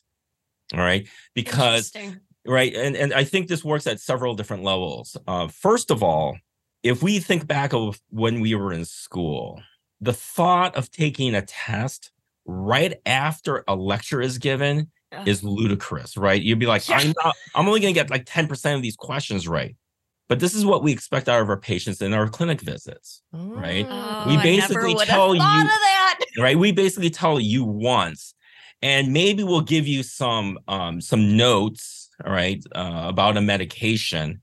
All 0.73 0.79
right. 0.79 1.07
Because, 1.35 1.91
right. 2.45 2.73
And, 2.73 2.95
and 2.95 3.13
I 3.13 3.23
think 3.23 3.47
this 3.47 3.63
works 3.63 3.87
at 3.87 3.99
several 3.99 4.35
different 4.35 4.63
levels. 4.63 5.17
Uh, 5.27 5.47
first 5.49 5.91
of 5.91 6.01
all, 6.01 6.37
if 6.83 7.03
we 7.03 7.19
think 7.19 7.45
back 7.45 7.73
of 7.73 7.99
when 8.09 8.39
we 8.39 8.55
were 8.55 8.71
in 8.71 8.85
school, 8.85 9.61
the 9.99 10.13
thought 10.13 10.75
of 10.75 10.89
taking 10.89 11.35
a 11.35 11.41
test 11.41 12.11
right 12.45 12.99
after 13.05 13.63
a 13.67 13.75
lecture 13.75 14.21
is 14.21 14.37
given 14.37 14.89
is 15.25 15.43
ludicrous, 15.43 16.17
right? 16.17 16.41
You'd 16.41 16.59
be 16.59 16.65
like, 16.65 16.87
yeah. 16.87 16.97
I'm 16.97 17.13
not, 17.23 17.35
I'm 17.55 17.67
only 17.67 17.79
gonna 17.79 17.93
get 17.93 18.09
like 18.09 18.25
10% 18.25 18.75
of 18.75 18.81
these 18.81 18.95
questions 18.95 19.47
right. 19.47 19.75
But 20.29 20.39
this 20.39 20.55
is 20.55 20.65
what 20.65 20.81
we 20.81 20.93
expect 20.93 21.27
out 21.27 21.41
of 21.41 21.49
our 21.49 21.57
patients 21.57 22.01
in 22.01 22.13
our 22.13 22.29
clinic 22.29 22.61
visits, 22.61 23.21
right? 23.33 23.85
Oh, 23.89 24.25
we 24.27 24.37
basically 24.37 24.95
tell 25.05 25.35
you 25.35 25.69
right. 26.39 26.57
We 26.57 26.71
basically 26.71 27.09
tell 27.09 27.37
you 27.37 27.65
once, 27.65 28.33
and 28.81 29.11
maybe 29.11 29.43
we'll 29.43 29.59
give 29.59 29.87
you 29.87 30.03
some 30.03 30.57
um, 30.69 31.01
some 31.01 31.35
notes, 31.35 32.09
all 32.23 32.31
right, 32.31 32.63
uh, 32.73 33.07
about 33.07 33.35
a 33.35 33.41
medication, 33.41 34.41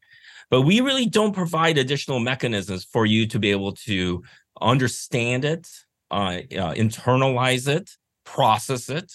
but 0.50 0.62
we 0.62 0.83
really 0.83 1.07
don't 1.07 1.33
provide 1.33 1.78
additional 1.78 2.20
mechanisms 2.20 2.85
for 2.85 3.07
you 3.07 3.26
to 3.26 3.38
be 3.38 3.50
able 3.50 3.72
to 3.72 4.22
understand 4.61 5.46
it, 5.46 5.68
uh, 6.11 6.40
uh, 6.52 6.74
internalize 6.74 7.66
it, 7.66 7.90
process 8.24 8.90
it, 8.90 9.11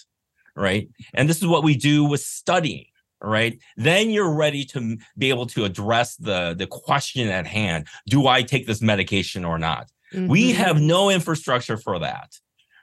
right? 0.55 0.89
And 1.13 1.29
this 1.29 1.41
is 1.41 1.47
what 1.47 1.63
we 1.63 1.75
do 1.75 2.03
with 2.03 2.21
studying, 2.21 2.85
right? 3.21 3.59
Then 3.77 4.09
you're 4.09 4.33
ready 4.33 4.65
to 4.65 4.97
be 5.17 5.29
able 5.29 5.45
to 5.47 5.65
address 5.65 6.15
the, 6.15 6.55
the 6.57 6.67
question 6.67 7.29
at 7.29 7.47
hand 7.47 7.87
Do 8.07 8.27
I 8.27 8.41
take 8.43 8.67
this 8.67 8.81
medication 8.81 9.45
or 9.45 9.57
not? 9.57 9.89
Mm-hmm. 10.13 10.27
We 10.27 10.51
have 10.53 10.79
no 10.79 11.09
infrastructure 11.09 11.77
for 11.77 11.99
that. 11.99 12.37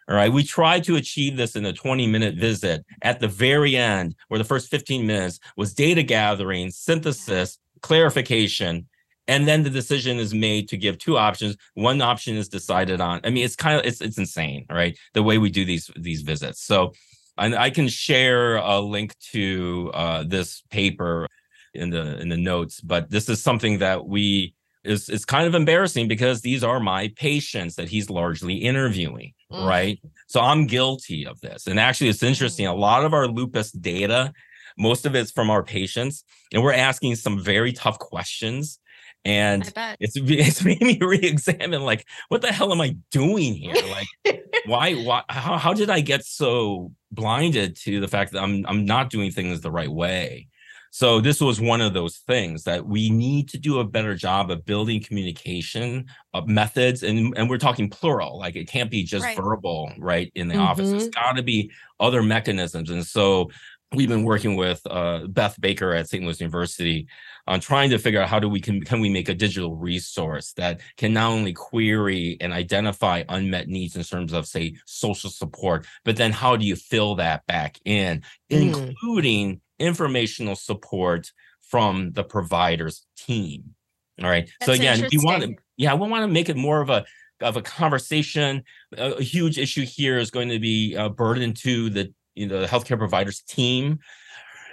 All 0.08 0.16
right. 0.16 0.32
We 0.32 0.42
try 0.42 0.80
to 0.80 0.96
achieve 0.96 1.36
this 1.36 1.54
in 1.54 1.64
a 1.64 1.72
20 1.72 2.08
minute 2.08 2.34
visit 2.34 2.84
at 3.02 3.20
the 3.20 3.28
very 3.28 3.76
end, 3.76 4.16
where 4.26 4.38
the 4.38 4.44
first 4.44 4.68
15 4.68 5.06
minutes 5.06 5.38
was 5.56 5.72
data 5.72 6.02
gathering, 6.02 6.70
synthesis, 6.70 7.58
clarification, 7.80 8.88
and 9.30 9.46
then 9.46 9.62
the 9.62 9.70
decision 9.70 10.18
is 10.18 10.34
made 10.34 10.68
to 10.68 10.76
give 10.76 10.98
two 10.98 11.16
options 11.16 11.56
one 11.74 12.02
option 12.02 12.36
is 12.36 12.48
decided 12.48 13.00
on 13.00 13.20
i 13.24 13.30
mean 13.30 13.44
it's 13.44 13.56
kind 13.56 13.78
of 13.78 13.86
it's 13.86 14.00
it's 14.00 14.18
insane 14.18 14.66
right 14.70 14.98
the 15.14 15.22
way 15.22 15.38
we 15.38 15.50
do 15.50 15.64
these 15.64 15.90
these 15.96 16.22
visits 16.22 16.60
so 16.62 16.92
and 17.40 17.54
I 17.54 17.70
can 17.70 17.88
share 17.88 18.56
a 18.56 18.80
link 18.80 19.14
to 19.32 19.90
uh, 19.94 20.24
this 20.26 20.62
paper 20.70 21.26
in 21.74 21.90
the 21.90 22.20
in 22.20 22.28
the 22.28 22.36
notes. 22.36 22.80
But 22.80 23.10
this 23.10 23.28
is 23.28 23.42
something 23.42 23.78
that 23.78 24.06
we 24.06 24.54
is 24.84 25.08
is 25.08 25.24
kind 25.24 25.46
of 25.46 25.54
embarrassing 25.54 26.08
because 26.08 26.42
these 26.42 26.62
are 26.62 26.80
my 26.80 27.12
patients 27.16 27.76
that 27.76 27.88
he's 27.88 28.10
largely 28.10 28.56
interviewing, 28.56 29.32
mm. 29.50 29.66
right? 29.66 29.98
So 30.26 30.40
I'm 30.40 30.66
guilty 30.66 31.26
of 31.26 31.40
this. 31.40 31.66
And 31.66 31.80
actually, 31.80 32.08
it's 32.08 32.22
interesting. 32.22 32.66
A 32.66 32.72
mm. 32.72 32.78
lot 32.78 33.04
of 33.04 33.14
our 33.14 33.26
lupus 33.26 33.72
data, 33.72 34.32
most 34.78 35.06
of 35.06 35.14
it's 35.14 35.30
from 35.30 35.50
our 35.50 35.62
patients, 35.62 36.24
and 36.52 36.62
we're 36.62 36.72
asking 36.72 37.16
some 37.16 37.42
very 37.42 37.72
tough 37.72 37.98
questions 37.98 38.78
and 39.24 39.72
it's 40.00 40.16
it's 40.16 40.64
made 40.64 40.80
me 40.80 40.98
re-examine 41.00 41.82
like 41.82 42.06
what 42.28 42.42
the 42.42 42.52
hell 42.52 42.72
am 42.72 42.80
i 42.80 42.96
doing 43.10 43.54
here? 43.54 43.74
Like 43.74 44.44
why 44.66 44.94
why 44.94 45.22
how, 45.28 45.58
how 45.58 45.72
did 45.72 45.90
i 45.90 46.00
get 46.00 46.24
so 46.24 46.92
blinded 47.10 47.76
to 47.76 48.00
the 48.00 48.08
fact 48.08 48.32
that 48.32 48.42
i'm 48.42 48.64
i'm 48.66 48.84
not 48.84 49.10
doing 49.10 49.30
things 49.30 49.60
the 49.60 49.70
right 49.70 49.90
way? 49.90 50.48
So 50.92 51.20
this 51.20 51.40
was 51.40 51.60
one 51.60 51.80
of 51.80 51.94
those 51.94 52.16
things 52.26 52.64
that 52.64 52.84
we 52.84 53.10
need 53.10 53.48
to 53.50 53.58
do 53.58 53.78
a 53.78 53.84
better 53.84 54.16
job 54.16 54.50
of 54.50 54.64
building 54.64 55.00
communication 55.00 56.06
of 56.34 56.48
methods 56.48 57.04
and 57.04 57.32
and 57.36 57.48
we're 57.48 57.58
talking 57.58 57.88
plural 57.88 58.38
like 58.38 58.56
it 58.56 58.68
can't 58.68 58.90
be 58.90 59.04
just 59.04 59.24
right. 59.24 59.36
verbal 59.36 59.92
right 59.98 60.32
in 60.34 60.48
the 60.48 60.54
mm-hmm. 60.54 60.64
office. 60.64 60.90
It's 60.90 61.08
got 61.08 61.34
to 61.34 61.44
be 61.44 61.70
other 62.00 62.22
mechanisms. 62.22 62.90
And 62.90 63.06
so 63.06 63.50
we've 63.94 64.08
been 64.08 64.24
working 64.24 64.56
with 64.56 64.80
uh, 64.88 65.26
beth 65.26 65.60
baker 65.60 65.92
at 65.92 66.08
st 66.08 66.24
louis 66.24 66.40
university 66.40 67.08
on 67.46 67.58
trying 67.58 67.90
to 67.90 67.98
figure 67.98 68.20
out 68.20 68.28
how 68.28 68.38
do 68.38 68.48
we 68.48 68.60
can 68.60 68.80
can 68.82 69.00
we 69.00 69.08
make 69.08 69.28
a 69.28 69.34
digital 69.34 69.76
resource 69.76 70.52
that 70.52 70.80
can 70.96 71.12
not 71.12 71.30
only 71.30 71.52
query 71.52 72.36
and 72.40 72.52
identify 72.52 73.24
unmet 73.28 73.68
needs 73.68 73.96
in 73.96 74.02
terms 74.04 74.32
of 74.32 74.46
say 74.46 74.74
social 74.86 75.30
support, 75.30 75.86
but 76.04 76.16
then 76.16 76.30
how 76.30 76.56
do 76.56 76.64
you 76.64 76.76
fill 76.76 77.16
that 77.16 77.44
back 77.46 77.78
in, 77.84 78.20
mm. 78.20 78.24
including 78.50 79.60
informational 79.80 80.54
support 80.54 81.32
from 81.60 82.12
the 82.12 82.24
provider's 82.24 83.06
team. 83.16 83.74
All 84.22 84.28
right. 84.28 84.50
That's 84.60 84.66
so 84.66 84.72
again, 84.74 85.08
we 85.10 85.18
want 85.18 85.42
to 85.42 85.54
yeah, 85.76 85.94
we 85.94 86.08
want 86.08 86.22
to 86.22 86.28
make 86.28 86.48
it 86.48 86.56
more 86.56 86.80
of 86.80 86.90
a 86.90 87.04
of 87.40 87.56
a 87.56 87.62
conversation. 87.62 88.62
A, 88.96 89.12
a 89.12 89.22
huge 89.22 89.58
issue 89.58 89.84
here 89.84 90.18
is 90.18 90.30
going 90.30 90.50
to 90.50 90.58
be 90.58 90.94
a 90.94 91.08
burden 91.08 91.54
to 91.54 91.90
the 91.90 92.12
you 92.40 92.46
know 92.46 92.60
the 92.60 92.66
healthcare 92.66 92.98
providers 92.98 93.40
team 93.42 94.00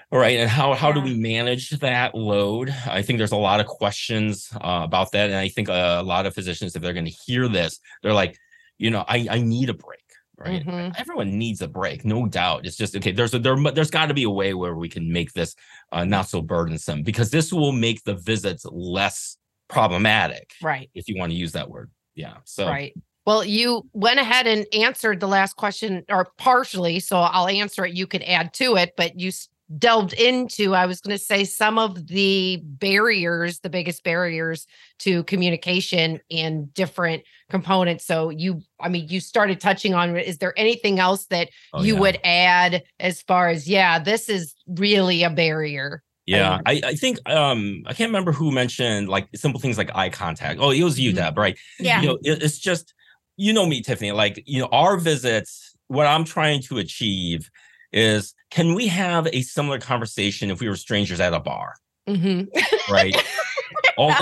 all 0.09 0.20
right, 0.20 0.38
and 0.39 0.49
how 0.49 0.74
how 0.74 0.93
do 0.93 1.01
we 1.01 1.18
manage 1.18 1.70
that 1.72 2.15
load? 2.15 2.74
I 2.86 3.01
think 3.01 3.18
there's 3.18 3.34
a 3.34 3.38
lot 3.38 3.59
of 3.59 3.65
questions 3.65 4.49
uh, 4.55 4.82
about 4.84 5.11
that, 5.11 5.30
and 5.30 5.38
I 5.38 5.49
think 5.49 5.68
a, 5.68 5.99
a 5.99 6.03
lot 6.03 6.26
of 6.26 6.34
physicians, 6.34 6.76
if 6.76 6.82
they're 6.82 6.93
going 6.93 7.05
to 7.05 7.11
hear 7.11 7.49
this, 7.49 7.80
they're 8.01 8.13
like, 8.13 8.38
you 8.78 8.89
know, 8.89 9.03
I 9.05 9.28
I 9.30 9.39
need 9.39 9.70
a 9.70 9.74
break. 9.74 9.99
right? 10.38 10.65
Mm-hmm. 10.65 10.93
Everyone 10.97 11.38
needs 11.38 11.61
a 11.61 11.68
break, 11.68 12.05
no 12.05 12.26
doubt. 12.26 12.65
It's 12.65 12.78
just 12.78 12.95
okay. 12.95 13.11
There's 13.11 13.34
a, 13.34 13.39
there 13.39 13.57
there's 13.74 13.91
got 13.91 14.05
to 14.05 14.13
be 14.13 14.24
a 14.24 14.30
way 14.30 14.53
where 14.53 14.76
we 14.76 14.88
can 14.88 15.11
make 15.11 15.34
this 15.34 15.55
uh, 15.91 16.05
not 16.05 16.30
so 16.30 16.41
burdensome 16.41 17.03
because 17.03 17.30
this 17.30 17.51
will 17.51 17.74
make 17.74 18.01
the 18.05 18.15
visits 18.15 18.63
less 18.63 19.36
problematic, 19.68 20.53
right? 20.63 20.89
If 20.95 21.09
you 21.09 21.18
want 21.18 21.34
to 21.34 21.38
use 21.38 21.51
that 21.51 21.70
word, 21.70 21.91
yeah. 22.15 22.38
So 22.45 22.65
right. 22.65 22.93
Well, 23.28 23.43
you 23.43 23.84
went 23.91 24.21
ahead 24.21 24.47
and 24.47 24.65
answered 24.71 25.19
the 25.19 25.28
last 25.28 25.57
question, 25.57 26.05
or 26.07 26.30
partially. 26.38 27.01
So 27.01 27.17
I'll 27.17 27.49
answer 27.49 27.86
it. 27.86 27.93
You 27.93 28.07
could 28.07 28.23
add 28.23 28.53
to 28.53 28.78
it, 28.78 28.93
but 28.95 29.19
you 29.19 29.34
delved 29.78 30.13
into, 30.13 30.73
I 30.73 30.86
was 30.86 31.01
going 31.01 31.17
to 31.17 31.21
say, 31.21 31.43
some 31.43 31.78
of 31.78 32.07
the 32.07 32.61
barriers, 32.63 33.59
the 33.59 33.69
biggest 33.69 34.05
barriers 34.05 34.65
to 34.99 35.25
communication 35.25 36.21
in 36.30 36.67
different 36.67 37.23
components. 37.49 38.05
So 38.05 38.30
you, 38.30 38.61
I 38.80 38.88
mean, 38.88 39.09
you 39.09 39.19
started 39.19 39.59
touching 39.59 39.93
on. 39.93 40.15
Is 40.15 40.38
there 40.38 40.53
anything 40.57 40.99
else 40.99 41.25
that 41.25 41.49
oh, 41.73 41.84
you 41.84 41.95
yeah. 41.95 41.99
would 41.99 42.19
add 42.23 42.84
as 43.01 43.23
far 43.23 43.49
as, 43.49 43.67
yeah, 43.67 43.99
this 43.99 44.30
is 44.30 44.55
really 44.67 45.23
a 45.23 45.30
barrier? 45.30 46.01
Yeah, 46.25 46.59
I, 46.65 46.82
I 46.84 46.95
think 46.95 47.19
um 47.30 47.84
I 47.88 47.93
can't 47.93 48.09
remember 48.09 48.34
who 48.34 48.51
mentioned 48.51 49.07
like 49.07 49.30
simple 49.34 49.61
things 49.61 49.78
like 49.78 49.95
eye 49.95 50.09
contact. 50.09 50.59
Oh, 50.61 50.71
it 50.71 50.84
was 50.84 50.99
you, 50.99 51.11
mm-hmm. 51.11 51.19
Deb, 51.19 51.38
right? 51.38 51.57
Yeah. 51.80 52.01
You 52.01 52.07
know, 52.07 52.17
it, 52.21 52.43
it's 52.43 52.57
just 52.57 52.93
you 53.38 53.53
know 53.53 53.65
me, 53.65 53.81
Tiffany. 53.81 54.11
Like 54.11 54.43
you 54.45 54.61
know, 54.61 54.69
our 54.71 54.97
visits. 54.97 55.75
What 55.89 56.05
I'm 56.05 56.25
trying 56.25 56.61
to 56.63 56.79
achieve 56.79 57.49
is 57.93 58.33
can 58.51 58.73
we 58.73 58.88
have 58.88 59.27
a 59.27 59.41
similar 59.41 59.79
conversation 59.79 60.51
if 60.51 60.59
we 60.59 60.67
were 60.67 60.75
strangers 60.75 61.21
at 61.21 61.33
a 61.33 61.39
bar? 61.39 61.75
Mm-hmm. 62.09 62.91
Right. 62.91 63.15
All, 63.97 64.13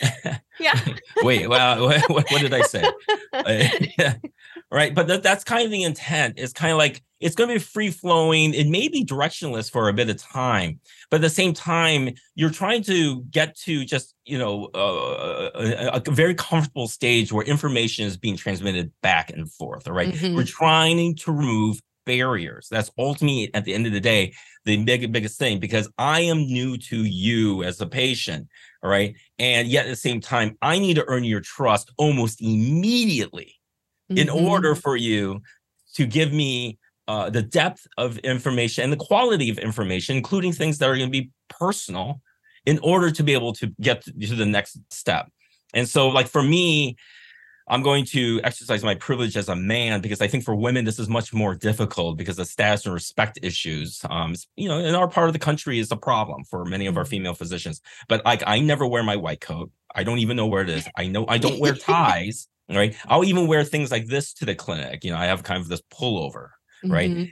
yeah. 0.60 0.78
Wait, 1.22 1.48
well, 1.48 1.88
what, 2.08 2.08
what, 2.08 2.28
did 2.28 2.54
I 2.54 2.62
say? 2.62 2.84
Right. 4.72 4.94
But 4.94 5.06
that, 5.08 5.22
that's 5.22 5.44
kind 5.44 5.66
of 5.66 5.70
the 5.70 5.82
intent. 5.82 6.38
It's 6.38 6.54
kind 6.54 6.72
of 6.72 6.78
like 6.78 7.02
it's 7.20 7.34
going 7.34 7.48
to 7.48 7.56
be 7.56 7.60
free 7.60 7.90
flowing. 7.90 8.54
It 8.54 8.68
may 8.68 8.88
be 8.88 9.04
directionless 9.04 9.70
for 9.70 9.90
a 9.90 9.92
bit 9.92 10.08
of 10.08 10.16
time, 10.16 10.80
but 11.10 11.16
at 11.16 11.20
the 11.20 11.28
same 11.28 11.52
time, 11.52 12.08
you're 12.36 12.50
trying 12.50 12.82
to 12.84 13.22
get 13.24 13.54
to 13.60 13.84
just, 13.84 14.14
you 14.24 14.38
know, 14.38 14.70
uh, 14.74 15.50
a, 15.54 16.00
a, 16.06 16.10
very 16.10 16.34
comfortable 16.34 16.88
stage 16.88 17.30
where 17.30 17.44
information 17.44 18.06
is 18.06 18.16
being 18.16 18.34
transmitted 18.34 18.90
back 19.02 19.30
and 19.30 19.52
forth. 19.52 19.86
All 19.86 19.92
right? 19.92 20.14
mm-hmm. 20.14 20.34
We're 20.34 20.44
trying 20.44 21.16
to 21.16 21.32
remove 21.32 21.78
barriers. 22.06 22.66
That's 22.70 22.90
ultimately 22.96 23.52
at 23.52 23.66
the 23.66 23.74
end 23.74 23.86
of 23.86 23.92
the 23.92 24.00
day, 24.00 24.32
the 24.64 24.82
big, 24.82 25.12
biggest 25.12 25.38
thing, 25.38 25.60
because 25.60 25.86
I 25.98 26.22
am 26.22 26.38
new 26.38 26.78
to 26.78 26.96
you 26.96 27.62
as 27.62 27.78
a 27.82 27.86
patient. 27.86 28.48
All 28.82 28.88
right. 28.88 29.14
And 29.38 29.68
yet 29.68 29.84
at 29.84 29.90
the 29.90 29.96
same 29.96 30.22
time, 30.22 30.56
I 30.62 30.78
need 30.78 30.94
to 30.94 31.04
earn 31.08 31.24
your 31.24 31.40
trust 31.40 31.92
almost 31.98 32.40
immediately 32.40 33.58
mm-hmm. 34.16 34.28
in 34.28 34.30
order 34.30 34.74
for 34.74 34.96
you 34.96 35.42
to 35.94 36.06
give 36.06 36.32
me 36.32 36.78
uh, 37.08 37.30
the 37.30 37.42
depth 37.42 37.86
of 37.98 38.18
information 38.18 38.84
and 38.84 38.92
the 38.92 39.04
quality 39.04 39.50
of 39.50 39.58
information, 39.58 40.16
including 40.16 40.52
things 40.52 40.78
that 40.78 40.88
are 40.88 40.96
going 40.96 41.08
to 41.08 41.20
be 41.20 41.30
personal, 41.48 42.20
in 42.64 42.78
order 42.78 43.10
to 43.10 43.22
be 43.22 43.32
able 43.32 43.52
to 43.52 43.72
get 43.80 44.02
to 44.02 44.34
the 44.34 44.46
next 44.46 44.78
step. 44.90 45.28
And 45.74 45.88
so, 45.88 46.08
like 46.08 46.28
for 46.28 46.42
me, 46.42 46.96
I'm 47.68 47.82
going 47.82 48.04
to 48.06 48.40
exercise 48.44 48.82
my 48.82 48.94
privilege 48.94 49.36
as 49.36 49.48
a 49.48 49.56
man 49.56 50.00
because 50.00 50.20
I 50.20 50.26
think 50.26 50.44
for 50.44 50.54
women 50.54 50.84
this 50.84 50.98
is 50.98 51.08
much 51.08 51.32
more 51.32 51.54
difficult 51.54 52.18
because 52.18 52.38
of 52.38 52.46
status 52.46 52.84
and 52.84 52.94
respect 52.94 53.38
issues. 53.42 54.00
Um, 54.10 54.34
you 54.56 54.68
know, 54.68 54.78
in 54.78 54.94
our 54.94 55.08
part 55.08 55.28
of 55.28 55.32
the 55.32 55.38
country 55.38 55.78
is 55.78 55.90
a 55.90 55.96
problem 55.96 56.44
for 56.44 56.64
many 56.64 56.86
of 56.86 56.96
our 56.96 57.04
mm-hmm. 57.04 57.10
female 57.10 57.34
physicians. 57.34 57.80
But 58.08 58.24
like, 58.24 58.42
I 58.46 58.60
never 58.60 58.86
wear 58.86 59.02
my 59.02 59.16
white 59.16 59.40
coat. 59.40 59.70
I 59.94 60.04
don't 60.04 60.18
even 60.18 60.36
know 60.36 60.46
where 60.46 60.62
it 60.62 60.70
is. 60.70 60.88
I 60.96 61.06
know 61.06 61.26
I 61.28 61.38
don't 61.38 61.60
wear 61.60 61.74
ties. 61.74 62.48
Right. 62.68 62.96
I'll 63.06 63.24
even 63.24 63.46
wear 63.46 63.64
things 63.64 63.90
like 63.90 64.06
this 64.06 64.32
to 64.34 64.44
the 64.44 64.54
clinic. 64.54 65.04
You 65.04 65.12
know, 65.12 65.18
I 65.18 65.26
have 65.26 65.42
kind 65.42 65.60
of 65.60 65.68
this 65.68 65.82
pullover. 65.92 66.50
Right. 66.84 67.10
Mm-hmm. 67.10 67.24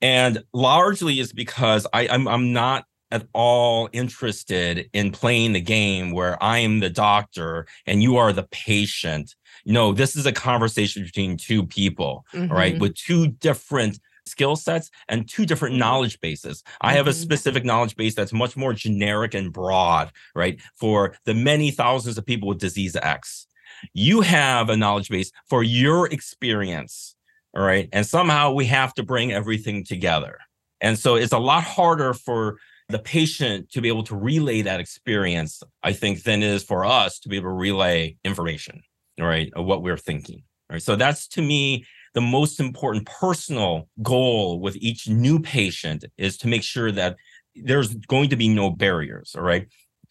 And 0.00 0.42
largely 0.52 1.20
is 1.20 1.32
because 1.32 1.86
I, 1.92 2.08
I'm 2.08 2.28
I'm 2.28 2.52
not 2.52 2.84
at 3.10 3.26
all 3.32 3.88
interested 3.92 4.88
in 4.92 5.12
playing 5.12 5.52
the 5.52 5.60
game 5.60 6.10
where 6.10 6.42
I 6.42 6.58
am 6.58 6.80
the 6.80 6.90
doctor 6.90 7.66
and 7.86 8.02
you 8.02 8.16
are 8.16 8.32
the 8.32 8.46
patient. 8.50 9.34
No, 9.64 9.92
this 9.92 10.16
is 10.16 10.26
a 10.26 10.32
conversation 10.32 11.04
between 11.04 11.36
two 11.36 11.64
people, 11.64 12.24
mm-hmm. 12.34 12.52
right, 12.52 12.78
with 12.78 12.94
two 12.94 13.28
different 13.28 14.00
skill 14.26 14.56
sets 14.56 14.90
and 15.08 15.28
two 15.28 15.46
different 15.46 15.74
mm-hmm. 15.74 15.80
knowledge 15.80 16.20
bases. 16.20 16.62
I 16.80 16.94
have 16.94 17.06
a 17.06 17.10
mm-hmm. 17.10 17.20
specific 17.20 17.64
knowledge 17.64 17.96
base 17.96 18.14
that's 18.14 18.32
much 18.32 18.56
more 18.56 18.72
generic 18.72 19.34
and 19.34 19.52
broad, 19.52 20.10
right, 20.34 20.60
for 20.74 21.14
the 21.24 21.34
many 21.34 21.70
thousands 21.70 22.18
of 22.18 22.26
people 22.26 22.48
with 22.48 22.58
disease 22.58 22.96
X. 22.96 23.45
You 23.92 24.20
have 24.20 24.68
a 24.68 24.76
knowledge 24.76 25.08
base 25.08 25.30
for 25.48 25.62
your 25.62 26.06
experience, 26.12 27.14
all 27.54 27.62
right, 27.62 27.88
and 27.92 28.06
somehow 28.06 28.52
we 28.52 28.66
have 28.66 28.94
to 28.94 29.02
bring 29.02 29.32
everything 29.32 29.84
together. 29.84 30.38
And 30.80 30.98
so 30.98 31.14
it's 31.14 31.32
a 31.32 31.38
lot 31.38 31.64
harder 31.64 32.12
for 32.14 32.58
the 32.88 32.98
patient 32.98 33.70
to 33.72 33.80
be 33.80 33.88
able 33.88 34.04
to 34.04 34.16
relay 34.16 34.62
that 34.62 34.80
experience, 34.80 35.62
I 35.82 35.92
think, 35.92 36.22
than 36.22 36.42
it 36.42 36.50
is 36.50 36.62
for 36.62 36.84
us 36.84 37.18
to 37.20 37.28
be 37.28 37.36
able 37.36 37.50
to 37.50 37.54
relay 37.54 38.16
information, 38.24 38.82
right, 39.18 39.50
of 39.56 39.64
what 39.64 39.82
we're 39.82 39.96
thinking. 39.96 40.42
Right. 40.70 40.82
So 40.82 40.96
that's 40.96 41.28
to 41.28 41.42
me 41.42 41.86
the 42.14 42.20
most 42.20 42.58
important 42.58 43.06
personal 43.06 43.88
goal 44.02 44.58
with 44.58 44.76
each 44.76 45.08
new 45.08 45.38
patient 45.38 46.04
is 46.18 46.36
to 46.38 46.48
make 46.48 46.64
sure 46.64 46.90
that 46.90 47.16
there's 47.54 47.94
going 47.94 48.30
to 48.30 48.36
be 48.36 48.48
no 48.48 48.70
barriers. 48.70 49.34
All 49.36 49.42
right. 49.42 49.68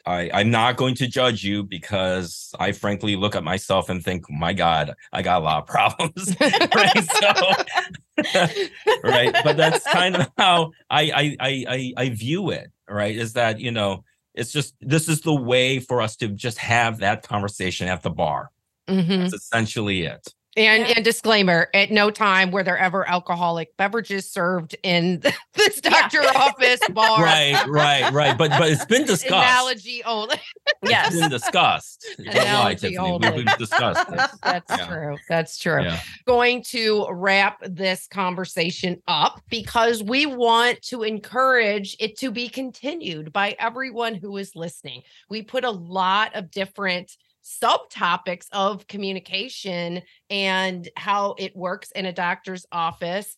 I, 0.07 0.29
I'm 0.33 0.51
not 0.51 0.77
going 0.77 0.95
to 0.95 1.07
judge 1.07 1.43
you 1.43 1.63
because 1.63 2.53
I 2.59 2.71
frankly 2.71 3.15
look 3.15 3.35
at 3.35 3.43
myself 3.43 3.89
and 3.89 4.03
think, 4.03 4.29
my 4.29 4.53
God, 4.53 4.93
I 5.11 5.21
got 5.21 5.41
a 5.41 5.43
lot 5.43 5.63
of 5.63 5.67
problems. 5.67 6.35
right. 6.39 7.07
So, 8.23 8.63
right. 9.03 9.35
But 9.43 9.57
that's 9.57 9.83
kind 9.85 10.15
of 10.15 10.31
how 10.37 10.71
I, 10.89 11.35
I 11.39 11.65
I 11.67 11.93
I 11.97 12.09
view 12.09 12.51
it, 12.51 12.71
right? 12.87 13.15
Is 13.15 13.33
that, 13.33 13.59
you 13.59 13.71
know, 13.71 14.03
it's 14.35 14.51
just 14.51 14.75
this 14.81 15.09
is 15.09 15.21
the 15.21 15.33
way 15.33 15.79
for 15.79 16.01
us 16.01 16.15
to 16.17 16.27
just 16.27 16.59
have 16.59 16.99
that 16.99 17.23
conversation 17.23 17.87
at 17.87 18.03
the 18.03 18.11
bar. 18.11 18.51
Mm-hmm. 18.87 19.21
That's 19.21 19.33
essentially 19.33 20.03
it. 20.03 20.27
And, 20.57 20.83
and 20.83 21.03
disclaimer 21.03 21.69
at 21.73 21.91
no 21.91 22.09
time 22.09 22.51
were 22.51 22.63
there 22.63 22.77
ever 22.77 23.07
alcoholic 23.09 23.75
beverages 23.75 24.31
served 24.31 24.75
in 24.83 25.21
this 25.53 25.81
doctor 25.81 26.21
yeah. 26.21 26.31
office 26.33 26.79
bar. 26.93 27.21
Right, 27.21 27.61
right, 27.67 28.11
right. 28.13 28.37
But 28.37 28.51
but 28.51 28.69
it's 28.69 28.85
been 28.85 29.05
discussed. 29.05 29.33
Analogy 29.33 30.03
only. 30.05 30.39
yes. 30.83 31.11
It's 31.11 31.21
been 31.21 31.29
discussed. 31.29 32.05
Analogy 32.19 32.97
only. 32.97 33.31
We've 33.31 33.57
discussed 33.57 34.09
this. 34.09 34.31
That's 34.41 34.71
yeah. 34.71 34.87
true. 34.87 35.17
That's 35.27 35.57
true. 35.57 35.83
Yeah. 35.83 35.99
Going 36.25 36.63
to 36.69 37.07
wrap 37.09 37.59
this 37.61 38.07
conversation 38.07 39.01
up 39.07 39.41
because 39.49 40.03
we 40.03 40.25
want 40.25 40.81
to 40.83 41.03
encourage 41.03 41.97
it 41.99 42.17
to 42.19 42.31
be 42.31 42.47
continued 42.47 43.33
by 43.33 43.55
everyone 43.59 44.15
who 44.15 44.37
is 44.37 44.55
listening. 44.55 45.03
We 45.29 45.41
put 45.41 45.65
a 45.65 45.71
lot 45.71 46.35
of 46.35 46.51
different 46.51 47.17
subtopics 47.45 48.47
of 48.51 48.87
communication 48.87 50.01
and 50.29 50.89
how 50.97 51.35
it 51.37 51.55
works 51.55 51.91
in 51.91 52.07
a 52.07 52.11
doctor's 52.11 52.65
office 52.71 53.37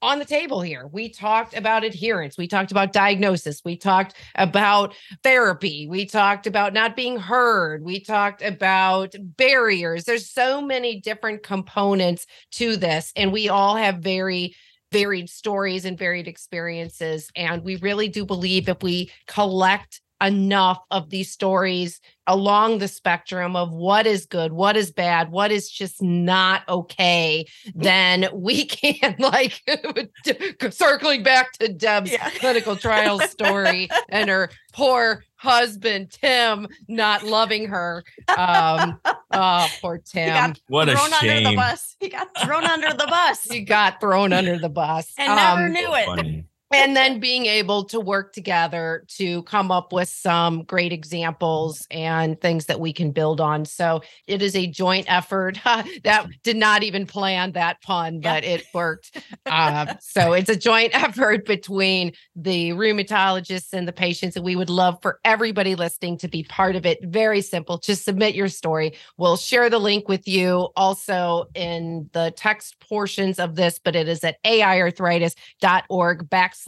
on 0.00 0.18
the 0.18 0.24
table 0.24 0.60
here. 0.60 0.88
We 0.88 1.08
talked 1.08 1.56
about 1.56 1.84
adherence. 1.84 2.36
We 2.36 2.48
talked 2.48 2.72
about 2.72 2.92
diagnosis. 2.92 3.62
We 3.64 3.76
talked 3.76 4.14
about 4.36 4.94
therapy. 5.22 5.86
We 5.88 6.06
talked 6.06 6.46
about 6.46 6.72
not 6.72 6.96
being 6.96 7.18
heard. 7.18 7.84
We 7.84 8.00
talked 8.00 8.42
about 8.42 9.14
barriers. 9.20 10.04
There's 10.04 10.28
so 10.28 10.60
many 10.60 11.00
different 11.00 11.42
components 11.42 12.26
to 12.52 12.76
this, 12.76 13.12
and 13.14 13.32
we 13.32 13.48
all 13.48 13.76
have 13.76 13.98
very 13.98 14.56
varied 14.90 15.30
stories 15.30 15.84
and 15.84 15.98
varied 15.98 16.28
experiences. 16.28 17.30
And 17.34 17.62
we 17.62 17.76
really 17.76 18.08
do 18.08 18.26
believe 18.26 18.68
if 18.68 18.82
we 18.82 19.10
collect 19.26 20.00
enough 20.22 20.78
of 20.90 21.10
these 21.10 21.30
stories 21.30 22.00
along 22.26 22.78
the 22.78 22.88
spectrum 22.88 23.56
of 23.56 23.72
what 23.72 24.06
is 24.06 24.26
good, 24.26 24.52
what 24.52 24.76
is 24.76 24.92
bad, 24.92 25.30
what 25.30 25.50
is 25.50 25.68
just 25.68 26.00
not 26.00 26.62
okay, 26.68 27.44
then 27.74 28.28
we 28.32 28.64
can 28.66 29.16
like 29.18 29.60
circling 30.70 31.22
back 31.22 31.52
to 31.52 31.68
Deb's 31.68 32.12
yeah. 32.12 32.30
clinical 32.30 32.76
trial 32.76 33.18
story 33.20 33.88
and 34.08 34.30
her 34.30 34.50
poor 34.72 35.24
husband 35.36 36.10
Tim 36.10 36.68
not 36.88 37.24
loving 37.24 37.66
her. 37.66 38.04
Um, 38.28 39.00
oh, 39.32 39.68
poor 39.80 39.98
Tim. 40.04 40.54
What 40.68 40.88
a 40.88 40.92
thrown 40.92 41.10
shame. 41.20 41.38
under 41.38 41.50
the 41.50 41.56
bus. 41.56 41.96
He 41.98 42.08
got 42.08 42.28
thrown 42.44 42.64
under 42.64 42.90
the 42.90 43.06
bus. 43.08 43.44
He 43.44 43.60
got 43.60 44.00
thrown 44.00 44.32
under 44.32 44.58
the 44.58 44.68
bus 44.68 45.12
and 45.18 45.30
um, 45.32 45.36
never 45.36 45.68
knew 45.68 45.94
it. 45.94 46.06
Funny. 46.06 46.44
And 46.72 46.96
then 46.96 47.20
being 47.20 47.46
able 47.46 47.84
to 47.84 48.00
work 48.00 48.32
together 48.32 49.04
to 49.06 49.42
come 49.42 49.70
up 49.70 49.92
with 49.92 50.08
some 50.08 50.62
great 50.64 50.92
examples 50.92 51.86
and 51.90 52.40
things 52.40 52.66
that 52.66 52.80
we 52.80 52.92
can 52.92 53.10
build 53.10 53.40
on. 53.40 53.64
So 53.64 54.02
it 54.26 54.40
is 54.40 54.56
a 54.56 54.66
joint 54.66 55.06
effort. 55.08 55.60
that 56.04 56.26
did 56.42 56.56
not 56.56 56.82
even 56.82 57.06
plan 57.06 57.52
that 57.52 57.82
pun, 57.82 58.20
but 58.20 58.44
it 58.44 58.64
worked. 58.72 59.22
Uh, 59.44 59.94
so 60.00 60.32
it's 60.32 60.48
a 60.48 60.56
joint 60.56 60.94
effort 60.94 61.44
between 61.44 62.12
the 62.34 62.70
rheumatologists 62.70 63.72
and 63.72 63.86
the 63.86 63.92
patients. 63.92 64.34
And 64.34 64.44
we 64.44 64.56
would 64.56 64.70
love 64.70 64.98
for 65.02 65.20
everybody 65.24 65.74
listening 65.74 66.16
to 66.18 66.28
be 66.28 66.44
part 66.44 66.74
of 66.74 66.86
it. 66.86 67.04
Very 67.04 67.42
simple. 67.42 67.78
Just 67.78 68.04
submit 68.04 68.34
your 68.34 68.48
story. 68.48 68.94
We'll 69.18 69.36
share 69.36 69.68
the 69.68 69.78
link 69.78 70.08
with 70.08 70.26
you 70.26 70.68
also 70.74 71.48
in 71.54 72.08
the 72.12 72.32
text 72.34 72.80
portions 72.80 73.38
of 73.38 73.56
this, 73.56 73.78
but 73.82 73.94
it 73.94 74.08
is 74.08 74.24
at 74.24 74.42
aiarthritis.org 74.44 76.30
backslash 76.30 76.61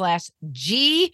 GBU 0.53 1.11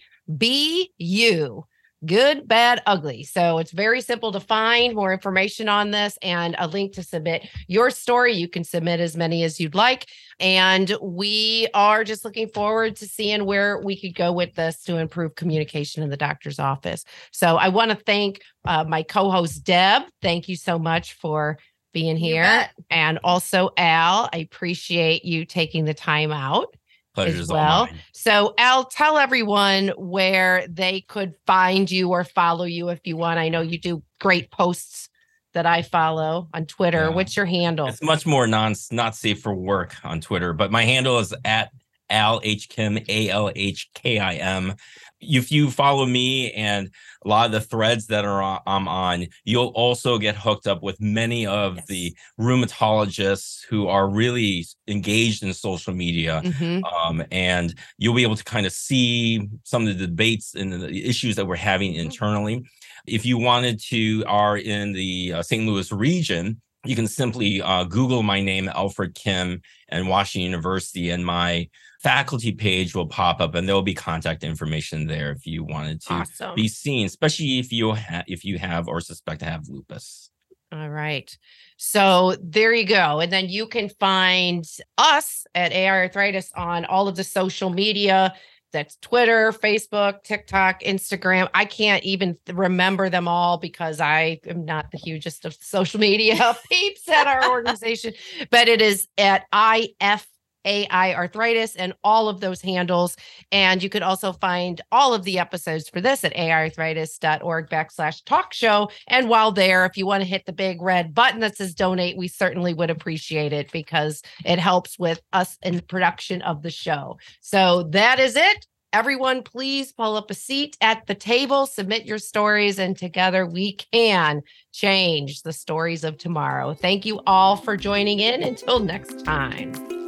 good, 2.05 2.47
bad, 2.47 2.81
ugly. 2.85 3.23
So 3.23 3.59
it's 3.59 3.71
very 3.71 4.01
simple 4.01 4.31
to 4.31 4.39
find 4.39 4.95
more 4.95 5.13
information 5.13 5.69
on 5.69 5.91
this 5.91 6.17
and 6.21 6.55
a 6.57 6.67
link 6.67 6.93
to 6.93 7.03
submit 7.03 7.47
your 7.67 7.89
story. 7.89 8.33
You 8.33 8.47
can 8.47 8.63
submit 8.63 8.99
as 8.99 9.15
many 9.15 9.43
as 9.43 9.59
you'd 9.59 9.75
like. 9.75 10.07
And 10.39 10.95
we 11.01 11.67
are 11.73 12.03
just 12.03 12.25
looking 12.25 12.47
forward 12.47 12.95
to 12.97 13.07
seeing 13.07 13.45
where 13.45 13.79
we 13.79 13.99
could 13.99 14.15
go 14.15 14.31
with 14.33 14.55
this 14.55 14.81
to 14.83 14.97
improve 14.97 15.35
communication 15.35 16.01
in 16.01 16.09
the 16.09 16.17
doctor's 16.17 16.59
office. 16.59 17.05
So 17.31 17.57
I 17.57 17.69
want 17.69 17.91
to 17.91 17.97
thank 17.97 18.41
uh, 18.65 18.83
my 18.83 19.03
co 19.03 19.29
host, 19.29 19.63
Deb. 19.63 20.03
Thank 20.21 20.49
you 20.49 20.55
so 20.55 20.79
much 20.79 21.13
for 21.13 21.59
being 21.93 22.17
here. 22.17 22.67
And 22.89 23.19
also, 23.23 23.69
Al, 23.77 24.29
I 24.33 24.37
appreciate 24.37 25.25
you 25.25 25.45
taking 25.45 25.85
the 25.85 25.93
time 25.93 26.31
out. 26.31 26.73
Pleasure's 27.13 27.41
as 27.41 27.49
well. 27.49 27.89
So, 28.13 28.53
Al, 28.57 28.85
tell 28.85 29.17
everyone 29.17 29.89
where 29.97 30.65
they 30.67 31.01
could 31.01 31.33
find 31.45 31.89
you 31.91 32.09
or 32.09 32.23
follow 32.23 32.65
you 32.65 32.89
if 32.89 33.01
you 33.05 33.17
want. 33.17 33.39
I 33.39 33.49
know 33.49 33.61
you 33.61 33.79
do 33.79 34.03
great 34.19 34.49
posts 34.51 35.09
that 35.53 35.65
I 35.65 35.81
follow 35.81 36.47
on 36.53 36.65
Twitter. 36.65 37.05
Yeah. 37.09 37.09
What's 37.09 37.35
your 37.35 37.45
handle? 37.45 37.87
It's 37.87 38.01
much 38.01 38.25
more 38.25 38.47
non 38.47 38.75
not 38.91 39.15
safe 39.15 39.41
for 39.41 39.53
work 39.53 39.95
on 40.03 40.21
Twitter, 40.21 40.53
but 40.53 40.71
my 40.71 40.83
handle 40.83 41.19
is 41.19 41.33
at 41.43 41.71
Al 42.09 42.39
H 42.43 42.69
Kim 42.69 42.97
A 43.09 43.29
L 43.29 43.51
H 43.55 43.89
K 43.93 44.19
I 44.19 44.35
M 44.35 44.75
if 45.21 45.51
you 45.51 45.69
follow 45.69 46.05
me 46.05 46.51
and 46.51 46.89
a 47.23 47.27
lot 47.27 47.45
of 47.45 47.51
the 47.51 47.61
threads 47.61 48.07
that 48.07 48.25
are 48.25 48.41
on, 48.41 48.59
I'm 48.65 48.87
on, 48.87 49.27
you'll 49.43 49.67
also 49.75 50.17
get 50.17 50.35
hooked 50.35 50.67
up 50.67 50.81
with 50.81 50.99
many 50.99 51.45
of 51.45 51.75
yes. 51.75 51.85
the 51.87 52.17
rheumatologists 52.39 53.63
who 53.69 53.87
are 53.87 54.09
really 54.09 54.65
engaged 54.87 55.43
in 55.43 55.53
social 55.53 55.93
media. 55.93 56.41
Mm-hmm. 56.43 56.83
Um, 56.83 57.23
and 57.31 57.73
you'll 57.97 58.15
be 58.15 58.23
able 58.23 58.35
to 58.35 58.43
kind 58.43 58.65
of 58.65 58.71
see 58.71 59.47
some 59.63 59.87
of 59.87 59.97
the 59.97 60.07
debates 60.07 60.55
and 60.55 60.73
the 60.73 61.07
issues 61.07 61.35
that 61.35 61.45
we're 61.45 61.55
having 61.55 61.93
mm-hmm. 61.93 62.01
internally. 62.01 62.65
If 63.07 63.25
you 63.25 63.37
wanted 63.37 63.79
to, 63.89 64.23
are 64.27 64.57
in 64.57 64.93
the 64.93 65.33
uh, 65.33 65.43
St. 65.43 65.65
Louis 65.65 65.91
region, 65.91 66.61
you 66.85 66.95
can 66.95 67.07
simply 67.07 67.61
uh, 67.61 67.83
Google 67.83 68.23
my 68.23 68.41
name, 68.41 68.67
Alfred 68.67 69.13
Kim, 69.13 69.61
and 69.89 70.07
Washington 70.07 70.45
University, 70.45 71.11
and 71.11 71.25
my 71.25 71.69
faculty 72.01 72.51
page 72.51 72.95
will 72.95 73.05
pop 73.05 73.39
up 73.39 73.53
and 73.55 73.67
there'll 73.67 73.81
be 73.81 73.93
contact 73.93 74.43
information 74.43 75.05
there 75.05 75.31
if 75.31 75.45
you 75.45 75.63
wanted 75.63 76.01
to 76.01 76.13
awesome. 76.13 76.55
be 76.55 76.67
seen, 76.67 77.05
especially 77.05 77.59
if 77.59 77.71
you 77.71 77.93
ha- 77.93 78.23
if 78.27 78.43
you 78.43 78.57
have 78.57 78.87
or 78.87 78.99
suspect 79.01 79.39
to 79.39 79.45
have 79.45 79.67
lupus. 79.67 80.29
All 80.73 80.89
right. 80.89 81.37
So 81.77 82.35
there 82.41 82.73
you 82.73 82.85
go. 82.85 83.19
And 83.19 83.31
then 83.31 83.49
you 83.49 83.67
can 83.67 83.89
find 83.89 84.65
us 84.97 85.45
at 85.53 85.73
AI 85.73 86.03
Arthritis 86.03 86.51
on 86.55 86.85
all 86.85 87.07
of 87.07 87.17
the 87.17 87.25
social 87.25 87.69
media. 87.69 88.33
That's 88.71 88.95
Twitter, 89.01 89.51
Facebook, 89.51 90.23
TikTok, 90.23 90.81
Instagram. 90.83 91.49
I 91.53 91.65
can't 91.65 92.03
even 92.05 92.37
remember 92.47 93.09
them 93.09 93.27
all 93.27 93.57
because 93.57 93.99
I 93.99 94.39
am 94.47 94.63
not 94.63 94.91
the 94.91 94.97
hugest 94.97 95.43
of 95.43 95.53
social 95.55 95.99
media 95.99 96.55
peeps 96.71 97.07
at 97.09 97.27
our 97.27 97.49
organization, 97.51 98.13
but 98.49 98.69
it 98.69 98.81
is 98.81 99.09
at 99.17 99.43
IF 99.53 100.25
AI 100.65 101.13
arthritis 101.13 101.75
and 101.75 101.93
all 102.03 102.29
of 102.29 102.39
those 102.39 102.61
handles. 102.61 103.17
And 103.51 103.81
you 103.81 103.89
could 103.89 104.03
also 104.03 104.33
find 104.33 104.81
all 104.91 105.13
of 105.13 105.23
the 105.23 105.39
episodes 105.39 105.89
for 105.89 106.01
this 106.01 106.23
at 106.23 106.35
aiarthritis.org 106.35 107.69
backslash 107.69 108.23
talk 108.25 108.53
show. 108.53 108.89
And 109.07 109.29
while 109.29 109.51
there, 109.51 109.85
if 109.85 109.97
you 109.97 110.05
want 110.05 110.21
to 110.21 110.29
hit 110.29 110.45
the 110.45 110.53
big 110.53 110.81
red 110.81 111.13
button 111.13 111.39
that 111.41 111.57
says 111.57 111.73
donate, 111.73 112.17
we 112.17 112.27
certainly 112.27 112.73
would 112.73 112.89
appreciate 112.89 113.53
it 113.53 113.71
because 113.71 114.21
it 114.45 114.59
helps 114.59 114.97
with 114.99 115.21
us 115.33 115.57
in 115.63 115.75
the 115.75 115.83
production 115.83 116.41
of 116.41 116.61
the 116.61 116.71
show. 116.71 117.17
So 117.39 117.83
that 117.91 118.19
is 118.19 118.35
it. 118.35 118.67
Everyone, 118.93 119.41
please 119.41 119.93
pull 119.93 120.17
up 120.17 120.29
a 120.29 120.33
seat 120.33 120.75
at 120.81 121.07
the 121.07 121.15
table, 121.15 121.65
submit 121.65 122.05
your 122.05 122.17
stories, 122.17 122.77
and 122.77 122.97
together 122.97 123.45
we 123.45 123.73
can 123.73 124.41
change 124.73 125.43
the 125.43 125.53
stories 125.53 126.03
of 126.03 126.17
tomorrow. 126.17 126.73
Thank 126.73 127.05
you 127.05 127.21
all 127.25 127.55
for 127.55 127.77
joining 127.77 128.19
in. 128.19 128.43
Until 128.43 128.79
next 128.79 129.23
time. 129.23 130.00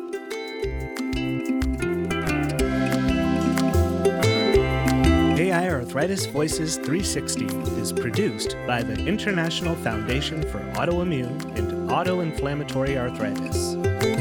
AI 5.54 5.70
Arthritis 5.70 6.26
Voices 6.26 6.78
360 6.78 7.46
is 7.80 7.94
produced 7.94 8.58
by 8.66 8.82
the 8.82 8.98
International 9.06 9.76
Foundation 9.76 10.42
for 10.50 10.58
Autoimmune 10.74 11.40
and 11.56 11.92
Autoinflammatory 11.92 12.98
Arthritis. 12.98 13.76